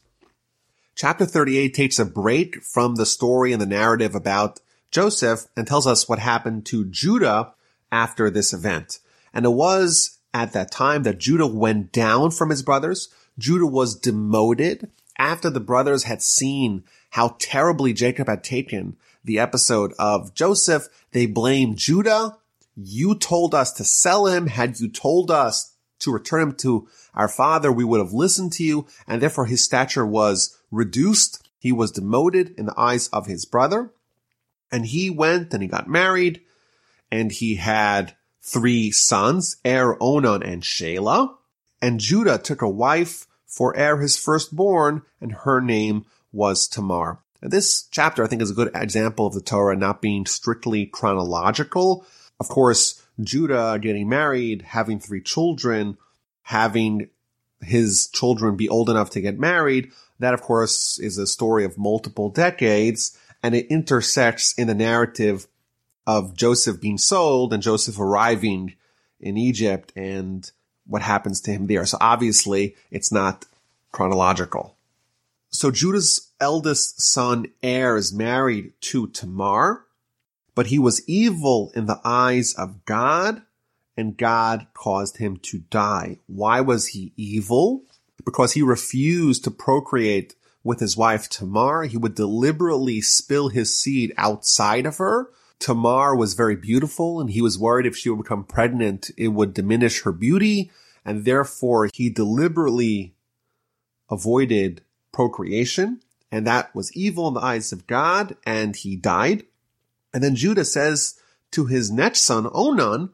Chapter 0.95 1.25
38 1.25 1.73
takes 1.73 1.99
a 1.99 2.05
break 2.05 2.63
from 2.63 2.95
the 2.95 3.05
story 3.05 3.53
and 3.53 3.61
the 3.61 3.67
narrative 3.67 4.15
about 4.15 4.59
Joseph 4.89 5.45
and 5.55 5.67
tells 5.67 5.85
us 5.85 6.09
what 6.09 6.19
happened 6.19 6.65
to 6.67 6.85
Judah 6.85 7.53
after 7.91 8.29
this 8.29 8.53
event. 8.53 8.99
And 9.33 9.45
it 9.45 9.49
was 9.49 10.17
at 10.33 10.53
that 10.53 10.71
time 10.71 11.03
that 11.03 11.19
Judah 11.19 11.47
went 11.47 11.91
down 11.91 12.31
from 12.31 12.49
his 12.49 12.63
brothers. 12.63 13.09
Judah 13.37 13.67
was 13.67 13.95
demoted 13.95 14.89
after 15.17 15.49
the 15.49 15.59
brothers 15.59 16.03
had 16.03 16.21
seen 16.21 16.83
how 17.11 17.35
terribly 17.39 17.93
Jacob 17.93 18.27
had 18.27 18.43
taken 18.43 18.97
the 19.23 19.39
episode 19.39 19.93
of 19.97 20.33
Joseph. 20.33 20.87
They 21.11 21.25
blamed 21.25 21.77
Judah. 21.77 22.37
You 22.75 23.15
told 23.15 23.55
us 23.55 23.71
to 23.73 23.83
sell 23.83 24.27
him. 24.27 24.47
Had 24.47 24.79
you 24.79 24.89
told 24.89 25.31
us 25.31 25.73
to 25.99 26.11
return 26.11 26.41
him 26.41 26.55
to 26.55 26.87
our 27.13 27.27
father, 27.27 27.71
we 27.71 27.83
would 27.83 27.99
have 27.99 28.13
listened 28.13 28.53
to 28.53 28.63
you. 28.63 28.87
And 29.07 29.21
therefore 29.21 29.47
his 29.47 29.63
stature 29.63 30.05
was 30.05 30.57
reduced. 30.71 31.47
He 31.57 31.71
was 31.71 31.91
demoted 31.91 32.53
in 32.57 32.67
the 32.67 32.79
eyes 32.79 33.07
of 33.07 33.25
his 33.25 33.45
brother. 33.45 33.91
And 34.71 34.85
he 34.85 35.09
went 35.09 35.53
and 35.53 35.63
he 35.63 35.69
got 35.69 35.89
married 35.89 36.41
and 37.11 37.31
he 37.31 37.55
had 37.55 38.15
three 38.41 38.91
sons, 38.91 39.57
Er, 39.65 39.97
Onan, 39.99 40.43
and 40.43 40.63
Shelah. 40.63 41.35
And 41.81 41.99
Judah 41.99 42.37
took 42.37 42.61
a 42.61 42.69
wife 42.69 43.27
for 43.45 43.77
Er, 43.77 43.97
his 43.97 44.17
firstborn, 44.17 45.03
and 45.21 45.31
her 45.31 45.61
name 45.61 46.05
was 46.31 46.67
Tamar. 46.67 47.19
And 47.41 47.51
this 47.51 47.87
chapter, 47.91 48.23
I 48.23 48.27
think, 48.27 48.41
is 48.41 48.51
a 48.51 48.55
good 48.55 48.71
example 48.73 49.27
of 49.27 49.33
the 49.33 49.41
Torah 49.41 49.75
not 49.75 50.01
being 50.01 50.25
strictly 50.25 50.85
chronological. 50.85 52.05
Of 52.39 52.47
course, 52.47 53.01
Judah 53.19 53.79
getting 53.81 54.09
married, 54.09 54.61
having 54.63 54.99
three 54.99 55.21
children, 55.21 55.97
having 56.43 57.09
his 57.61 58.07
children 58.07 58.55
be 58.55 58.69
old 58.69 58.89
enough 58.89 59.09
to 59.11 59.21
get 59.21 59.39
married. 59.39 59.91
That, 60.19 60.33
of 60.33 60.41
course, 60.41 60.99
is 60.99 61.17
a 61.17 61.27
story 61.27 61.63
of 61.63 61.77
multiple 61.77 62.29
decades, 62.29 63.17
and 63.43 63.53
it 63.53 63.67
intersects 63.67 64.53
in 64.53 64.67
the 64.67 64.75
narrative 64.75 65.47
of 66.07 66.33
Joseph 66.33 66.79
being 66.79 66.97
sold 66.97 67.53
and 67.53 67.61
Joseph 67.61 67.99
arriving 67.99 68.75
in 69.19 69.37
Egypt 69.37 69.91
and 69.95 70.49
what 70.85 71.01
happens 71.01 71.41
to 71.41 71.51
him 71.51 71.67
there. 71.67 71.85
So 71.85 71.97
obviously 71.99 72.75
it's 72.89 73.11
not 73.11 73.45
chronological. 73.91 74.77
So 75.49 75.69
Judah's 75.69 76.31
eldest 76.39 77.01
son 77.01 77.47
Er 77.63 77.97
is 77.97 78.13
married 78.13 78.71
to 78.81 79.07
Tamar, 79.07 79.85
but 80.55 80.67
he 80.67 80.79
was 80.79 81.07
evil 81.09 81.71
in 81.75 81.87
the 81.87 81.99
eyes 82.05 82.53
of 82.53 82.85
God 82.85 83.41
and 83.97 84.17
God 84.17 84.67
caused 84.73 85.17
him 85.17 85.37
to 85.37 85.59
die. 85.59 86.19
Why 86.27 86.61
was 86.61 86.87
he 86.87 87.11
evil? 87.17 87.83
Because 88.23 88.53
he 88.53 88.61
refused 88.61 89.43
to 89.43 89.51
procreate 89.51 90.35
with 90.63 90.79
his 90.79 90.95
wife 90.95 91.27
Tamar. 91.27 91.83
He 91.83 91.97
would 91.97 92.15
deliberately 92.15 93.01
spill 93.01 93.49
his 93.49 93.75
seed 93.75 94.13
outside 94.17 94.85
of 94.85 94.97
her 94.97 95.31
Tamar 95.59 96.15
was 96.15 96.33
very 96.33 96.55
beautiful 96.55 97.19
and 97.19 97.29
he 97.29 97.41
was 97.41 97.57
worried 97.57 97.85
if 97.85 97.97
she 97.97 98.09
would 98.09 98.23
become 98.23 98.43
pregnant, 98.43 99.11
it 99.17 99.29
would 99.29 99.53
diminish 99.53 100.03
her 100.03 100.11
beauty. 100.11 100.71
And 101.03 101.25
therefore 101.25 101.89
he 101.93 102.09
deliberately 102.09 103.15
avoided 104.09 104.81
procreation. 105.11 106.01
And 106.31 106.45
that 106.45 106.73
was 106.75 106.95
evil 106.95 107.27
in 107.27 107.33
the 107.33 107.39
eyes 107.39 107.71
of 107.71 107.87
God 107.87 108.35
and 108.45 108.75
he 108.75 108.95
died. 108.95 109.45
And 110.13 110.23
then 110.23 110.35
Judah 110.35 110.65
says 110.65 111.19
to 111.51 111.65
his 111.65 111.91
next 111.91 112.21
son, 112.21 112.47
Onan, 112.53 113.09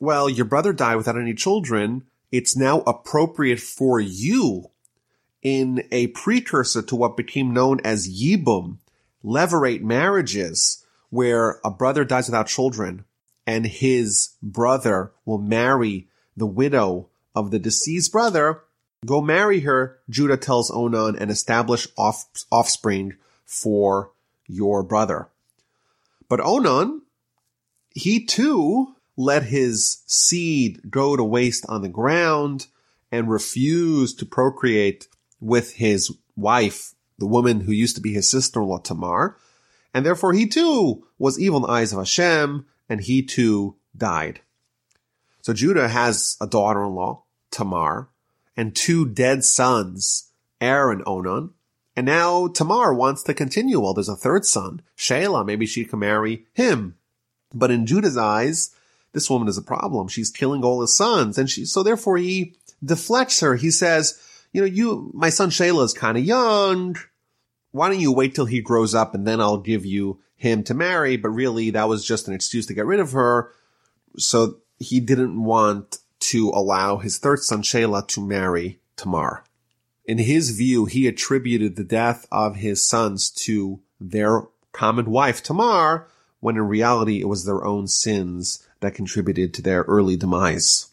well, 0.00 0.28
your 0.28 0.44
brother 0.44 0.72
died 0.72 0.96
without 0.96 1.18
any 1.18 1.34
children. 1.34 2.04
It's 2.32 2.56
now 2.56 2.80
appropriate 2.80 3.60
for 3.60 4.00
you 4.00 4.70
in 5.42 5.86
a 5.92 6.08
precursor 6.08 6.82
to 6.82 6.96
what 6.96 7.16
became 7.16 7.52
known 7.52 7.80
as 7.84 8.08
Yibum, 8.08 8.78
levirate 9.22 9.82
marriages 9.82 10.83
where 11.14 11.60
a 11.64 11.70
brother 11.70 12.04
dies 12.04 12.26
without 12.26 12.48
children 12.48 13.04
and 13.46 13.64
his 13.64 14.30
brother 14.42 15.12
will 15.24 15.38
marry 15.38 16.08
the 16.36 16.46
widow 16.46 17.06
of 17.36 17.52
the 17.52 17.58
deceased 17.60 18.10
brother, 18.10 18.62
go 19.06 19.20
marry 19.20 19.60
her, 19.60 20.00
Judah 20.10 20.36
tells 20.36 20.72
Onan, 20.72 21.14
and 21.14 21.30
establish 21.30 21.86
off- 21.96 22.26
offspring 22.50 23.14
for 23.46 24.10
your 24.48 24.82
brother. 24.82 25.28
But 26.28 26.40
Onan, 26.40 27.02
he 27.94 28.24
too 28.24 28.96
let 29.16 29.44
his 29.44 29.98
seed 30.06 30.90
go 30.90 31.14
to 31.14 31.22
waste 31.22 31.64
on 31.68 31.82
the 31.82 31.88
ground 31.88 32.66
and 33.12 33.30
refused 33.30 34.18
to 34.18 34.26
procreate 34.26 35.06
with 35.40 35.74
his 35.74 36.12
wife, 36.34 36.96
the 37.20 37.26
woman 37.26 37.60
who 37.60 37.72
used 37.72 37.94
to 37.94 38.02
be 38.02 38.14
his 38.14 38.28
sister-in-law 38.28 38.78
Tamar, 38.78 39.36
and 39.94 40.04
therefore 40.04 40.32
he 40.32 40.46
too 40.46 41.06
was 41.18 41.38
evil 41.38 41.58
in 41.58 41.62
the 41.62 41.68
eyes 41.68 41.92
of 41.92 41.98
Hashem, 41.98 42.66
and 42.88 43.00
he 43.00 43.22
too 43.22 43.76
died. 43.96 44.40
So 45.40 45.52
Judah 45.52 45.88
has 45.88 46.36
a 46.40 46.46
daughter-in-law, 46.46 47.22
Tamar, 47.50 48.08
and 48.56 48.74
two 48.74 49.06
dead 49.06 49.44
sons, 49.44 50.30
Er 50.62 50.90
and 50.90 51.02
Onan. 51.06 51.50
And 51.96 52.06
now 52.06 52.48
Tamar 52.48 52.92
wants 52.92 53.22
to 53.24 53.34
continue. 53.34 53.78
Well, 53.78 53.94
there's 53.94 54.08
a 54.08 54.16
third 54.16 54.44
son, 54.44 54.82
Shelah. 54.96 55.46
Maybe 55.46 55.66
she 55.66 55.84
can 55.84 56.00
marry 56.00 56.46
him. 56.52 56.96
But 57.52 57.70
in 57.70 57.86
Judah's 57.86 58.16
eyes, 58.16 58.74
this 59.12 59.30
woman 59.30 59.46
is 59.46 59.58
a 59.58 59.62
problem. 59.62 60.08
She's 60.08 60.30
killing 60.30 60.64
all 60.64 60.80
his 60.80 60.96
sons. 60.96 61.38
And 61.38 61.48
she, 61.48 61.64
so 61.64 61.82
therefore 61.82 62.16
he 62.16 62.56
deflects 62.84 63.40
her. 63.40 63.54
He 63.54 63.70
says, 63.70 64.20
you 64.52 64.60
know, 64.60 64.66
you, 64.66 65.10
my 65.14 65.30
son 65.30 65.50
Shelah 65.50 65.84
is 65.84 65.92
kind 65.92 66.18
of 66.18 66.24
young. 66.24 66.96
Why 67.74 67.88
don't 67.88 67.98
you 67.98 68.12
wait 68.12 68.36
till 68.36 68.44
he 68.44 68.60
grows 68.60 68.94
up 68.94 69.16
and 69.16 69.26
then 69.26 69.40
I'll 69.40 69.58
give 69.58 69.84
you 69.84 70.20
him 70.36 70.62
to 70.62 70.74
marry? 70.74 71.16
But 71.16 71.30
really 71.30 71.70
that 71.70 71.88
was 71.88 72.06
just 72.06 72.28
an 72.28 72.34
excuse 72.34 72.66
to 72.66 72.74
get 72.74 72.86
rid 72.86 73.00
of 73.00 73.10
her. 73.10 73.50
So 74.16 74.58
he 74.78 75.00
didn't 75.00 75.42
want 75.42 75.98
to 76.20 76.50
allow 76.50 76.98
his 76.98 77.18
third 77.18 77.40
son 77.40 77.62
Shelah 77.62 78.06
to 78.06 78.24
marry 78.24 78.78
Tamar. 78.96 79.42
In 80.04 80.18
his 80.18 80.50
view, 80.50 80.84
he 80.84 81.08
attributed 81.08 81.74
the 81.74 81.82
death 81.82 82.28
of 82.30 82.54
his 82.54 82.86
sons 82.86 83.28
to 83.30 83.80
their 84.00 84.42
common 84.70 85.10
wife 85.10 85.42
Tamar, 85.42 86.06
when 86.38 86.54
in 86.54 86.68
reality 86.68 87.20
it 87.20 87.28
was 87.28 87.44
their 87.44 87.64
own 87.64 87.88
sins 87.88 88.64
that 88.78 88.94
contributed 88.94 89.52
to 89.52 89.62
their 89.62 89.82
early 89.82 90.16
demise. 90.16 90.92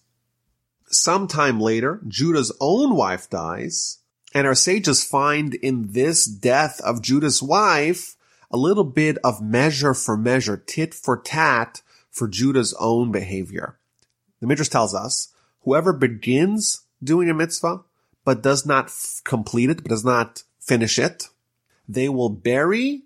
Sometime 0.87 1.59
later, 1.59 2.01
Judah's 2.07 2.51
own 2.59 2.95
wife 2.95 3.29
dies, 3.29 3.99
and 4.33 4.47
our 4.47 4.55
sages 4.55 5.03
find 5.03 5.55
in 5.55 5.91
this 5.91 6.25
death 6.25 6.79
of 6.81 7.01
Judah's 7.01 7.41
wife 7.43 8.15
a 8.49 8.57
little 8.57 8.83
bit 8.83 9.17
of 9.23 9.41
measure 9.41 9.93
for 9.93 10.17
measure, 10.17 10.57
tit 10.57 10.93
for 10.93 11.17
tat 11.17 11.81
for 12.09 12.27
Judah's 12.27 12.73
own 12.79 13.11
behavior. 13.11 13.77
The 14.39 14.47
Midrash 14.47 14.69
tells 14.69 14.93
us, 14.93 15.33
whoever 15.61 15.93
begins 15.93 16.83
doing 17.03 17.29
a 17.29 17.33
mitzvah, 17.33 17.81
but 18.25 18.41
does 18.41 18.65
not 18.65 18.85
f- 18.85 19.21
complete 19.23 19.69
it, 19.69 19.83
but 19.83 19.89
does 19.89 20.05
not 20.05 20.43
finish 20.59 20.99
it, 20.99 21.29
they 21.87 22.09
will 22.09 22.29
bury 22.29 23.03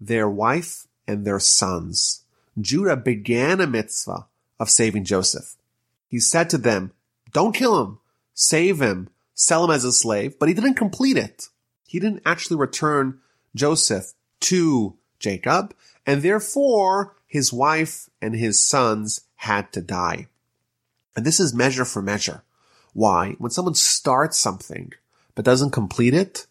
their 0.00 0.28
wife 0.28 0.86
and 1.06 1.24
their 1.24 1.40
sons. 1.40 2.22
Judah 2.60 2.96
began 2.96 3.60
a 3.60 3.66
mitzvah 3.66 4.26
of 4.60 4.70
saving 4.70 5.04
Joseph. 5.04 5.56
He 6.08 6.20
said 6.20 6.48
to 6.50 6.58
them, 6.58 6.92
don't 7.32 7.54
kill 7.54 7.84
him, 7.84 7.98
save 8.32 8.80
him, 8.80 9.08
sell 9.34 9.64
him 9.64 9.70
as 9.70 9.84
a 9.84 9.92
slave, 9.92 10.38
but 10.38 10.48
he 10.48 10.54
didn't 10.54 10.74
complete 10.74 11.16
it. 11.16 11.48
He 11.86 12.00
didn't 12.00 12.22
actually 12.24 12.56
return 12.56 13.20
Joseph 13.54 14.12
to 14.40 14.96
Jacob, 15.18 15.74
and 16.06 16.22
therefore 16.22 17.16
his 17.26 17.52
wife 17.52 18.08
and 18.20 18.34
his 18.34 18.64
sons 18.64 19.22
had 19.36 19.72
to 19.72 19.80
die. 19.80 20.28
And 21.16 21.24
this 21.24 21.40
is 21.40 21.54
measure 21.54 21.84
for 21.84 22.02
measure. 22.02 22.42
Why? 22.92 23.34
When 23.38 23.50
someone 23.50 23.74
starts 23.74 24.38
something 24.38 24.92
but 25.34 25.44
doesn't 25.44 25.70
complete 25.70 26.14
it, 26.14 26.46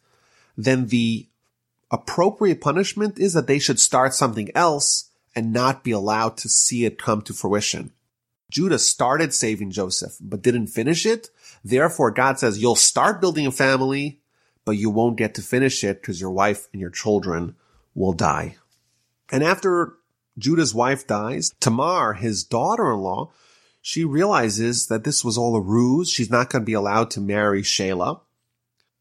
then 0.57 0.87
the 0.87 1.27
appropriate 1.89 2.61
punishment 2.61 3.19
is 3.19 3.33
that 3.33 3.47
they 3.47 3.59
should 3.59 3.79
start 3.79 4.13
something 4.13 4.49
else 4.55 5.09
and 5.35 5.53
not 5.53 5.83
be 5.83 5.91
allowed 5.91 6.37
to 6.37 6.49
see 6.49 6.85
it 6.85 6.97
come 6.97 7.21
to 7.23 7.33
fruition. 7.33 7.91
Judah 8.49 8.79
started 8.79 9.33
saving 9.33 9.71
Joseph, 9.71 10.15
but 10.21 10.41
didn't 10.41 10.67
finish 10.67 11.05
it. 11.05 11.29
Therefore, 11.63 12.11
God 12.11 12.39
says, 12.39 12.61
you'll 12.61 12.75
start 12.75 13.21
building 13.21 13.47
a 13.47 13.51
family, 13.51 14.19
but 14.65 14.71
you 14.71 14.89
won't 14.89 15.17
get 15.17 15.35
to 15.35 15.41
finish 15.41 15.83
it 15.83 16.01
because 16.01 16.19
your 16.19 16.31
wife 16.31 16.67
and 16.73 16.81
your 16.81 16.89
children 16.89 17.55
will 17.95 18.13
die. 18.13 18.57
And 19.31 19.43
after 19.43 19.93
Judah's 20.37 20.73
wife 20.73 21.07
dies, 21.07 21.53
Tamar, 21.59 22.13
his 22.13 22.43
daughter-in-law, 22.43 23.31
she 23.81 24.03
realizes 24.03 24.87
that 24.87 25.03
this 25.03 25.23
was 25.23 25.37
all 25.37 25.55
a 25.55 25.61
ruse. 25.61 26.09
She's 26.09 26.29
not 26.29 26.49
going 26.49 26.61
to 26.61 26.65
be 26.65 26.73
allowed 26.73 27.11
to 27.11 27.21
marry 27.21 27.61
Shelah. 27.61 28.21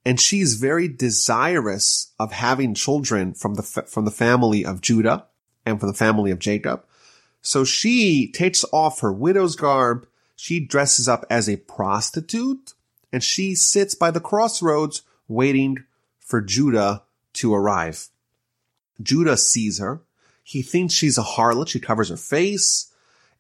And 0.05 0.21
she's 0.21 0.55
very 0.55 0.89
desirous 0.89 2.13
of 2.19 2.33
having 2.33 2.75
children 2.75 3.35
from 3.35 3.55
the, 3.55 3.63
from 3.63 4.05
the 4.05 4.11
family 4.11 4.65
of 4.65 4.81
Judah 4.81 5.27
and 5.65 5.79
from 5.79 5.89
the 5.89 5.97
family 5.97 6.33
of 6.33 6.41
Jacob. 6.41 6.85
So 7.41 7.65
she 7.65 8.31
takes 8.33 8.65
off 8.73 9.01
her 9.01 9.13
widow's 9.13 9.55
garb. 9.55 10.07
She 10.43 10.59
dresses 10.59 11.09
up 11.09 11.25
as 11.31 11.49
a 11.49 11.55
prostitute 11.55 12.75
and 13.13 13.23
she 13.23 13.55
sits 13.55 13.95
by 13.95 14.11
the 14.11 14.19
crossroads 14.19 15.03
waiting 15.29 15.85
for 16.19 16.41
Judah 16.41 17.05
to 17.35 17.55
arrive. 17.55 18.09
Judah 19.01 19.37
sees 19.37 19.79
her. 19.79 20.03
He 20.43 20.61
thinks 20.61 20.95
she's 20.95 21.17
a 21.17 21.23
harlot. 21.23 21.69
She 21.69 21.79
covers 21.79 22.09
her 22.09 22.17
face 22.17 22.93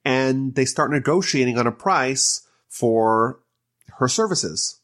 and 0.04 0.54
they 0.54 0.64
start 0.64 0.92
negotiating 0.92 1.58
on 1.58 1.66
a 1.66 1.72
price 1.72 2.46
for 2.68 3.40
her 3.98 4.06
services. 4.06 4.78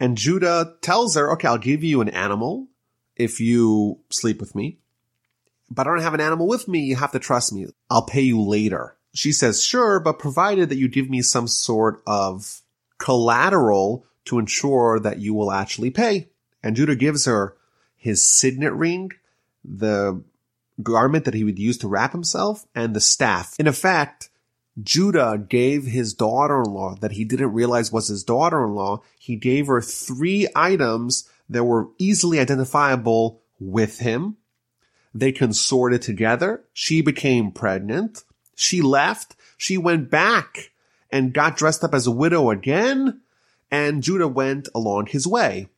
And 0.00 0.18
Judah 0.18 0.74
tells 0.80 1.14
her, 1.14 1.30
okay, 1.34 1.46
I'll 1.46 1.56
give 1.56 1.84
you 1.84 2.00
an 2.00 2.08
animal 2.08 2.66
if 3.14 3.38
you 3.38 4.00
sleep 4.10 4.40
with 4.40 4.56
me, 4.56 4.78
but 5.70 5.86
I 5.86 5.90
don't 5.90 6.02
have 6.02 6.14
an 6.14 6.20
animal 6.20 6.48
with 6.48 6.66
me. 6.66 6.80
You 6.80 6.96
have 6.96 7.12
to 7.12 7.20
trust 7.20 7.52
me. 7.52 7.68
I'll 7.88 8.06
pay 8.06 8.22
you 8.22 8.42
later. 8.42 8.96
She 9.14 9.32
says, 9.32 9.62
sure, 9.62 10.00
but 10.00 10.18
provided 10.18 10.68
that 10.68 10.78
you 10.78 10.88
give 10.88 11.10
me 11.10 11.22
some 11.22 11.46
sort 11.46 12.02
of 12.06 12.62
collateral 12.98 14.06
to 14.24 14.38
ensure 14.38 14.98
that 15.00 15.18
you 15.18 15.34
will 15.34 15.52
actually 15.52 15.90
pay. 15.90 16.28
And 16.62 16.76
Judah 16.76 16.96
gives 16.96 17.24
her 17.26 17.56
his 17.96 18.24
signet 18.24 18.72
ring, 18.72 19.10
the 19.64 20.22
garment 20.82 21.24
that 21.24 21.34
he 21.34 21.44
would 21.44 21.58
use 21.58 21.76
to 21.78 21.88
wrap 21.88 22.12
himself 22.12 22.66
and 22.74 22.94
the 22.94 23.00
staff. 23.00 23.54
In 23.58 23.66
effect, 23.66 24.30
Judah 24.82 25.44
gave 25.46 25.84
his 25.84 26.14
daughter-in-law 26.14 26.96
that 27.00 27.12
he 27.12 27.24
didn't 27.24 27.52
realize 27.52 27.92
was 27.92 28.08
his 28.08 28.24
daughter-in-law. 28.24 29.02
He 29.18 29.36
gave 29.36 29.66
her 29.66 29.82
three 29.82 30.48
items 30.56 31.28
that 31.50 31.64
were 31.64 31.88
easily 31.98 32.40
identifiable 32.40 33.42
with 33.60 33.98
him. 33.98 34.38
They 35.14 35.32
consorted 35.32 36.00
together. 36.00 36.64
She 36.72 37.02
became 37.02 37.52
pregnant. 37.52 38.24
She 38.62 38.80
left. 38.80 39.34
She 39.56 39.76
went 39.76 40.10
back 40.10 40.70
and 41.10 41.34
got 41.34 41.56
dressed 41.56 41.82
up 41.82 41.94
as 41.94 42.06
a 42.06 42.12
widow 42.12 42.50
again. 42.50 43.20
And 43.70 44.02
Judah 44.02 44.28
went 44.28 44.68
along 44.74 45.06
his 45.06 45.26
way. 45.26 45.68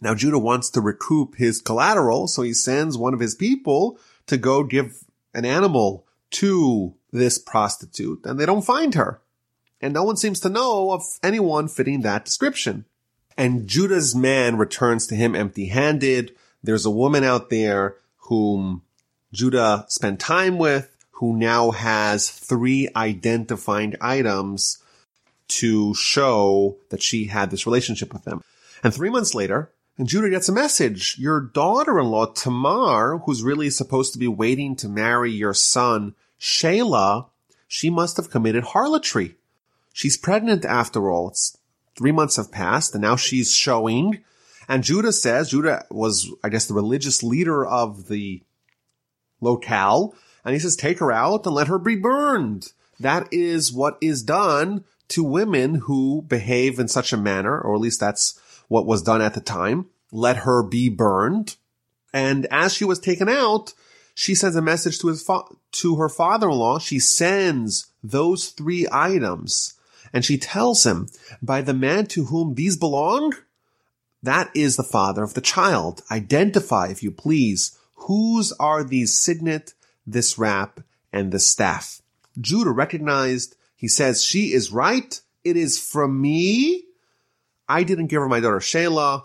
Now 0.00 0.14
Judah 0.14 0.38
wants 0.38 0.68
to 0.70 0.80
recoup 0.80 1.36
his 1.36 1.62
collateral, 1.62 2.28
so 2.28 2.42
he 2.42 2.52
sends 2.52 2.98
one 2.98 3.14
of 3.14 3.20
his 3.20 3.34
people 3.34 3.98
to 4.26 4.36
go 4.36 4.64
give 4.64 5.04
an 5.32 5.44
animal 5.44 6.06
to 6.32 6.94
this 7.10 7.38
prostitute, 7.38 8.26
and 8.26 8.38
they 8.38 8.44
don't 8.44 8.66
find 8.66 8.94
her. 8.94 9.20
And 9.80 9.94
no 9.94 10.02
one 10.02 10.16
seems 10.16 10.40
to 10.40 10.48
know 10.48 10.90
of 10.90 11.02
anyone 11.22 11.68
fitting 11.68 12.02
that 12.02 12.24
description. 12.24 12.84
And 13.36 13.66
Judah's 13.66 14.14
man 14.14 14.58
returns 14.58 15.06
to 15.06 15.14
him 15.14 15.34
empty 15.34 15.66
handed. 15.66 16.34
There's 16.62 16.86
a 16.86 16.90
woman 16.90 17.24
out 17.24 17.50
there 17.50 17.96
whom 18.28 18.82
Judah 19.32 19.86
spent 19.88 20.20
time 20.20 20.58
with 20.58 20.93
who 21.16 21.36
now 21.36 21.70
has 21.70 22.30
three 22.30 22.88
identifying 22.96 23.94
items 24.00 24.78
to 25.46 25.94
show 25.94 26.76
that 26.90 27.02
she 27.02 27.26
had 27.26 27.50
this 27.50 27.66
relationship 27.66 28.12
with 28.12 28.26
him. 28.26 28.42
And 28.82 28.92
three 28.92 29.10
months 29.10 29.34
later, 29.34 29.70
and 29.96 30.08
Judah 30.08 30.30
gets 30.30 30.48
a 30.48 30.52
message. 30.52 31.16
Your 31.18 31.40
daughter-in-law, 31.40 32.32
Tamar, 32.32 33.18
who's 33.18 33.44
really 33.44 33.70
supposed 33.70 34.12
to 34.12 34.18
be 34.18 34.26
waiting 34.26 34.74
to 34.76 34.88
marry 34.88 35.30
your 35.30 35.54
son, 35.54 36.14
Shelah, 36.40 37.28
she 37.68 37.90
must 37.90 38.16
have 38.16 38.30
committed 38.30 38.64
harlotry. 38.64 39.36
She's 39.92 40.16
pregnant 40.16 40.64
after 40.64 41.10
all. 41.10 41.28
It's 41.28 41.56
three 41.96 42.10
months 42.10 42.36
have 42.36 42.50
passed 42.50 42.94
and 42.94 43.02
now 43.02 43.14
she's 43.14 43.54
showing. 43.54 44.24
And 44.68 44.82
Judah 44.82 45.12
says, 45.12 45.50
Judah 45.50 45.86
was, 45.90 46.28
I 46.42 46.48
guess, 46.48 46.66
the 46.66 46.74
religious 46.74 47.22
leader 47.22 47.64
of 47.64 48.08
the 48.08 48.42
locale. 49.40 50.14
And 50.44 50.52
he 50.54 50.60
says, 50.60 50.76
take 50.76 50.98
her 50.98 51.10
out 51.10 51.46
and 51.46 51.54
let 51.54 51.68
her 51.68 51.78
be 51.78 51.96
burned. 51.96 52.72
That 53.00 53.28
is 53.32 53.72
what 53.72 53.98
is 54.00 54.22
done 54.22 54.84
to 55.08 55.24
women 55.24 55.76
who 55.76 56.22
behave 56.22 56.78
in 56.78 56.88
such 56.88 57.12
a 57.12 57.16
manner, 57.16 57.58
or 57.58 57.74
at 57.74 57.80
least 57.80 58.00
that's 58.00 58.38
what 58.68 58.86
was 58.86 59.02
done 59.02 59.20
at 59.22 59.34
the 59.34 59.40
time. 59.40 59.86
Let 60.12 60.38
her 60.38 60.62
be 60.62 60.88
burned. 60.88 61.56
And 62.12 62.46
as 62.50 62.72
she 62.72 62.84
was 62.84 62.98
taken 62.98 63.28
out, 63.28 63.74
she 64.14 64.34
sends 64.34 64.54
a 64.54 64.62
message 64.62 65.00
to 65.00 65.08
his 65.08 65.22
fa- 65.22 65.42
to 65.72 65.96
her 65.96 66.08
father-in-law. 66.08 66.78
She 66.78 67.00
sends 67.00 67.88
those 68.02 68.50
three 68.50 68.86
items 68.92 69.74
and 70.12 70.24
she 70.24 70.38
tells 70.38 70.84
him, 70.84 71.08
by 71.42 71.60
the 71.60 71.74
man 71.74 72.06
to 72.06 72.26
whom 72.26 72.54
these 72.54 72.76
belong, 72.76 73.34
that 74.22 74.50
is 74.54 74.76
the 74.76 74.84
father 74.84 75.24
of 75.24 75.34
the 75.34 75.40
child. 75.40 76.02
Identify, 76.10 76.88
if 76.88 77.02
you 77.02 77.10
please, 77.10 77.76
whose 77.94 78.52
are 78.52 78.84
these 78.84 79.12
signet, 79.12 79.74
this 80.06 80.38
wrap, 80.38 80.80
and 81.12 81.32
the 81.32 81.38
staff. 81.38 82.02
Judah 82.40 82.70
recognized, 82.70 83.56
he 83.76 83.88
says, 83.88 84.24
she 84.24 84.52
is 84.52 84.72
right. 84.72 85.20
It 85.44 85.56
is 85.56 85.80
from 85.80 86.20
me. 86.20 86.84
I 87.68 87.84
didn't 87.84 88.08
give 88.08 88.20
her 88.20 88.28
my 88.28 88.40
daughter 88.40 88.58
Shelah, 88.58 89.24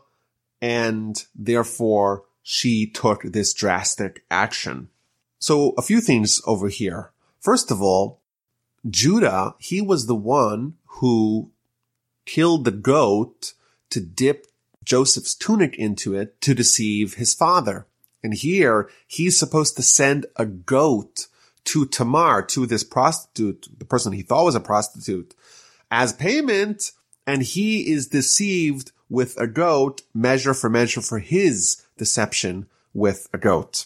and 0.61 1.23
therefore 1.35 2.23
she 2.43 2.87
took 2.87 3.23
this 3.23 3.53
drastic 3.53 4.23
action. 4.29 4.89
So 5.39 5.73
a 5.77 5.81
few 5.81 6.01
things 6.01 6.41
over 6.45 6.67
here. 6.67 7.11
First 7.39 7.71
of 7.71 7.81
all, 7.81 8.21
Judah, 8.89 9.55
he 9.59 9.81
was 9.81 10.05
the 10.05 10.15
one 10.15 10.75
who 10.85 11.51
killed 12.25 12.65
the 12.65 12.71
goat 12.71 13.53
to 13.89 13.99
dip 13.99 14.47
Joseph's 14.83 15.35
tunic 15.35 15.75
into 15.77 16.15
it 16.15 16.39
to 16.41 16.53
deceive 16.53 17.15
his 17.15 17.33
father. 17.33 17.87
And 18.23 18.33
here 18.33 18.89
he's 19.07 19.37
supposed 19.37 19.75
to 19.77 19.81
send 19.81 20.25
a 20.35 20.45
goat 20.45 21.27
to 21.65 21.85
Tamar, 21.85 22.41
to 22.43 22.65
this 22.65 22.83
prostitute, 22.83 23.67
the 23.77 23.85
person 23.85 24.13
he 24.13 24.21
thought 24.21 24.45
was 24.45 24.55
a 24.55 24.59
prostitute, 24.59 25.35
as 25.91 26.13
payment. 26.13 26.91
And 27.27 27.43
he 27.43 27.91
is 27.91 28.07
deceived 28.07 28.91
with 29.09 29.37
a 29.37 29.47
goat, 29.47 30.01
measure 30.13 30.53
for 30.53 30.69
measure 30.69 31.01
for 31.01 31.19
his 31.19 31.85
deception 31.97 32.67
with 32.93 33.27
a 33.33 33.37
goat. 33.37 33.85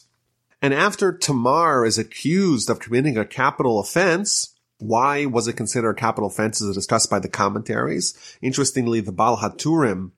And 0.61 0.73
after 0.73 1.11
Tamar 1.11 1.85
is 1.85 1.97
accused 1.97 2.69
of 2.69 2.79
committing 2.79 3.17
a 3.17 3.25
capital 3.25 3.79
offense, 3.79 4.53
why 4.79 5.25
was 5.25 5.47
it 5.47 5.57
considered 5.57 5.91
a 5.91 5.95
capital 5.95 6.29
offense 6.29 6.61
as 6.61 6.75
discussed 6.75 7.09
by 7.09 7.19
the 7.19 7.27
commentaries? 7.27 8.37
Interestingly, 8.41 9.01
the 9.01 9.11
Baal 9.11 9.37
HaTurim 9.37 10.11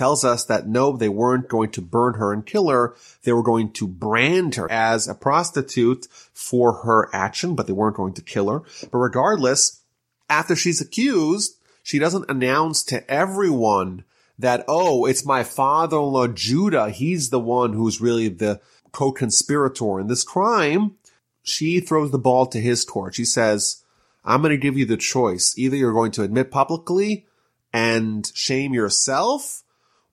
tells 0.00 0.24
us 0.24 0.46
that 0.46 0.66
no, 0.66 0.96
they 0.96 1.10
weren't 1.10 1.46
going 1.46 1.70
to 1.70 1.82
burn 1.82 2.14
her 2.14 2.32
and 2.32 2.46
kill 2.46 2.70
her. 2.70 2.96
They 3.24 3.34
were 3.34 3.42
going 3.42 3.70
to 3.74 3.86
brand 3.86 4.54
her 4.54 4.66
as 4.72 5.06
a 5.06 5.14
prostitute 5.14 6.06
for 6.32 6.72
her 6.84 7.14
action, 7.14 7.54
but 7.54 7.66
they 7.66 7.74
weren't 7.74 7.96
going 7.96 8.14
to 8.14 8.22
kill 8.22 8.48
her. 8.48 8.62
But 8.90 8.96
regardless, 8.96 9.82
after 10.30 10.56
she's 10.56 10.80
accused, 10.80 11.58
she 11.82 11.98
doesn't 11.98 12.30
announce 12.30 12.82
to 12.84 13.08
everyone 13.10 14.04
that, 14.38 14.64
oh, 14.66 15.04
it's 15.04 15.26
my 15.26 15.44
father-in-law 15.44 16.28
Judah. 16.28 16.88
He's 16.88 17.28
the 17.28 17.38
one 17.38 17.74
who's 17.74 18.00
really 18.00 18.28
the 18.28 18.58
co-conspirator 18.92 20.00
in 20.00 20.06
this 20.06 20.24
crime. 20.24 20.96
She 21.42 21.78
throws 21.78 22.10
the 22.10 22.18
ball 22.18 22.46
to 22.46 22.58
his 22.58 22.86
court. 22.86 23.14
She 23.14 23.26
says, 23.26 23.84
I'm 24.24 24.40
going 24.40 24.52
to 24.52 24.56
give 24.56 24.78
you 24.78 24.86
the 24.86 24.96
choice. 24.96 25.58
Either 25.58 25.76
you're 25.76 25.92
going 25.92 26.12
to 26.12 26.22
admit 26.22 26.50
publicly 26.50 27.26
and 27.70 28.26
shame 28.34 28.72
yourself 28.72 29.62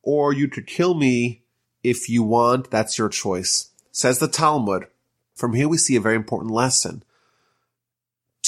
or 0.08 0.32
you 0.32 0.47
could 0.47 0.66
kill 0.66 0.93
me 0.93 1.41
if 1.84 2.08
you 2.08 2.24
want. 2.24 2.72
That's 2.72 2.97
your 2.97 3.10
choice. 3.10 3.72
Says 3.91 4.20
the 4.20 4.30
Talmud. 4.30 4.88
From 5.36 5.53
here 5.53 5.68
we 5.68 5.78
see 5.78 5.97
a 5.97 6.01
very 6.01 6.16
important 6.16 6.49
lesson. 6.49 7.03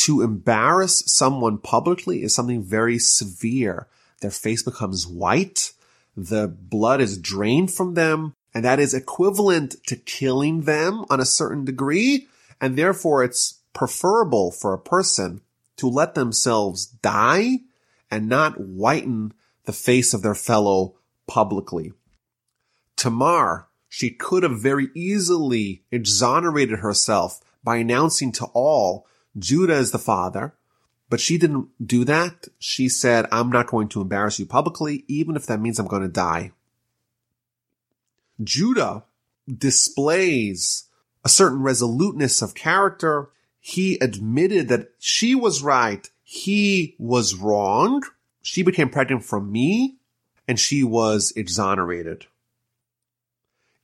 To 0.06 0.22
embarrass 0.22 1.04
someone 1.06 1.58
publicly 1.58 2.24
is 2.24 2.34
something 2.34 2.64
very 2.64 2.98
severe. 2.98 3.88
Their 4.22 4.32
face 4.32 4.64
becomes 4.64 5.06
white. 5.06 5.74
The 6.16 6.48
blood 6.48 7.02
is 7.02 7.18
drained 7.18 7.74
from 7.74 7.96
them. 7.96 8.36
And 8.54 8.64
that 8.64 8.80
is 8.80 8.94
equivalent 8.94 9.76
to 9.88 9.98
killing 9.98 10.62
them 10.62 11.04
on 11.10 11.20
a 11.20 11.26
certain 11.26 11.66
degree. 11.66 12.30
And 12.62 12.78
therefore 12.78 13.22
it's 13.22 13.60
preferable 13.74 14.52
for 14.52 14.74
a 14.74 14.80
person 14.80 15.42
to 15.76 15.90
let 15.90 16.16
themselves 16.16 16.86
die 16.86 17.60
and 18.10 18.30
not 18.30 18.62
whiten 18.62 19.34
the 19.66 19.74
face 19.74 20.14
of 20.14 20.22
their 20.22 20.36
fellow 20.36 20.96
publicly. 21.30 21.94
Tamar, 22.98 23.68
she 23.88 24.10
could 24.10 24.44
have 24.44 24.60
very 24.60 24.90
easily 24.94 25.84
exonerated 25.92 26.80
herself 26.80 27.40
by 27.64 27.78
announcing 27.78 28.32
to 28.34 28.46
all 28.54 29.06
Judah 29.38 29.76
is 29.76 29.92
the 29.92 30.00
father, 30.00 30.56
but 31.10 31.22
she 31.22 31.38
didn't 31.38 31.70
do 31.86 32.04
that. 32.06 32.48
She 32.58 32.90
said, 32.90 33.28
I'm 33.32 33.52
not 33.52 33.68
going 33.68 33.88
to 33.90 34.02
embarrass 34.02 34.40
you 34.40 34.46
publicly, 34.46 35.06
even 35.08 35.36
if 35.36 35.46
that 35.46 35.62
means 35.62 35.80
I'm 35.80 35.88
going 35.88 36.02
to 36.02 36.08
die. 36.08 36.52
Judah 38.44 39.06
displays 39.48 40.86
a 41.24 41.30
certain 41.30 41.62
resoluteness 41.62 42.42
of 42.42 42.56
character. 42.56 43.30
He 43.60 44.00
admitted 44.00 44.68
that 44.70 44.94
she 44.98 45.36
was 45.36 45.62
right. 45.62 46.10
He 46.24 46.96
was 46.98 47.36
wrong. 47.36 48.04
She 48.42 48.64
became 48.64 48.90
pregnant 48.90 49.24
from 49.24 49.52
me 49.52 49.99
and 50.50 50.60
she 50.60 50.84
was 50.84 51.32
exonerated. 51.36 52.26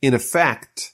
In 0.01 0.15
effect, 0.15 0.93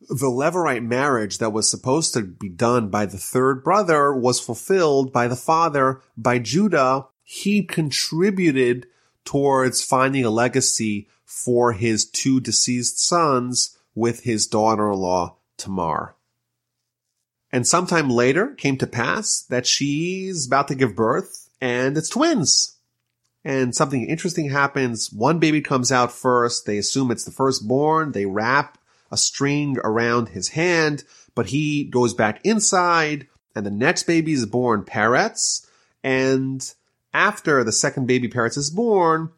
the 0.00 0.30
Levirate 0.30 0.84
marriage 0.84 1.38
that 1.38 1.52
was 1.52 1.68
supposed 1.68 2.14
to 2.14 2.22
be 2.22 2.48
done 2.48 2.88
by 2.88 3.06
the 3.06 3.18
third 3.18 3.64
brother 3.64 4.14
was 4.14 4.38
fulfilled 4.38 5.12
by 5.12 5.26
the 5.26 5.34
father, 5.34 6.00
by 6.16 6.38
Judah. 6.38 7.06
He 7.24 7.64
contributed 7.64 8.86
towards 9.24 9.82
finding 9.82 10.24
a 10.24 10.30
legacy 10.30 11.08
for 11.24 11.72
his 11.72 12.08
two 12.08 12.38
deceased 12.38 13.00
sons 13.00 13.76
with 13.96 14.22
his 14.22 14.46
daughter-in-law, 14.46 15.34
Tamar. 15.56 16.14
And 17.50 17.66
sometime 17.66 18.08
later 18.08 18.54
came 18.54 18.78
to 18.78 18.86
pass 18.86 19.42
that 19.50 19.66
she's 19.66 20.46
about 20.46 20.68
to 20.68 20.76
give 20.76 20.94
birth 20.94 21.48
and 21.60 21.98
it's 21.98 22.08
twins 22.08 22.71
and 23.44 23.74
something 23.74 24.06
interesting 24.06 24.50
happens. 24.50 25.12
One 25.12 25.38
baby 25.38 25.60
comes 25.60 25.90
out 25.90 26.12
first. 26.12 26.66
They 26.66 26.78
assume 26.78 27.10
it's 27.10 27.24
the 27.24 27.30
firstborn. 27.30 28.12
They 28.12 28.26
wrap 28.26 28.78
a 29.10 29.16
string 29.16 29.76
around 29.82 30.30
his 30.30 30.50
hand, 30.50 31.04
but 31.34 31.46
he 31.46 31.84
goes 31.84 32.14
back 32.14 32.40
inside 32.44 33.26
and 33.54 33.66
the 33.66 33.70
next 33.70 34.04
baby 34.04 34.32
is 34.32 34.46
born 34.46 34.84
Peretz. 34.84 35.66
And 36.02 36.72
after 37.12 37.62
the 37.62 37.72
second 37.72 38.06
baby 38.06 38.28
Peretz 38.28 38.56
is 38.56 38.70
born, 38.70 39.30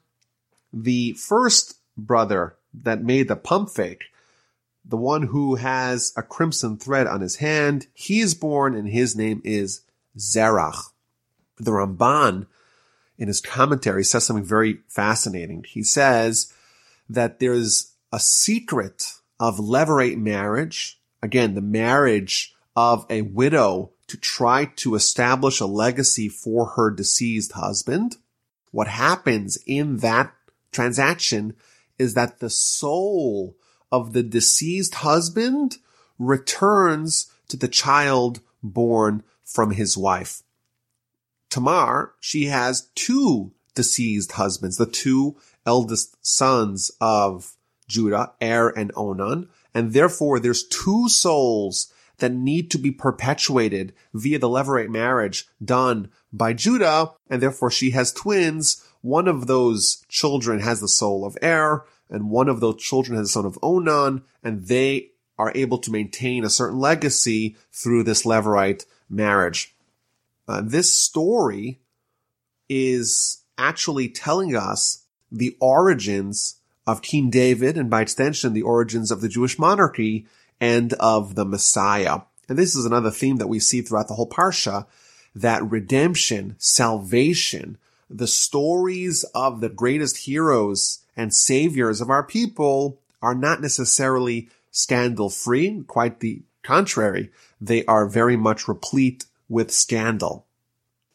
the 0.73 1.13
first 1.13 1.77
brother 1.97 2.57
that 2.83 3.03
made 3.03 3.29
the 3.29 3.37
pump 3.37 3.71
fake, 3.71 4.05
the 4.85 4.97
one 4.97 5.23
who 5.29 5.57
has 5.57 6.13
a 6.17 6.23
crimson 6.23 6.77
thread 6.77 7.07
on 7.07 7.21
his 7.21 7.37
hand, 7.37 7.87
he 7.95 8.21
is 8.21 8.35
born 8.35 8.75
and 8.75 8.89
his 8.89 9.17
name 9.17 9.41
is 9.45 9.81
Zerach. 10.19 10.91
The 11.57 11.71
Ramban 11.71 12.47
in 13.19 13.29
his 13.29 13.41
commentary 13.41 14.01
he 14.01 14.05
says 14.05 14.25
something 14.25 14.45
very 14.45 14.81
fascinating. 14.89 15.65
He 15.69 15.83
says 15.83 16.53
that 17.09 17.39
there's 17.39 17.93
a 18.13 18.21
secret 18.21 19.13
of 19.39 19.57
levirate 19.57 20.19
marriage. 20.19 21.01
Again, 21.23 21.55
the 21.55 21.61
marriage 21.61 22.55
of 22.77 23.07
a 23.09 23.23
widow 23.23 23.93
to 24.07 24.17
try 24.17 24.67
to 24.77 24.95
establish 24.95 25.61
a 25.61 25.67
legacy 25.67 26.29
for 26.29 26.67
her 26.77 26.91
deceased 26.91 27.53
husband. 27.53 28.17
What 28.71 28.89
happens 28.89 29.59
in 29.67 29.99
that 29.99 30.33
transaction 30.73 31.57
is 31.99 32.15
that 32.15 32.41
the 32.41 32.51
soul 32.51 33.57
of 33.91 34.13
the 34.13 34.23
deceased 34.23 34.97
husband 34.97 35.79
returns 36.19 37.33
to 37.49 37.57
the 37.57 37.69
child 37.69 38.41
born 38.63 39.23
from 39.45 39.73
his 39.73 39.97
wife. 39.97 40.43
Tamar, 41.55 42.15
she 42.19 42.47
has 42.47 42.89
two 42.97 43.53
deceased 43.77 44.33
husbands, 44.33 44.77
the 44.77 44.87
two 44.87 45.37
eldest 45.65 46.17
sons 46.21 46.91
of 47.01 47.55
Judah, 47.87 48.33
Er 48.43 48.71
and 48.71 48.91
Onan, 48.97 49.49
and 49.73 49.93
therefore 49.93 50.41
there's 50.41 50.67
two 50.67 51.09
souls 51.09 51.93
that 52.19 52.33
need 52.33 52.73
to 52.73 52.79
be 52.79 52.91
perpetuated 52.91 53.93
via 54.13 54.41
the 54.41 54.49
Levirate 54.49 54.89
marriage 54.89 55.47
done 55.65 56.11
by 56.33 56.55
Judah, 56.55 57.13
and 57.31 57.41
therefore 57.41 57.71
she 57.71 57.91
has 57.91 58.13
twins. 58.13 58.85
One 59.03 59.29
of 59.29 59.47
those 59.47 60.05
children 60.09 60.59
has 60.59 60.81
the 60.81 60.89
soul 60.89 61.25
of 61.25 61.39
Er, 61.41 61.87
and 62.11 62.31
one 62.31 62.49
of 62.49 62.59
those 62.59 62.83
children 62.83 63.17
has 63.17 63.29
the 63.29 63.33
son 63.33 63.47
of 63.47 63.61
Onan, 63.63 64.25
and 64.43 64.67
they 64.67 65.11
are 65.39 65.53
able 65.55 65.79
to 65.79 65.93
maintain 65.93 66.43
a 66.43 66.51
certain 66.51 66.81
legacy 66.81 67.55
through 67.71 68.03
this 68.03 68.25
Levirate 68.25 68.87
marriage. 69.09 69.74
Uh, 70.47 70.63
this 70.65 70.93
story 70.93 71.81
is 72.69 73.45
actually 73.57 74.09
telling 74.09 74.55
us 74.55 75.05
the 75.31 75.57
origins 75.61 76.57
of 76.87 77.03
King 77.03 77.31
David 77.31 77.79
and 77.79 77.89
by 77.89 78.03
extension 78.03 78.53
the 78.53 78.63
origins 78.63 79.11
of 79.11 79.21
the 79.21 79.29
Jewish 79.29 79.59
monarchy 79.59 80.27
and 80.61 80.93
of 80.95 81.35
the 81.35 81.45
Messiah. 81.45 82.21
And 82.49 82.59
this 82.59 82.77
is 82.77 82.85
another 82.85 83.11
theme 83.11 83.37
that 83.37 83.49
we 83.49 83.59
see 83.59 83.81
throughout 83.81 84.09
the 84.09 84.15
whole 84.15 84.29
Parsha, 84.29 84.87
that 85.35 85.69
redemption, 85.69 86.57
salvation, 86.59 87.79
the 88.11 88.27
stories 88.27 89.25
of 89.35 89.61
the 89.61 89.69
greatest 89.69 90.19
heroes 90.19 91.01
and 91.17 91.35
saviors 91.35 92.01
of 92.01 92.11
our 92.11 92.23
people 92.23 93.01
are 93.23 93.35
not 93.35 93.61
necessarily 93.61 94.49
scandal 94.71 95.31
free. 95.31 95.83
Quite 95.87 96.21
the 96.21 96.43
contrary. 96.63 97.31
They 97.61 97.85
are 97.87 98.07
very 98.07 98.37
much 98.37 98.69
replete 98.69 99.25
with 99.55 99.71
scandal. 99.71 100.47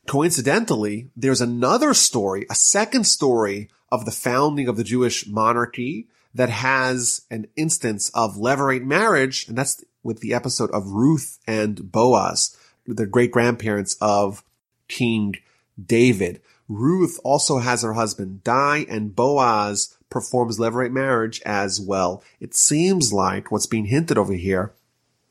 Coincidentally, 0.08 1.10
there's 1.14 1.42
another 1.42 1.94
story, 1.94 2.46
a 2.50 2.56
second 2.56 3.04
story 3.04 3.70
of 3.92 4.06
the 4.06 4.12
founding 4.12 4.70
of 4.70 4.78
the 4.78 4.84
Jewish 4.84 5.28
monarchy 5.28 6.08
that 6.34 6.50
has 6.50 7.24
an 7.30 7.48
instance 7.58 8.10
of 8.14 8.38
levirate 8.38 8.86
marriage, 8.86 9.46
and 9.50 9.58
that's 9.58 9.84
with 10.04 10.22
the 10.22 10.34
episode 10.34 10.72
of 10.72 10.88
Ruth 10.88 11.38
and 11.46 11.92
Boaz, 11.92 12.56
the 12.88 13.06
great 13.06 13.32
grandparents 13.32 13.98
of 14.00 14.42
King 14.88 15.36
David. 15.78 16.42
Ruth 16.70 17.20
also 17.26 17.58
has 17.58 17.82
her 17.82 17.94
husband 17.94 18.46
die, 18.46 18.86
and 18.88 19.14
Boaz 19.14 19.98
performs 20.10 20.58
levirate 20.58 20.94
marriage 20.94 21.42
as 21.46 21.82
well. 21.82 22.24
It 22.40 22.56
seems 22.56 23.12
like 23.12 23.52
what's 23.52 23.66
being 23.68 23.88
hinted 23.88 24.18
over 24.18 24.34
here 24.34 24.72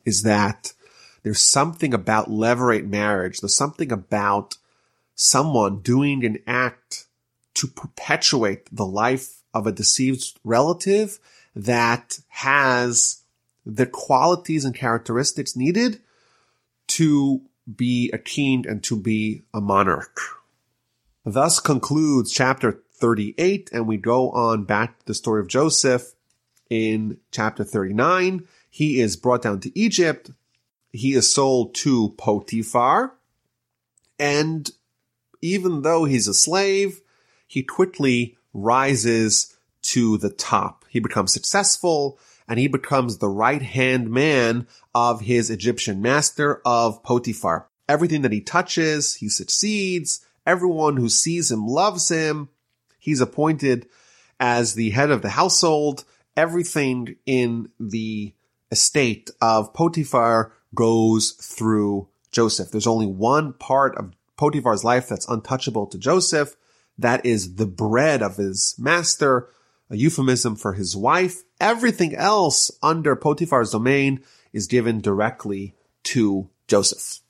is 0.04 0.24
that 0.24 0.74
There's 1.22 1.40
something 1.40 1.92
about 1.92 2.30
levirate 2.30 2.88
marriage. 2.88 3.40
There's 3.40 3.56
something 3.56 3.92
about 3.92 4.56
someone 5.14 5.80
doing 5.80 6.24
an 6.24 6.38
act 6.46 7.06
to 7.54 7.66
perpetuate 7.66 8.68
the 8.70 8.86
life 8.86 9.42
of 9.52 9.66
a 9.66 9.72
deceived 9.72 10.38
relative 10.44 11.18
that 11.56 12.20
has 12.28 13.22
the 13.66 13.86
qualities 13.86 14.64
and 14.64 14.74
characteristics 14.74 15.56
needed 15.56 16.00
to 16.86 17.42
be 17.76 18.10
a 18.12 18.18
king 18.18 18.64
and 18.66 18.82
to 18.84 18.96
be 18.96 19.42
a 19.52 19.60
monarch. 19.60 20.20
Thus 21.24 21.60
concludes 21.60 22.32
chapter 22.32 22.80
38, 22.94 23.70
and 23.72 23.86
we 23.86 23.96
go 23.96 24.30
on 24.30 24.64
back 24.64 24.98
to 25.00 25.06
the 25.06 25.14
story 25.14 25.40
of 25.40 25.48
Joseph 25.48 26.14
in 26.70 27.18
chapter 27.30 27.64
39. 27.64 28.46
He 28.70 29.00
is 29.00 29.16
brought 29.16 29.42
down 29.42 29.60
to 29.60 29.78
Egypt. 29.78 30.30
He 30.93 31.14
is 31.14 31.32
sold 31.32 31.74
to 31.76 32.11
Potiphar. 32.18 33.14
And 34.18 34.70
even 35.43 35.82
though 35.82 36.05
he's 36.05 36.28
a 36.28 36.34
slave, 36.34 37.01
he 37.47 37.62
quickly 37.62 38.36
rises 38.53 39.57
to 39.82 40.18
the 40.18 40.30
top. 40.30 40.84
He 40.89 41.01
becomes 41.01 41.32
successful 41.32 42.18
and 42.49 42.59
he 42.59 42.66
becomes 42.66 43.18
the 43.18 43.28
right 43.28 43.62
hand 43.62 44.11
man 44.11 44.66
of 44.95 45.20
his 45.20 45.51
Egyptian 45.51 46.01
master 46.01 46.61
of 46.64 47.03
Potiphar. 47.03 47.68
Everything 47.89 48.22
that 48.22 48.32
he 48.32 48.41
touches, 48.41 49.16
he 49.16 49.28
succeeds. 49.28 50.24
Everyone 50.47 50.97
who 50.97 51.09
sees 51.09 51.51
him 51.51 51.66
loves 51.66 52.09
him. 52.09 52.49
He's 52.99 53.20
appointed 53.20 53.86
as 54.41 54.74
the 54.74 54.91
head 54.91 55.11
of 55.11 55.22
the 55.22 55.30
household. 55.30 56.05
Everything 56.36 57.16
in 57.26 57.68
the 57.78 58.32
estate 58.70 59.30
of 59.41 59.72
Potiphar 59.74 60.53
goes 60.74 61.32
through 61.32 62.08
Joseph. 62.30 62.70
There's 62.70 62.86
only 62.86 63.06
one 63.06 63.52
part 63.54 63.96
of 63.96 64.12
Potiphar's 64.36 64.84
life 64.84 65.08
that's 65.08 65.28
untouchable 65.28 65.86
to 65.88 65.98
Joseph. 65.98 66.56
That 66.98 67.24
is 67.24 67.54
the 67.54 67.66
bread 67.66 68.22
of 68.22 68.36
his 68.36 68.74
master, 68.78 69.48
a 69.90 69.96
euphemism 69.96 70.56
for 70.56 70.74
his 70.74 70.96
wife. 70.96 71.42
Everything 71.60 72.14
else 72.14 72.70
under 72.82 73.16
Potiphar's 73.16 73.70
domain 73.70 74.20
is 74.52 74.66
given 74.66 75.00
directly 75.00 75.74
to 76.04 76.48
Joseph. 76.66 77.20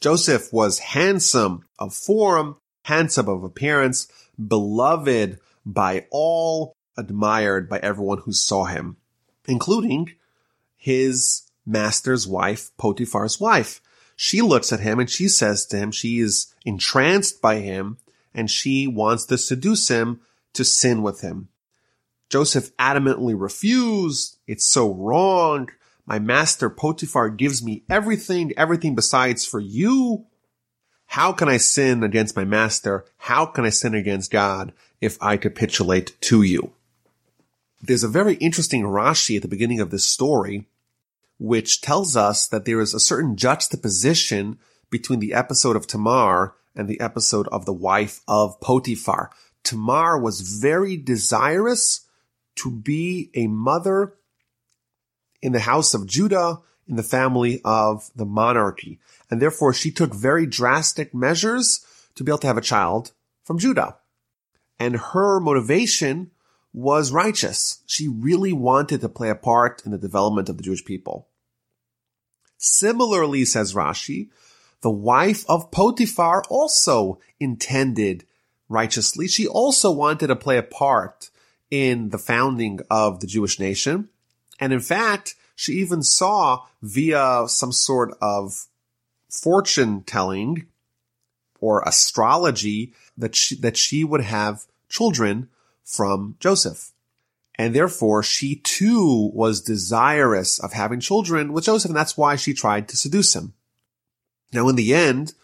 Joseph 0.00 0.52
was 0.52 0.78
handsome 0.80 1.64
of 1.78 1.94
form, 1.94 2.56
handsome 2.82 3.28
of 3.28 3.42
appearance, 3.42 4.08
beloved 4.36 5.38
by 5.64 6.06
all, 6.10 6.74
admired 6.96 7.68
by 7.68 7.78
everyone 7.78 8.18
who 8.18 8.32
saw 8.32 8.64
him, 8.64 8.96
including 9.46 10.12
his 10.76 11.42
master's 11.66 12.26
wife, 12.26 12.70
Potiphar's 12.76 13.40
wife. 13.40 13.80
She 14.16 14.42
looks 14.42 14.72
at 14.72 14.80
him 14.80 15.00
and 15.00 15.10
she 15.10 15.28
says 15.28 15.66
to 15.66 15.76
him, 15.76 15.90
she 15.90 16.20
is 16.20 16.54
entranced 16.64 17.42
by 17.42 17.56
him 17.56 17.98
and 18.34 18.50
she 18.50 18.86
wants 18.86 19.26
to 19.26 19.38
seduce 19.38 19.88
him 19.88 20.20
to 20.52 20.64
sin 20.64 21.02
with 21.02 21.20
him. 21.20 21.48
Joseph 22.28 22.76
adamantly 22.76 23.34
refused. 23.38 24.38
It's 24.46 24.66
so 24.66 24.92
wrong. 24.92 25.68
My 26.06 26.18
master 26.18 26.68
Potiphar 26.68 27.30
gives 27.30 27.62
me 27.62 27.84
everything, 27.88 28.52
everything 28.56 28.94
besides 28.94 29.46
for 29.46 29.60
you. 29.60 30.26
How 31.06 31.32
can 31.32 31.48
I 31.48 31.58
sin 31.58 32.02
against 32.02 32.36
my 32.36 32.44
master? 32.44 33.04
How 33.18 33.46
can 33.46 33.64
I 33.64 33.70
sin 33.70 33.94
against 33.94 34.30
God 34.30 34.72
if 35.00 35.16
I 35.20 35.36
capitulate 35.36 36.20
to 36.22 36.42
you? 36.42 36.72
There's 37.80 38.04
a 38.04 38.08
very 38.08 38.34
interesting 38.36 38.82
Rashi 38.82 39.36
at 39.36 39.42
the 39.42 39.48
beginning 39.48 39.80
of 39.80 39.90
this 39.90 40.04
story, 40.04 40.66
which 41.44 41.82
tells 41.82 42.16
us 42.16 42.46
that 42.48 42.64
there 42.64 42.80
is 42.80 42.94
a 42.94 42.98
certain 42.98 43.36
juxtaposition 43.36 44.58
between 44.90 45.20
the 45.20 45.34
episode 45.34 45.76
of 45.76 45.86
Tamar 45.86 46.54
and 46.74 46.88
the 46.88 46.98
episode 47.00 47.46
of 47.48 47.66
the 47.66 47.72
wife 47.72 48.22
of 48.26 48.58
Potiphar. 48.62 49.30
Tamar 49.62 50.18
was 50.18 50.40
very 50.40 50.96
desirous 50.96 52.06
to 52.56 52.70
be 52.70 53.30
a 53.34 53.46
mother 53.46 54.14
in 55.42 55.52
the 55.52 55.60
house 55.60 55.92
of 55.92 56.06
Judah, 56.06 56.60
in 56.88 56.96
the 56.96 57.02
family 57.02 57.60
of 57.62 58.10
the 58.16 58.24
monarchy. 58.24 58.98
And 59.30 59.42
therefore 59.42 59.74
she 59.74 59.90
took 59.90 60.14
very 60.14 60.46
drastic 60.46 61.12
measures 61.12 61.84
to 62.14 62.24
be 62.24 62.30
able 62.30 62.38
to 62.38 62.46
have 62.46 62.56
a 62.56 62.62
child 62.62 63.12
from 63.44 63.58
Judah. 63.58 63.98
And 64.78 64.96
her 64.96 65.40
motivation 65.40 66.30
was 66.72 67.12
righteous. 67.12 67.82
She 67.84 68.08
really 68.08 68.54
wanted 68.54 69.02
to 69.02 69.10
play 69.10 69.28
a 69.28 69.34
part 69.34 69.84
in 69.84 69.92
the 69.92 69.98
development 69.98 70.48
of 70.48 70.56
the 70.56 70.62
Jewish 70.62 70.86
people. 70.86 71.28
Similarly, 72.64 73.44
says 73.44 73.74
Rashi, 73.74 74.30
the 74.80 74.90
wife 74.90 75.44
of 75.50 75.70
Potiphar 75.70 76.42
also 76.48 77.18
intended 77.38 78.24
righteously. 78.70 79.28
She 79.28 79.46
also 79.46 79.92
wanted 79.92 80.28
to 80.28 80.36
play 80.36 80.56
a 80.56 80.62
part 80.62 81.28
in 81.70 82.08
the 82.08 82.16
founding 82.16 82.80
of 82.90 83.20
the 83.20 83.26
Jewish 83.26 83.60
nation. 83.60 84.08
And 84.58 84.72
in 84.72 84.80
fact, 84.80 85.34
she 85.54 85.72
even 85.74 86.02
saw 86.02 86.64
via 86.80 87.44
some 87.48 87.70
sort 87.70 88.16
of 88.22 88.66
fortune 89.28 90.02
telling 90.02 90.66
or 91.60 91.82
astrology 91.82 92.94
that 93.14 93.36
she, 93.36 93.56
that 93.56 93.76
she 93.76 94.04
would 94.04 94.22
have 94.22 94.64
children 94.88 95.50
from 95.84 96.36
Joseph. 96.40 96.93
And 97.56 97.74
therefore 97.74 98.22
she 98.22 98.56
too 98.56 99.30
was 99.32 99.60
desirous 99.60 100.58
of 100.58 100.72
having 100.72 101.00
children 101.00 101.52
with 101.52 101.64
Joseph. 101.64 101.90
And 101.90 101.96
that's 101.96 102.16
why 102.16 102.36
she 102.36 102.52
tried 102.52 102.88
to 102.88 102.96
seduce 102.96 103.34
him. 103.34 103.54
Now 104.52 104.68
in 104.68 104.76
the 104.76 104.94
end, 104.94 105.34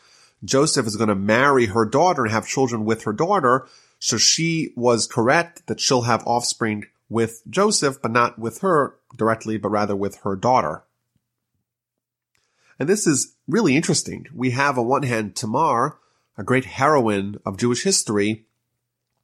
Joseph 0.45 0.87
is 0.87 0.97
going 0.97 1.09
to 1.09 1.15
marry 1.15 1.67
her 1.67 1.85
daughter 1.85 2.25
and 2.25 2.33
have 2.33 2.47
children 2.47 2.85
with 2.85 3.05
her 3.05 3.13
daughter. 3.13 3.67
So 3.99 4.17
she 4.17 4.73
was 4.77 5.07
correct 5.07 5.67
that 5.67 5.81
she'll 5.81 6.03
have 6.03 6.27
offspring 6.27 6.87
with 7.09 7.43
Joseph, 7.49 8.01
but 8.01 8.13
not 8.13 8.39
with 8.39 8.61
her 8.61 8.97
directly, 9.17 9.59
but 9.59 9.69
rather 9.69 9.97
with 9.97 10.17
her 10.23 10.37
daughter. 10.37 10.85
And 12.79 12.89
this 12.89 13.07
is 13.07 13.35
really 13.47 13.77
interesting. 13.77 14.27
We 14.35 14.53
have 14.53 14.79
on 14.79 14.87
one 14.87 15.03
hand 15.03 15.37
Tamar, 15.37 15.99
a 16.39 16.43
great 16.43 16.65
heroine 16.65 17.39
of 17.45 17.59
Jewish 17.59 17.83
history, 17.83 18.47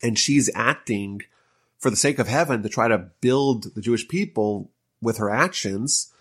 and 0.02 0.18
she's 0.18 0.50
acting 0.54 1.22
for 1.78 1.90
the 1.90 1.96
sake 1.96 2.18
of 2.18 2.28
heaven 2.28 2.62
to 2.62 2.68
try 2.68 2.88
to 2.88 3.10
build 3.20 3.74
the 3.74 3.80
Jewish 3.80 4.08
people 4.08 4.70
with 5.00 5.18
her 5.18 5.30
actions. 5.30 6.12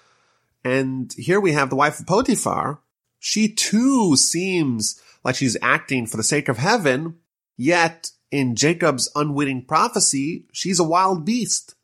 And 0.64 1.14
here 1.18 1.40
we 1.40 1.54
have 1.54 1.70
the 1.70 1.76
wife 1.76 2.00
of 2.00 2.08
Potiphar. 2.08 2.80
She 3.20 3.50
too 3.50 4.16
seems 4.16 5.02
like 5.24 5.36
she's 5.36 5.58
acting 5.62 6.06
for 6.06 6.18
the 6.18 6.24
sake 6.24 6.48
of 6.48 6.58
heaven, 6.58 7.16
yet 7.58 8.12
in 8.32 8.56
Jacob's 8.56 9.10
unwitting 9.16 9.64
prophecy, 9.64 10.46
she's 10.52 10.80
a 10.80 10.84
wild 10.84 11.26
beast. 11.26 11.76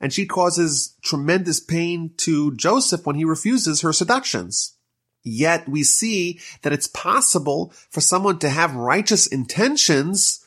And 0.00 0.12
she 0.12 0.26
causes 0.26 0.96
tremendous 1.02 1.60
pain 1.60 2.12
to 2.18 2.54
Joseph 2.56 3.06
when 3.06 3.16
he 3.16 3.24
refuses 3.24 3.80
her 3.80 3.92
seductions. 3.92 4.74
Yet 5.22 5.68
we 5.68 5.82
see 5.82 6.40
that 6.62 6.72
it's 6.72 6.86
possible 6.86 7.72
for 7.88 8.02
someone 8.02 8.38
to 8.40 8.50
have 8.50 8.74
righteous 8.74 9.26
intentions, 9.26 10.43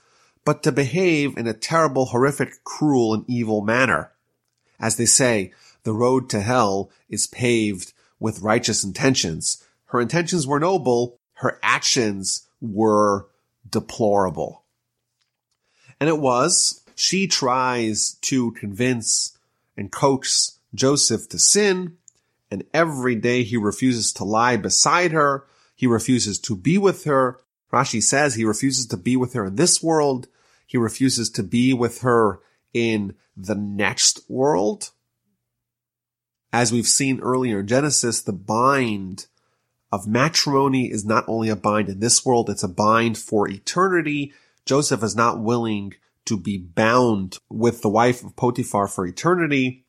but 0.48 0.64
to 0.64 0.72
behave 0.72 1.38
in 1.38 1.46
a 1.46 1.54
terrible, 1.54 2.06
horrific, 2.06 2.64
cruel, 2.64 3.14
and 3.14 3.26
evil 3.28 3.60
manner. 3.60 4.14
As 4.80 4.96
they 4.96 5.06
say, 5.06 5.52
the 5.84 5.92
road 5.92 6.30
to 6.30 6.40
hell 6.40 6.90
is 7.10 7.28
paved 7.28 7.92
with 8.18 8.40
righteous 8.40 8.82
intentions. 8.82 9.62
Her 9.88 10.00
intentions 10.00 10.48
were 10.48 10.62
noble, 10.62 11.20
her 11.34 11.60
actions 11.62 12.48
were 12.62 13.28
deplorable. 13.70 14.64
And 16.00 16.08
it 16.08 16.18
was, 16.18 16.82
she 16.96 17.28
tries 17.28 18.14
to 18.22 18.52
convince 18.52 19.38
and 19.76 19.92
coax 19.92 20.60
Joseph 20.74 21.28
to 21.28 21.40
sin, 21.40 21.98
and 22.50 22.64
every 22.74 23.16
day 23.16 23.44
he 23.44 23.58
refuses 23.58 24.14
to 24.14 24.24
lie 24.24 24.56
beside 24.56 25.12
her. 25.12 25.46
He 25.76 25.88
refuses 25.88 26.40
to 26.40 26.56
be 26.56 26.78
with 26.78 27.04
her. 27.04 27.42
Rashi 27.74 28.02
says 28.02 28.36
he 28.36 28.46
refuses 28.46 28.86
to 28.86 28.96
be 28.96 29.18
with 29.18 29.34
her 29.34 29.44
in 29.44 29.58
this 29.58 29.84
world. 29.84 30.30
He 30.68 30.78
refuses 30.78 31.30
to 31.32 31.44
be 31.44 31.74
with 31.74 32.02
her 32.02 32.40
in 32.74 33.16
the 33.36 33.56
next 33.56 34.22
world. 34.30 34.92
As 36.54 36.72
we've 36.72 36.88
seen 36.88 37.20
earlier 37.22 37.62
in 37.62 37.68
Genesis, 37.68 38.22
the 38.22 38.34
bind 38.34 39.28
of 39.92 40.08
matrimony 40.08 40.92
is 40.92 41.06
not 41.06 41.24
only 41.28 41.50
a 41.50 41.56
bind 41.56 41.90
in 41.90 42.02
this 42.02 42.26
world, 42.26 42.50
it's 42.50 42.64
a 42.64 42.68
bind 42.68 43.18
for 43.18 43.48
eternity. 43.48 44.34
Joseph 44.66 45.02
is 45.02 45.16
not 45.16 45.40
willing 45.40 45.94
to 46.26 46.38
be 46.38 46.58
bound 46.58 47.40
with 47.50 47.82
the 47.82 47.90
wife 47.90 48.24
of 48.24 48.36
Potiphar 48.36 48.88
for 48.88 49.08
eternity. 49.08 49.86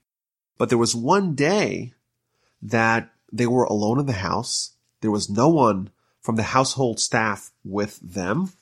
But 0.57 0.69
there 0.69 0.79
was 0.79 0.95
one 0.95 1.35
day 1.35 1.93
that 2.63 3.11
they 3.33 3.47
were 3.47 3.65
alone 3.65 3.99
in 3.99 4.07
the 4.07 4.13
house. 4.13 4.77
There 5.01 5.11
was 5.11 5.29
no 5.29 5.49
one 5.49 5.91
from 6.21 6.37
the 6.37 6.45
household 6.45 7.01
staff 7.01 7.51
with 7.65 7.99
them. 8.01 8.53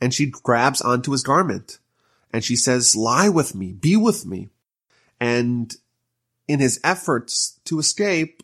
And 0.00 0.14
she 0.14 0.26
grabs 0.26 0.80
onto 0.80 1.12
his 1.12 1.22
garment 1.22 1.78
and 2.32 2.44
she 2.44 2.56
says, 2.56 2.94
lie 2.94 3.28
with 3.28 3.54
me, 3.54 3.72
be 3.72 3.96
with 3.96 4.26
me. 4.26 4.48
And 5.20 5.74
in 6.46 6.60
his 6.60 6.80
efforts 6.84 7.58
to 7.64 7.78
escape, 7.78 8.42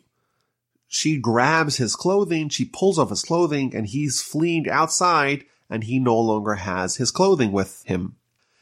she 0.87 1.17
grabs 1.17 1.77
his 1.77 1.95
clothing, 1.95 2.49
she 2.49 2.65
pulls 2.65 2.99
off 2.99 3.09
his 3.09 3.23
clothing, 3.23 3.75
and 3.75 3.87
he's 3.87 4.21
fleeing 4.21 4.69
outside, 4.69 5.45
and 5.69 5.83
he 5.83 5.99
no 5.99 6.17
longer 6.19 6.55
has 6.55 6.97
his 6.97 7.11
clothing 7.11 7.51
with 7.51 7.83
him. 7.85 8.15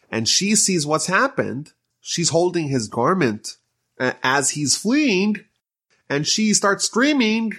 And 0.09 0.27
she 0.27 0.55
sees 0.55 0.85
what's 0.85 1.07
happened. 1.07 1.73
She's 2.01 2.29
holding 2.29 2.69
his 2.69 2.87
garment 2.87 3.57
uh, 3.99 4.13
as 4.23 4.51
he's 4.51 4.77
fleeing, 4.77 5.37
and 6.09 6.25
she 6.25 6.53
starts 6.53 6.85
screaming, 6.85 7.53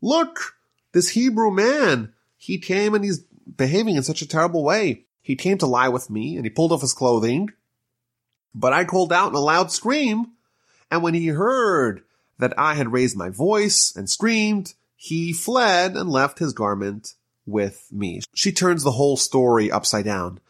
look, 0.00 0.56
this 0.92 1.10
Hebrew 1.10 1.50
man, 1.50 2.12
he 2.36 2.58
came 2.58 2.94
and 2.94 3.04
he's 3.04 3.24
behaving 3.56 3.96
in 3.96 4.02
such 4.02 4.22
a 4.22 4.28
terrible 4.28 4.62
way. 4.62 5.04
He 5.22 5.36
came 5.36 5.58
to 5.58 5.66
lie 5.66 5.88
with 5.88 6.10
me 6.10 6.36
and 6.36 6.44
he 6.44 6.50
pulled 6.50 6.72
off 6.72 6.82
his 6.82 6.92
clothing, 6.92 7.50
but 8.54 8.72
I 8.72 8.84
called 8.84 9.12
out 9.12 9.30
in 9.30 9.34
a 9.34 9.40
loud 9.40 9.72
scream. 9.72 10.32
And 10.90 11.02
when 11.02 11.14
he 11.14 11.28
heard 11.28 12.02
that 12.38 12.52
I 12.58 12.74
had 12.74 12.92
raised 12.92 13.16
my 13.16 13.30
voice 13.30 13.94
and 13.96 14.08
screamed, 14.08 14.74
he 14.96 15.32
fled 15.32 15.96
and 15.96 16.10
left 16.10 16.38
his 16.38 16.52
garment 16.52 17.14
with 17.46 17.88
me. 17.90 18.20
She 18.34 18.52
turns 18.52 18.82
the 18.82 18.92
whole 18.92 19.16
story 19.16 19.70
upside 19.70 20.04
down. 20.04 20.40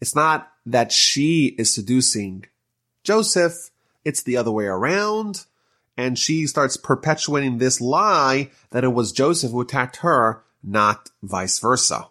It's 0.00 0.14
not 0.14 0.50
that 0.66 0.92
she 0.92 1.54
is 1.58 1.72
seducing 1.72 2.44
Joseph. 3.02 3.70
It's 4.04 4.22
the 4.22 4.36
other 4.36 4.50
way 4.50 4.66
around. 4.66 5.46
And 5.96 6.18
she 6.18 6.46
starts 6.46 6.76
perpetuating 6.76 7.58
this 7.58 7.80
lie 7.80 8.50
that 8.70 8.84
it 8.84 8.92
was 8.92 9.12
Joseph 9.12 9.52
who 9.52 9.60
attacked 9.60 9.98
her, 9.98 10.42
not 10.62 11.10
vice 11.22 11.58
versa. 11.58 12.08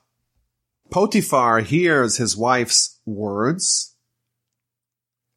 Potiphar 0.94 1.62
hears 1.62 2.18
his 2.18 2.38
wife's 2.38 3.00
words 3.04 3.96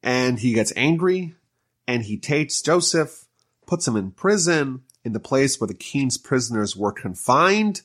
and 0.03 0.37
he 0.37 0.53
gets 0.53 0.71
angry 0.75 1.33
and 1.87 2.03
he 2.03 2.15
takes 2.15 2.61
Joseph, 2.61 3.25
puts 3.65 3.87
him 3.87 3.95
in 3.95 4.11
prison 4.11 4.83
in 5.03 5.13
the 5.13 5.19
place 5.19 5.59
where 5.59 5.67
the 5.67 5.73
king's 5.73 6.19
prisoners 6.19 6.75
were 6.75 6.91
confined 6.91 7.81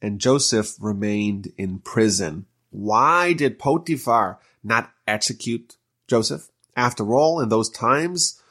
and 0.00 0.20
Joseph 0.20 0.74
remained 0.80 1.52
in 1.56 1.78
prison. 1.78 2.46
Why 2.70 3.34
did 3.34 3.56
Potiphar 3.56 4.40
not 4.64 4.90
execute 5.06 5.76
Joseph? 6.08 6.48
After 6.74 7.14
all, 7.14 7.38
in 7.38 7.50
those 7.50 7.70
times, 7.70 8.42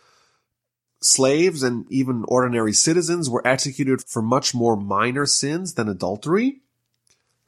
slaves 1.02 1.62
and 1.62 1.92
even 1.92 2.24
ordinary 2.30 2.72
citizens 2.72 3.30
were 3.30 3.46
executed 3.46 4.02
for 4.02 4.22
much 4.22 4.56
more 4.56 4.78
minor 4.78 5.26
sins 5.26 5.74
than 5.74 5.90
adultery. 5.90 6.62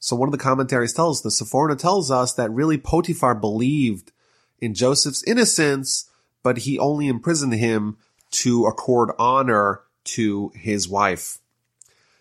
So 0.03 0.17
one 0.17 0.27
of 0.27 0.33
the 0.33 0.37
commentaries 0.37 0.91
tells, 0.91 1.21
the 1.21 1.29
Sforno 1.29 1.77
tells 1.77 2.11
us 2.11 2.33
that 2.33 2.51
really 2.51 2.77
Potiphar 2.77 3.35
believed 3.35 4.11
in 4.59 4.73
Joseph's 4.73 5.23
innocence, 5.23 6.09
but 6.43 6.57
he 6.57 6.77
only 6.77 7.07
imprisoned 7.07 7.53
him 7.53 7.95
to 8.31 8.65
accord 8.65 9.11
honor 9.17 9.79
to 10.03 10.51
his 10.55 10.89
wife. 10.89 11.37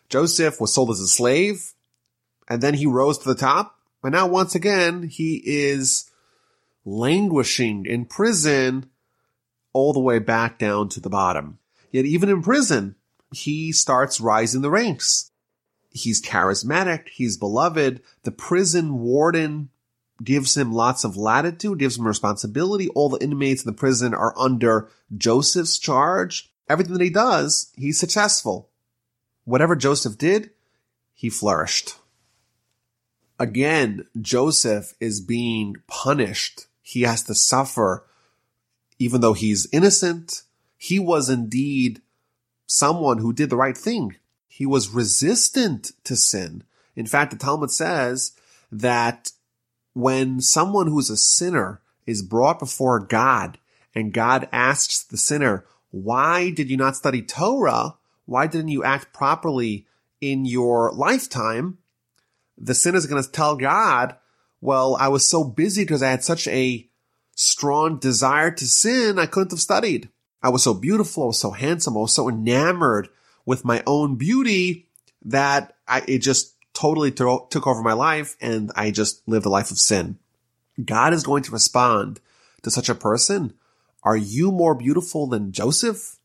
Joseph 0.09 0.61
was 0.61 0.72
sold 0.72 0.91
as 0.91 1.01
a 1.01 1.09
slave, 1.09 1.72
and 2.49 2.62
then 2.62 2.74
he 2.74 2.87
rose 2.87 3.18
to 3.18 3.28
the 3.28 3.35
top, 3.35 3.80
and 4.05 4.12
now 4.12 4.28
once 4.28 4.55
again 4.55 5.03
he 5.03 5.43
is 5.45 6.09
languishing 6.85 7.85
in 7.85 8.05
prison 8.05 8.91
all 9.72 9.93
the 9.93 9.99
way 9.99 10.20
back 10.20 10.57
down 10.57 10.89
to 10.91 11.01
the 11.01 11.11
bottom. 11.11 11.59
Yet 11.91 12.05
even 12.05 12.28
in 12.28 12.43
prison, 12.43 12.95
he 13.33 13.72
starts 13.72 14.20
rising 14.20 14.62
the 14.62 14.70
ranks. 14.70 15.32
He's 15.93 16.22
charismatic. 16.22 17.09
He's 17.09 17.36
beloved. 17.36 18.03
The 18.22 18.30
prison 18.30 18.99
warden 19.01 19.70
gives 20.22 20.57
him 20.57 20.72
lots 20.72 21.05
of 21.05 21.16
latitude, 21.16 21.78
gives 21.78 21.99
him 21.99 22.07
responsibility. 22.07 22.88
All 22.90 23.09
the 23.09 23.22
inmates 23.22 23.64
in 23.64 23.66
the 23.66 23.76
prison 23.76 24.14
are 24.14 24.38
under 24.38 24.88
Joseph's 25.16 25.78
charge. 25.78 26.51
Everything 26.68 26.95
that 26.95 27.03
he 27.03 27.11
does, 27.11 27.72
he's 27.76 27.99
successful. 27.99 28.70
Whatever 29.45 29.76
Joseph 29.76 30.16
did, 30.16 30.51
he 31.12 31.28
flourished. 31.28 31.97
Again, 33.38 34.07
Joseph 34.20 34.95
is 35.01 35.20
being 35.20 35.76
punished. 35.88 36.66
He 36.80 37.03
has 37.03 37.24
to 37.24 37.34
suffer 37.34 38.05
even 39.03 39.20
though 39.20 39.32
he's 39.32 39.66
innocent, 39.72 40.43
he 40.76 41.01
was 41.01 41.28
indeed 41.28 42.01
someone 42.66 43.18
who 43.18 43.32
did 43.32 43.51
the 43.51 43.57
right 43.57 43.76
thing. 43.76 44.14
He 44.63 44.67
was 44.67 44.91
resistant 44.91 45.91
to 46.05 46.15
sin. 46.15 46.63
In 46.95 47.05
fact, 47.05 47.33
the 47.33 47.37
Talmud 47.37 47.73
says 47.73 48.31
that 48.71 49.33
when 49.93 50.41
someone 50.41 50.87
who's 50.87 51.11
a 51.11 51.17
sinner 51.17 51.81
is 52.07 52.23
brought 52.23 52.61
before 52.61 53.01
God 53.01 53.59
and 53.93 54.13
God 54.13 54.49
asks 54.53 55.03
the 55.03 55.17
sinner, 55.17 55.65
why 55.91 56.53
did 56.53 56.71
you 56.71 56.77
not 56.77 56.95
study 56.95 57.23
Torah? 57.23 57.97
Why 58.25 58.47
didn't 58.47 58.69
you 58.69 58.85
act 58.85 59.13
properly 59.13 59.89
in 60.21 60.45
your 60.45 60.93
lifetime? 60.93 61.79
The 62.57 62.77
sinner 62.77 62.99
is 62.99 63.07
going 63.07 63.21
to 63.21 63.33
tell 63.33 63.57
God, 63.57 64.15
well, 64.61 64.97
I 65.01 65.09
was 65.09 65.27
so 65.27 65.43
busy 65.43 65.83
because 65.83 66.05
I 66.05 66.11
had 66.11 66.23
such 66.23 66.47
a 66.47 66.89
strong 67.35 67.99
desire 67.99 68.53
to 68.53 68.67
sin, 68.69 69.19
I 69.19 69.27
couldn't 69.27 69.51
have 69.51 69.59
studied. 69.59 70.09
I 70.41 70.51
was 70.51 70.63
so 70.63 70.73
beautiful. 70.73 71.25
I 71.25 71.27
was 71.27 71.41
so 71.41 71.51
handsome. 71.51 71.97
I 71.97 72.01
was 72.03 72.13
so 72.13 72.29
enamored 72.29 73.09
with 73.45 73.64
my 73.64 73.82
own 73.86 74.16
beauty 74.16 74.86
that 75.24 75.76
I, 75.86 76.03
it 76.07 76.18
just 76.18 76.55
totally 76.74 77.11
to- 77.12 77.47
took 77.51 77.66
over 77.66 77.82
my 77.82 77.93
life 77.93 78.36
and 78.40 78.70
I 78.74 78.90
just 78.90 79.26
lived 79.28 79.47
a 79.47 79.51
life 79.51 79.70
of 79.70 79.78
sin. 79.78 80.18
God 80.82 81.12
is 81.12 81.22
going 81.22 81.43
to 81.45 81.53
respond 81.53 82.20
to 82.62 82.70
such 82.70 82.88
a 82.88 82.95
person. 82.95 83.55
Are 84.03 84.16
you 84.16 84.51
more 84.51 84.74
beautiful 84.74 85.26
than 85.26 85.53
Joseph? 85.53 86.16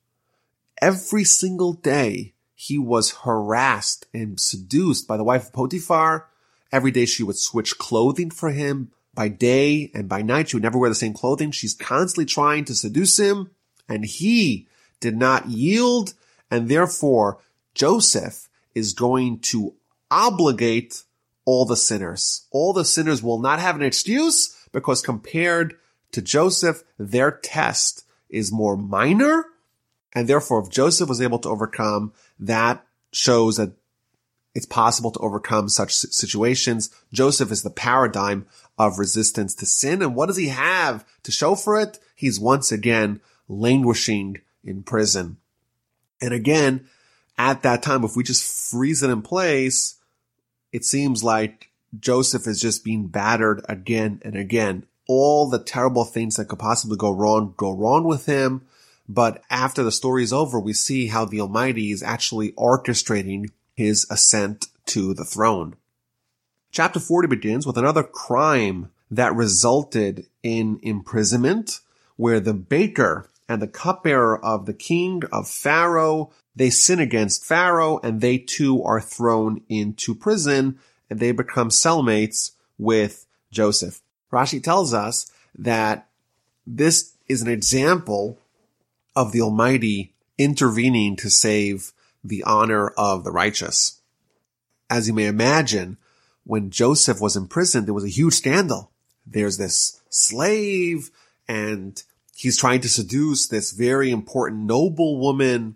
Every 0.82 1.24
single 1.24 1.74
day 1.74 2.34
he 2.56 2.78
was 2.78 3.20
harassed 3.24 4.08
and 4.14 4.40
seduced 4.40 5.08
by 5.08 5.18
the 5.18 5.24
wife 5.24 5.48
of 5.48 5.54
Potiphar. 5.54 6.28
Every 6.72 6.92
day 6.92 7.06
she 7.06 7.24
would 7.24 7.38
switch 7.38 7.78
clothing 7.78 8.32
for 8.32 8.52
him 8.52 8.92
by 9.14 9.28
day 9.28 9.92
and 9.94 10.10
by 10.10 10.22
night. 10.22 10.50
She 10.50 10.56
would 10.56 10.64
never 10.64 10.78
wear 10.78 10.90
the 10.90 10.96
same 10.96 11.14
clothing. 11.14 11.52
She's 11.52 11.74
constantly 11.74 12.26
trying 12.26 12.66
to 12.66 12.76
seduce 12.76 13.18
him 13.18 13.52
and 13.88 14.06
he 14.06 14.68
did 15.00 15.18
not 15.18 15.50
yield. 15.50 16.14
And 16.50 16.70
therefore 16.70 17.40
Joseph 17.74 18.50
is 18.74 18.94
going 18.94 19.40
to 19.40 19.74
obligate 20.10 21.04
all 21.46 21.66
the 21.66 21.78
sinners. 21.78 22.46
All 22.52 22.74
the 22.74 22.86
sinners 22.86 23.24
will 23.24 23.40
not 23.40 23.60
have 23.60 23.76
an 23.76 23.82
excuse 23.82 24.58
because 24.72 25.02
compared 25.02 25.76
to 26.12 26.22
Joseph, 26.22 26.84
their 26.98 27.32
test 27.32 28.06
is 28.30 28.52
more 28.52 28.78
minor. 28.78 29.46
And 30.14 30.28
therefore, 30.28 30.62
if 30.62 30.70
Joseph 30.70 31.10
was 31.10 31.22
able 31.22 31.40
to 31.40 31.50
overcome, 31.50 32.14
that 32.40 32.86
shows 33.12 33.58
that 33.58 33.74
it's 34.56 34.66
possible 34.66 35.12
to 35.12 35.20
overcome 35.20 35.70
such 35.70 35.94
situations. 35.94 36.90
Joseph 37.14 37.52
is 37.52 37.62
the 37.62 37.70
paradigm 37.70 38.48
of 38.78 38.98
resistance 38.98 39.54
to 39.56 39.66
sin. 39.66 40.02
And 40.02 40.16
what 40.16 40.26
does 40.26 40.38
he 40.38 40.48
have 40.48 41.06
to 41.24 41.32
show 41.32 41.56
for 41.56 41.80
it? 41.80 42.00
He's 42.16 42.40
once 42.40 42.72
again 42.72 43.22
languishing 43.48 44.42
in 44.64 44.84
prison. 44.84 45.38
And 46.22 46.34
again, 46.34 46.88
at 47.38 47.64
that 47.64 47.84
time, 47.84 48.04
if 48.04 48.16
we 48.16 48.24
just 48.24 48.44
freeze 48.72 49.04
it 49.04 49.10
in 49.10 49.22
place, 49.22 49.98
it 50.72 50.84
seems 50.84 51.24
like 51.24 51.70
Joseph 52.00 52.48
is 52.48 52.60
just 52.60 52.84
being 52.84 53.08
battered 53.08 53.64
again 53.70 54.22
and 54.24 54.36
again. 54.36 54.86
All 55.08 55.50
the 55.50 55.60
terrible 55.60 56.04
things 56.04 56.36
that 56.36 56.48
could 56.48 56.60
possibly 56.60 56.98
go 56.98 57.12
wrong 57.12 57.54
go 57.58 57.72
wrong 57.72 58.04
with 58.04 58.26
him. 58.26 58.64
But 59.08 59.42
after 59.50 59.84
the 59.84 59.92
story 59.92 60.24
is 60.24 60.34
over, 60.34 60.60
we 60.60 60.74
see 60.74 61.08
how 61.08 61.24
the 61.24 61.40
Almighty 61.40 61.92
is 61.92 62.04
actually 62.04 62.52
orchestrating 62.54 63.52
his 63.74 64.06
ascent 64.10 64.68
to 64.88 65.14
the 65.14 65.24
throne. 65.24 65.76
Chapter 66.72 67.00
40 67.00 67.28
begins 67.28 67.66
with 67.66 67.78
another 67.78 68.04
crime 68.04 68.92
that 69.10 69.34
resulted 69.34 70.26
in 70.44 70.80
imprisonment 70.84 71.80
where 72.18 72.40
the 72.40 72.54
baker 72.54 73.30
and 73.48 73.62
the 73.62 73.68
cupbearer 73.68 74.44
of 74.44 74.66
the 74.66 74.74
king 74.74 75.24
of 75.32 75.48
Pharaoh, 75.48 76.32
they 76.56 76.70
sin 76.70 77.00
against 77.00 77.46
Pharaoh 77.46 78.00
and 78.04 78.20
they 78.20 78.38
too 78.38 78.84
are 78.84 79.02
thrown 79.02 79.62
into 79.70 80.14
prison 80.14 80.80
and 81.10 81.20
they 81.20 81.32
become 81.32 81.70
cellmates 81.70 82.52
with 82.78 83.26
Joseph. 83.52 84.02
Rashi 84.32 84.62
tells 84.62 84.94
us 84.94 85.32
that 85.58 86.08
this 86.66 87.14
is 87.28 87.42
an 87.42 87.48
example 87.48 88.38
of 89.16 89.32
the 89.32 89.42
Almighty 89.42 90.14
intervening 90.38 91.16
to 91.16 91.30
save 91.30 91.94
the 92.24 92.44
honor 92.44 92.90
of 92.90 93.24
the 93.24 93.32
righteous. 93.32 94.02
As 94.90 95.08
you 95.08 95.14
may 95.14 95.26
imagine, 95.26 95.98
when 96.44 96.70
Joseph 96.70 97.20
was 97.20 97.36
imprisoned, 97.36 97.88
there 97.88 97.94
was 97.94 98.06
a 98.06 98.10
huge 98.10 98.36
scandal. 98.36 98.92
There's 99.26 99.58
this 99.58 100.02
slave 100.10 101.10
and 101.48 102.02
he's 102.38 102.58
trying 102.58 102.82
to 102.82 102.90
seduce 102.90 103.48
this 103.48 103.72
very 103.72 104.12
important 104.12 104.62
noble 104.62 105.20
woman 105.20 105.76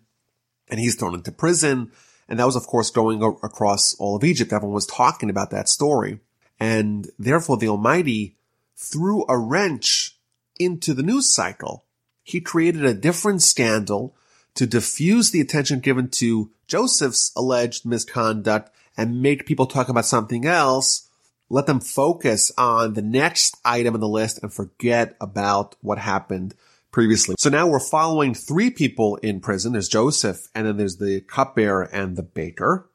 and 0.70 0.80
he's 0.80 0.96
thrown 0.96 1.16
into 1.16 1.32
prison. 1.32 1.92
And 2.30 2.40
that 2.40 2.46
was, 2.46 2.56
of 2.56 2.68
course, 2.68 2.92
going 2.92 3.24
across 3.24 3.96
all 3.96 4.16
of 4.16 4.24
Egypt. 4.24 4.54
Everyone 4.54 4.76
was 4.76 4.86
talking 4.86 5.32
about 5.32 5.50
that 5.50 5.68
story. 5.68 6.20
And 6.60 7.10
therefore 7.18 7.58
the 7.58 7.68
Almighty 7.68 8.38
threw 8.76 9.26
a 9.28 9.38
wrench 9.38 10.18
into 10.60 10.94
the 10.94 11.02
news 11.02 11.34
cycle. 11.34 11.86
He 12.24 12.40
created 12.40 12.86
a 12.86 12.94
different 12.94 13.42
scandal 13.42 14.16
to 14.54 14.68
diffuse 14.68 15.32
the 15.32 15.42
attention 15.42 15.80
given 15.80 16.10
to 16.10 16.52
Joseph's 16.68 17.32
alleged 17.36 17.88
misconduct 17.88 18.72
and 18.96 19.22
make 19.22 19.48
people 19.48 19.66
talk 19.66 19.90
about 19.90 20.06
something 20.06 20.46
else, 20.46 21.10
let 21.52 21.66
them 21.66 21.82
focus 21.82 22.50
on 22.58 22.94
the 22.94 23.02
next 23.02 23.58
item 23.66 23.94
on 23.94 24.00
the 24.00 24.08
list 24.08 24.40
and 24.42 24.54
forget 24.54 25.18
about 25.20 25.76
what 25.82 25.98
happened 25.98 26.56
previously. 26.92 27.36
So 27.38 27.50
now 27.50 27.68
we're 27.68 27.80
following 27.80 28.34
three 28.34 28.72
people 28.72 29.18
in 29.18 29.42
prison. 29.42 29.74
There's 29.74 29.90
Joseph 29.90 30.48
and 30.56 30.66
then 30.66 30.78
there's 30.78 30.98
the 30.98 31.20
cupbearer 31.22 31.84
and 31.84 32.16
the 32.16 32.24
baker. 32.24 32.90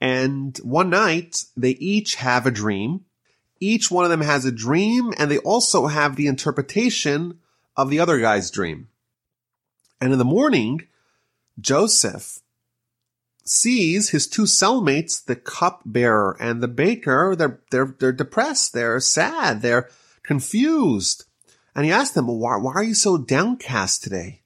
And 0.00 0.56
one 0.58 0.90
night 0.90 1.44
they 1.56 1.70
each 1.70 2.16
have 2.16 2.46
a 2.46 2.50
dream. 2.50 3.04
Each 3.60 3.90
one 3.90 4.04
of 4.04 4.10
them 4.10 4.20
has 4.20 4.44
a 4.44 4.52
dream 4.52 5.14
and 5.18 5.30
they 5.30 5.38
also 5.38 5.86
have 5.86 6.16
the 6.16 6.26
interpretation 6.26 7.38
of 7.76 7.90
the 7.90 8.00
other 8.00 8.18
guy's 8.18 8.50
dream. 8.50 8.88
And 10.00 10.12
in 10.12 10.18
the 10.18 10.24
morning, 10.24 10.88
Joseph 11.60 12.40
sees 13.50 14.10
his 14.10 14.26
two 14.26 14.42
cellmates, 14.42 15.24
the 15.24 15.36
cupbearer 15.36 16.36
and 16.40 16.62
the 16.62 16.68
baker, 16.68 17.34
they're, 17.36 17.60
they're, 17.70 17.94
they're 17.98 18.12
depressed. 18.12 18.72
They're 18.72 19.00
sad. 19.00 19.62
They're 19.62 19.88
confused. 20.22 21.24
And 21.74 21.84
he 21.84 21.92
asks 21.92 22.14
them, 22.14 22.26
why, 22.26 22.56
why 22.56 22.72
are 22.74 22.82
you 22.82 22.94
so 22.94 23.18
downcast 23.18 24.02
today? 24.02 24.42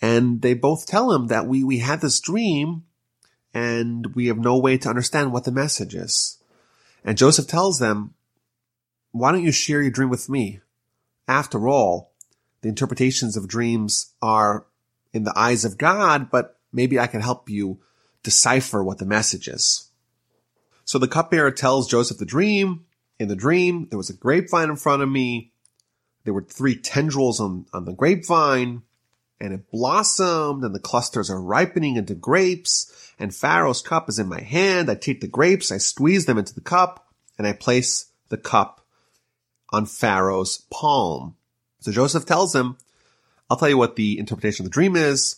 And 0.00 0.42
they 0.42 0.54
both 0.54 0.86
tell 0.86 1.12
him 1.12 1.26
that 1.28 1.46
we, 1.46 1.64
we 1.64 1.78
had 1.78 2.00
this 2.00 2.20
dream 2.20 2.84
and 3.54 4.14
we 4.14 4.26
have 4.26 4.38
no 4.38 4.58
way 4.58 4.78
to 4.78 4.88
understand 4.88 5.32
what 5.32 5.44
the 5.44 5.52
message 5.52 5.94
is. 5.94 6.38
And 7.04 7.18
Joseph 7.18 7.46
tells 7.46 7.78
them, 7.78 8.14
why 9.12 9.32
don't 9.32 9.42
you 9.42 9.52
share 9.52 9.82
your 9.82 9.90
dream 9.90 10.10
with 10.10 10.28
me? 10.28 10.60
After 11.26 11.68
all, 11.68 12.12
the 12.60 12.68
interpretations 12.68 13.36
of 13.36 13.48
dreams 13.48 14.14
are 14.20 14.66
in 15.12 15.24
the 15.24 15.32
eyes 15.36 15.64
of 15.64 15.78
God, 15.78 16.30
but 16.30 16.58
maybe 16.72 16.98
I 16.98 17.06
can 17.06 17.20
help 17.20 17.48
you 17.48 17.80
decipher 18.28 18.84
what 18.84 18.98
the 18.98 19.06
message 19.06 19.48
is. 19.48 19.88
So 20.84 20.98
the 20.98 21.08
cupbearer 21.08 21.50
tells 21.50 21.88
Joseph 21.88 22.18
the 22.18 22.26
dream. 22.26 22.84
In 23.18 23.28
the 23.28 23.34
dream, 23.34 23.86
there 23.88 23.96
was 23.96 24.10
a 24.10 24.14
grapevine 24.14 24.68
in 24.68 24.76
front 24.76 25.02
of 25.02 25.08
me. 25.08 25.52
There 26.24 26.34
were 26.34 26.42
three 26.42 26.76
tendrils 26.76 27.40
on, 27.40 27.64
on 27.72 27.86
the 27.86 27.94
grapevine 27.94 28.82
and 29.40 29.54
it 29.54 29.70
blossomed 29.70 30.62
and 30.62 30.74
the 30.74 30.78
clusters 30.78 31.30
are 31.30 31.40
ripening 31.40 31.96
into 31.96 32.14
grapes 32.14 33.14
and 33.18 33.34
Pharaoh's 33.34 33.80
cup 33.80 34.10
is 34.10 34.18
in 34.18 34.28
my 34.28 34.42
hand. 34.42 34.90
I 34.90 34.94
take 34.94 35.22
the 35.22 35.26
grapes, 35.26 35.72
I 35.72 35.78
squeeze 35.78 36.26
them 36.26 36.36
into 36.36 36.54
the 36.54 36.60
cup 36.60 37.08
and 37.38 37.46
I 37.46 37.54
place 37.54 38.12
the 38.28 38.36
cup 38.36 38.84
on 39.70 39.86
Pharaoh's 39.86 40.66
palm. 40.70 41.34
So 41.80 41.92
Joseph 41.92 42.26
tells 42.26 42.54
him, 42.54 42.76
I'll 43.48 43.56
tell 43.56 43.70
you 43.70 43.78
what 43.78 43.96
the 43.96 44.18
interpretation 44.18 44.66
of 44.66 44.70
the 44.70 44.74
dream 44.74 44.96
is. 44.96 45.36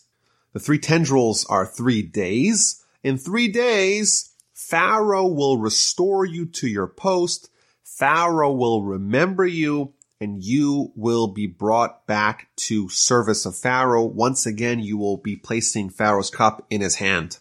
The 0.52 0.60
three 0.60 0.78
tendrils 0.78 1.44
are 1.46 1.64
three 1.64 2.02
days. 2.02 2.79
In 3.02 3.16
three 3.16 3.48
days, 3.48 4.34
Pharaoh 4.52 5.26
will 5.26 5.58
restore 5.58 6.24
you 6.24 6.46
to 6.46 6.68
your 6.68 6.86
post. 6.86 7.48
Pharaoh 7.82 8.52
will 8.52 8.82
remember 8.82 9.46
you 9.46 9.94
and 10.20 10.44
you 10.44 10.92
will 10.94 11.28
be 11.28 11.46
brought 11.46 12.06
back 12.06 12.50
to 12.54 12.90
service 12.90 13.46
of 13.46 13.56
Pharaoh. 13.56 14.04
Once 14.04 14.44
again, 14.44 14.80
you 14.80 14.98
will 14.98 15.16
be 15.16 15.34
placing 15.34 15.88
Pharaoh's 15.88 16.28
cup 16.28 16.66
in 16.68 16.82
his 16.82 16.96
hand. 16.96 17.38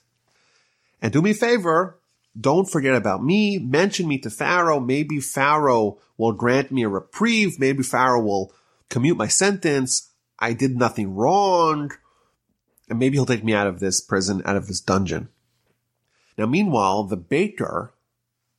And 1.01 1.12
do 1.12 1.22
me 1.22 1.32
a 1.32 1.34
favor, 1.34 1.99
don't 2.39 2.70
forget 2.70 2.95
about 2.95 3.24
me. 3.24 3.57
Mention 3.57 4.07
me 4.07 4.18
to 4.20 4.30
Pharaoh. 4.30 4.80
Maybe 4.80 5.20
Pharaoh 5.20 5.97
will 6.18 6.32
grant 6.32 6.72
me 6.72 6.84
a 6.84 6.89
reprieve. 6.89 7.60
Maybe 7.60 7.84
Pharaoh 7.84 8.24
will 8.24 8.53
commute 8.89 9.18
my 9.18 9.28
sentence. 9.28 10.12
I 10.38 10.53
did 10.53 10.78
nothing 10.78 11.16
wrong. 11.16 11.91
And 12.89 12.97
maybe 12.97 13.18
he'll 13.18 13.26
take 13.26 13.43
me 13.43 13.53
out 13.53 13.68
of 13.68 13.80
this 13.80 13.99
prison, 13.99 14.41
out 14.45 14.55
of 14.55 14.68
this 14.68 14.80
dungeon. 14.80 15.30
Now, 16.39 16.45
meanwhile, 16.45 17.03
the 17.03 17.17
baker, 17.17 17.91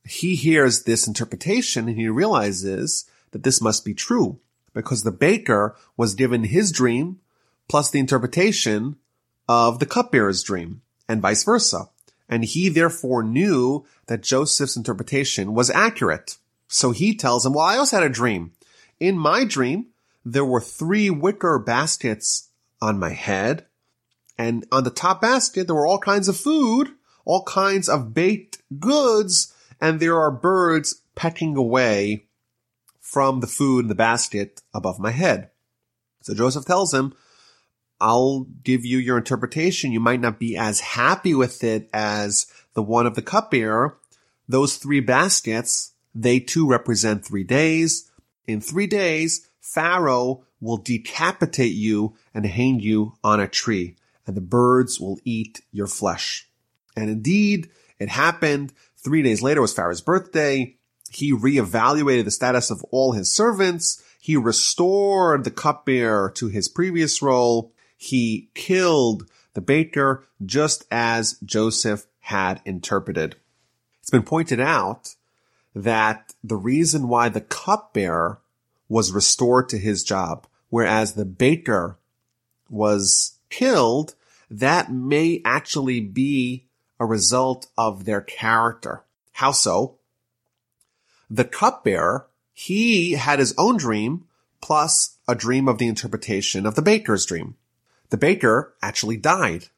he 0.05 0.35
hears 0.35 0.83
this 0.83 1.07
interpretation 1.07 1.87
and 1.87 1.97
he 1.97 2.09
realizes 2.09 3.09
that 3.31 3.41
this 3.41 3.59
must 3.59 3.83
be 3.83 3.95
true 3.95 4.39
because 4.71 5.01
the 5.01 5.11
baker 5.11 5.75
was 5.97 6.13
given 6.13 6.43
his 6.43 6.71
dream 6.71 7.21
plus 7.67 7.89
the 7.89 7.97
interpretation 7.97 8.97
of 9.49 9.79
the 9.79 9.87
cupbearer's 9.87 10.43
dream 10.43 10.83
and 11.09 11.23
vice 11.23 11.43
versa. 11.43 11.89
And 12.29 12.45
he 12.45 12.69
therefore 12.69 13.23
knew 13.23 13.87
that 14.05 14.21
Joseph's 14.21 14.77
interpretation 14.77 15.55
was 15.55 15.71
accurate. 15.71 16.37
So 16.67 16.91
he 16.91 17.15
tells 17.15 17.47
him, 17.47 17.53
well, 17.53 17.65
I 17.65 17.77
also 17.77 17.97
had 17.97 18.05
a 18.05 18.13
dream. 18.13 18.51
In 18.99 19.17
my 19.17 19.43
dream, 19.43 19.87
there 20.23 20.45
were 20.45 20.61
three 20.61 21.09
wicker 21.09 21.57
baskets 21.57 22.49
on 22.79 22.99
my 22.99 23.13
head. 23.13 23.65
And 24.37 24.67
on 24.71 24.83
the 24.83 24.91
top 24.91 25.19
basket, 25.19 25.65
there 25.65 25.75
were 25.75 25.87
all 25.87 25.97
kinds 25.97 26.29
of 26.29 26.37
food, 26.37 26.91
all 27.25 27.43
kinds 27.43 27.89
of 27.89 28.13
baked 28.13 28.59
goods, 28.79 29.53
and 29.79 29.99
there 29.99 30.19
are 30.19 30.31
birds 30.31 31.01
pecking 31.15 31.55
away 31.55 32.25
from 32.99 33.39
the 33.39 33.47
food 33.47 33.85
in 33.85 33.87
the 33.87 33.95
basket 33.95 34.61
above 34.73 34.99
my 34.99 35.11
head. 35.11 35.49
So 36.21 36.33
Joseph 36.33 36.65
tells 36.65 36.93
him, 36.93 37.13
I'll 37.99 38.47
give 38.63 38.85
you 38.85 38.97
your 38.97 39.17
interpretation. 39.17 39.91
You 39.91 39.99
might 39.99 40.21
not 40.21 40.39
be 40.39 40.57
as 40.57 40.79
happy 40.79 41.35
with 41.35 41.63
it 41.63 41.89
as 41.93 42.47
the 42.73 42.81
one 42.81 43.05
of 43.05 43.15
the 43.15 43.21
cupbearer. 43.21 43.97
Those 44.47 44.77
three 44.77 45.01
baskets, 45.01 45.91
they 46.15 46.39
too 46.39 46.67
represent 46.67 47.23
three 47.23 47.43
days. 47.43 48.09
In 48.47 48.59
three 48.59 48.87
days, 48.87 49.47
Pharaoh 49.59 50.43
will 50.59 50.77
decapitate 50.77 51.73
you 51.73 52.15
and 52.33 52.45
hang 52.45 52.79
you 52.79 53.13
on 53.23 53.39
a 53.39 53.47
tree, 53.47 53.95
and 54.25 54.35
the 54.35 54.41
birds 54.41 54.99
will 54.99 55.19
eat 55.23 55.61
your 55.71 55.87
flesh. 55.87 56.49
And 56.95 57.09
indeed, 57.09 57.69
it 57.99 58.09
happened. 58.09 58.73
Three 58.97 59.21
days 59.21 59.41
later 59.41 59.61
was 59.61 59.73
Pharaoh's 59.73 60.01
birthday. 60.01 60.75
He 61.11 61.33
reevaluated 61.33 62.25
the 62.25 62.31
status 62.31 62.71
of 62.71 62.83
all 62.85 63.11
his 63.11 63.31
servants. 63.31 64.03
He 64.19 64.37
restored 64.37 65.43
the 65.43 65.51
cupbearer 65.51 66.31
to 66.35 66.47
his 66.47 66.67
previous 66.67 67.21
role. 67.21 67.73
He 67.97 68.49
killed 68.53 69.29
the 69.53 69.61
baker 69.61 70.27
just 70.45 70.85
as 70.91 71.37
Joseph 71.43 72.07
had 72.19 72.61
interpreted. 72.65 73.35
It's 73.99 74.09
been 74.09 74.23
pointed 74.23 74.59
out 74.59 75.15
that 75.75 76.33
the 76.43 76.55
reason 76.55 77.07
why 77.07 77.29
the 77.29 77.41
cupbearer 77.41 78.39
was 78.87 79.11
restored 79.11 79.69
to 79.69 79.77
his 79.77 80.03
job, 80.03 80.47
whereas 80.69 81.13
the 81.13 81.25
baker 81.25 81.97
was 82.69 83.37
killed, 83.49 84.15
that 84.49 84.91
may 84.91 85.41
actually 85.45 85.99
be 85.99 86.67
a 87.01 87.05
result 87.05 87.65
of 87.75 88.05
their 88.05 88.21
character. 88.21 89.03
How 89.31 89.51
so? 89.51 89.97
The 91.31 91.45
cupbearer, 91.45 92.27
he 92.53 93.13
had 93.13 93.39
his 93.39 93.55
own 93.57 93.77
dream 93.77 94.25
plus 94.61 95.17
a 95.27 95.33
dream 95.33 95.67
of 95.67 95.79
the 95.79 95.87
interpretation 95.87 96.67
of 96.67 96.75
the 96.75 96.83
baker's 96.83 97.25
dream. 97.25 97.55
The 98.11 98.17
baker 98.17 98.75
actually 98.83 99.17
died. 99.17 99.69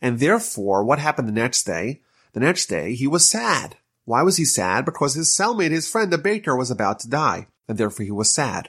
And 0.00 0.20
therefore, 0.20 0.84
what 0.84 1.00
happened 1.00 1.26
the 1.26 1.32
next 1.32 1.64
day? 1.64 2.02
The 2.34 2.40
next 2.40 2.66
day, 2.66 2.94
he 2.94 3.08
was 3.08 3.28
sad. 3.28 3.76
Why 4.04 4.22
was 4.22 4.36
he 4.36 4.44
sad? 4.44 4.84
Because 4.84 5.14
his 5.14 5.36
cellmate, 5.36 5.72
his 5.72 5.90
friend, 5.90 6.12
the 6.12 6.18
baker, 6.18 6.54
was 6.54 6.70
about 6.70 7.00
to 7.00 7.10
die 7.10 7.48
and 7.66 7.78
therefore 7.78 8.04
he 8.04 8.12
was 8.12 8.30
sad. 8.30 8.68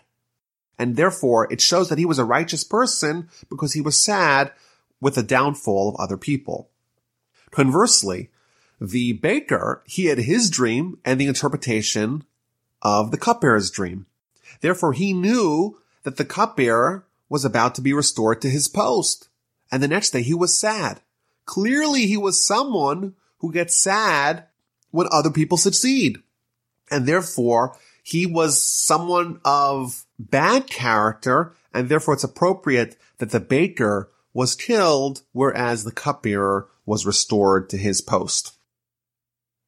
And 0.79 0.95
therefore 0.95 1.51
it 1.53 1.61
shows 1.61 1.89
that 1.89 1.99
he 1.99 2.05
was 2.05 2.17
a 2.17 2.25
righteous 2.25 2.63
person 2.63 3.29
because 3.47 3.73
he 3.73 3.81
was 3.81 3.95
sad 3.95 4.53
with 4.99 5.13
the 5.13 5.23
downfall 5.23 5.89
of 5.89 5.95
other 5.99 6.17
people. 6.17 6.71
Conversely, 7.55 8.31
the 8.81 9.13
baker, 9.13 9.81
he 9.85 10.07
had 10.07 10.17
his 10.17 10.49
dream 10.49 10.99
and 11.05 11.21
the 11.21 11.27
interpretation 11.27 12.25
of 12.81 13.11
the 13.11 13.17
cupbearer's 13.17 13.71
dream. 13.71 14.07
Therefore 14.59 14.91
he 14.91 15.13
knew 15.13 15.79
that 16.03 16.17
the 16.17 16.25
cupbearer 16.25 17.05
was 17.29 17.45
about 17.45 17.73
to 17.75 17.81
be 17.81 17.93
restored 17.93 18.41
to 18.41 18.49
his 18.49 18.67
post. 18.67 19.29
And 19.71 19.81
the 19.81 19.87
next 19.87 20.09
day 20.09 20.21
he 20.21 20.33
was 20.33 20.59
sad. 20.59 20.99
Clearly 21.45 22.07
he 22.07 22.17
was 22.17 22.45
someone 22.45 23.15
who 23.37 23.53
gets 23.53 23.77
sad 23.77 24.47
when 24.91 25.07
other 25.09 25.31
people 25.31 25.57
succeed. 25.57 26.17
And 26.91 27.05
therefore 27.05 27.77
he 28.03 28.25
was 28.25 28.61
someone 28.61 29.39
of 29.45 30.03
bad 30.19 30.67
character, 30.67 31.55
and 31.73 31.87
therefore 31.87 32.15
it's 32.15 32.25
appropriate 32.25 32.97
that 33.19 33.29
the 33.29 33.39
baker 33.39 34.11
was 34.33 34.55
killed, 34.55 35.21
whereas 35.31 35.85
the 35.85 35.93
cupbearer 35.93 36.67
was 36.85 37.05
restored 37.05 37.69
to 37.69 37.77
his 37.77 38.01
post. 38.01 38.53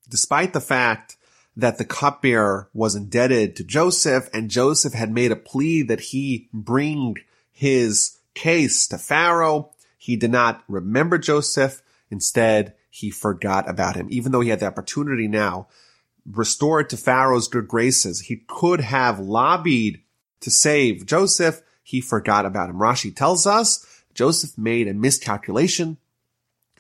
Despite 0.10 0.54
the 0.54 0.62
fact 0.62 1.18
that 1.56 1.78
the 1.78 1.86
cupbearer 1.86 2.70
was 2.74 2.96
indebted 2.96 3.56
to 3.56 3.64
Joseph 3.64 4.30
and 4.34 4.50
Joseph 4.50 4.94
had 4.94 5.12
made 5.12 5.32
a 5.32 5.36
plea 5.36 5.82
that 5.82 6.00
he 6.00 6.50
bring 6.54 7.16
his 7.52 8.18
case 8.36 8.88
to 8.88 8.98
Pharaoh, 8.98 9.72
he 9.98 10.16
did 10.16 10.32
not 10.32 10.64
remember 10.68 11.18
Joseph. 11.18 11.82
Instead, 12.10 12.76
he 12.90 13.10
forgot 13.10 13.70
about 13.70 13.96
him, 13.96 14.08
even 14.10 14.32
though 14.32 14.42
he 14.42 14.50
had 14.50 14.60
the 14.60 14.68
opportunity 14.68 15.28
now 15.28 15.68
restored 16.32 16.90
to 16.90 16.98
Pharaoh's 16.98 17.48
good 17.48 17.68
graces. 17.68 18.22
He 18.22 18.44
could 18.48 18.82
have 18.82 19.20
lobbied 19.20 20.02
to 20.42 20.52
save 20.52 21.06
Joseph. 21.06 21.62
He 21.84 22.02
forgot 22.02 22.46
about 22.46 22.70
him. 22.70 22.78
Rashi 22.78 23.16
tells 23.16 23.48
us 23.48 23.86
Joseph 24.14 24.58
made 24.58 24.88
a 24.88 24.94
miscalculation. 24.94 25.98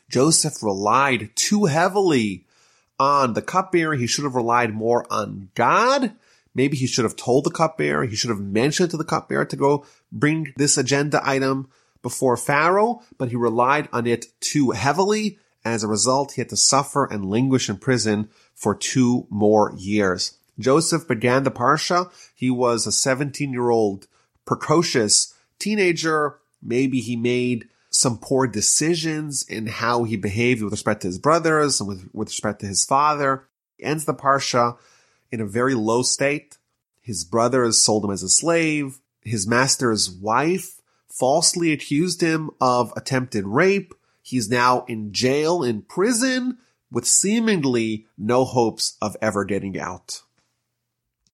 Joseph 0.09 0.63
relied 0.63 1.29
too 1.35 1.65
heavily 1.65 2.45
on 2.99 3.33
the 3.33 3.41
cupbearer. 3.41 3.95
He 3.95 4.07
should 4.07 4.23
have 4.23 4.35
relied 4.35 4.73
more 4.73 5.05
on 5.11 5.49
God. 5.55 6.13
Maybe 6.55 6.77
he 6.77 6.87
should 6.87 7.03
have 7.03 7.15
told 7.15 7.43
the 7.43 7.51
cupbearer. 7.51 8.05
He 8.05 8.15
should 8.15 8.29
have 8.29 8.39
mentioned 8.39 8.91
to 8.91 8.97
the 8.97 9.03
cupbearer 9.03 9.45
to 9.45 9.55
go 9.55 9.85
bring 10.11 10.53
this 10.55 10.77
agenda 10.77 11.21
item 11.23 11.69
before 12.01 12.37
Pharaoh, 12.37 13.01
but 13.17 13.29
he 13.29 13.35
relied 13.35 13.89
on 13.91 14.07
it 14.07 14.27
too 14.39 14.71
heavily. 14.71 15.37
As 15.63 15.83
a 15.83 15.87
result, 15.87 16.31
he 16.31 16.41
had 16.41 16.49
to 16.49 16.57
suffer 16.57 17.05
and 17.05 17.29
languish 17.29 17.69
in 17.69 17.77
prison 17.77 18.29
for 18.55 18.73
two 18.73 19.27
more 19.29 19.73
years. 19.77 20.37
Joseph 20.57 21.07
began 21.07 21.43
the 21.43 21.51
Parsha. 21.51 22.11
He 22.33 22.49
was 22.49 22.87
a 22.87 22.91
17 22.91 23.51
year 23.51 23.69
old 23.69 24.07
precocious 24.45 25.33
teenager. 25.59 26.39
Maybe 26.61 27.01
he 27.01 27.15
made 27.15 27.67
some 27.97 28.19
poor 28.19 28.45
decisions 28.45 29.43
in 29.43 29.65
how 29.67 30.03
he 30.03 30.15
behaved 30.15 30.61
with 30.61 30.71
respect 30.71 31.01
to 31.01 31.07
his 31.07 31.17
brothers 31.17 31.79
and 31.79 31.89
with, 31.89 32.09
with 32.13 32.29
respect 32.29 32.61
to 32.61 32.67
his 32.67 32.85
father. 32.85 33.47
He 33.75 33.83
ends 33.83 34.05
the 34.05 34.13
Parsha 34.13 34.77
in 35.31 35.41
a 35.41 35.45
very 35.45 35.73
low 35.73 36.03
state. 36.03 36.57
His 37.01 37.23
brothers 37.23 37.83
sold 37.83 38.05
him 38.05 38.11
as 38.11 38.21
a 38.21 38.29
slave. 38.29 38.99
His 39.21 39.47
master's 39.47 40.09
wife 40.09 40.81
falsely 41.09 41.71
accused 41.71 42.21
him 42.21 42.51
of 42.61 42.93
attempted 42.95 43.47
rape. 43.47 43.93
He's 44.21 44.49
now 44.49 44.85
in 44.87 45.11
jail, 45.11 45.63
in 45.63 45.81
prison, 45.81 46.59
with 46.91 47.05
seemingly 47.05 48.05
no 48.17 48.45
hopes 48.45 48.95
of 49.01 49.17
ever 49.21 49.43
getting 49.43 49.79
out. 49.79 50.21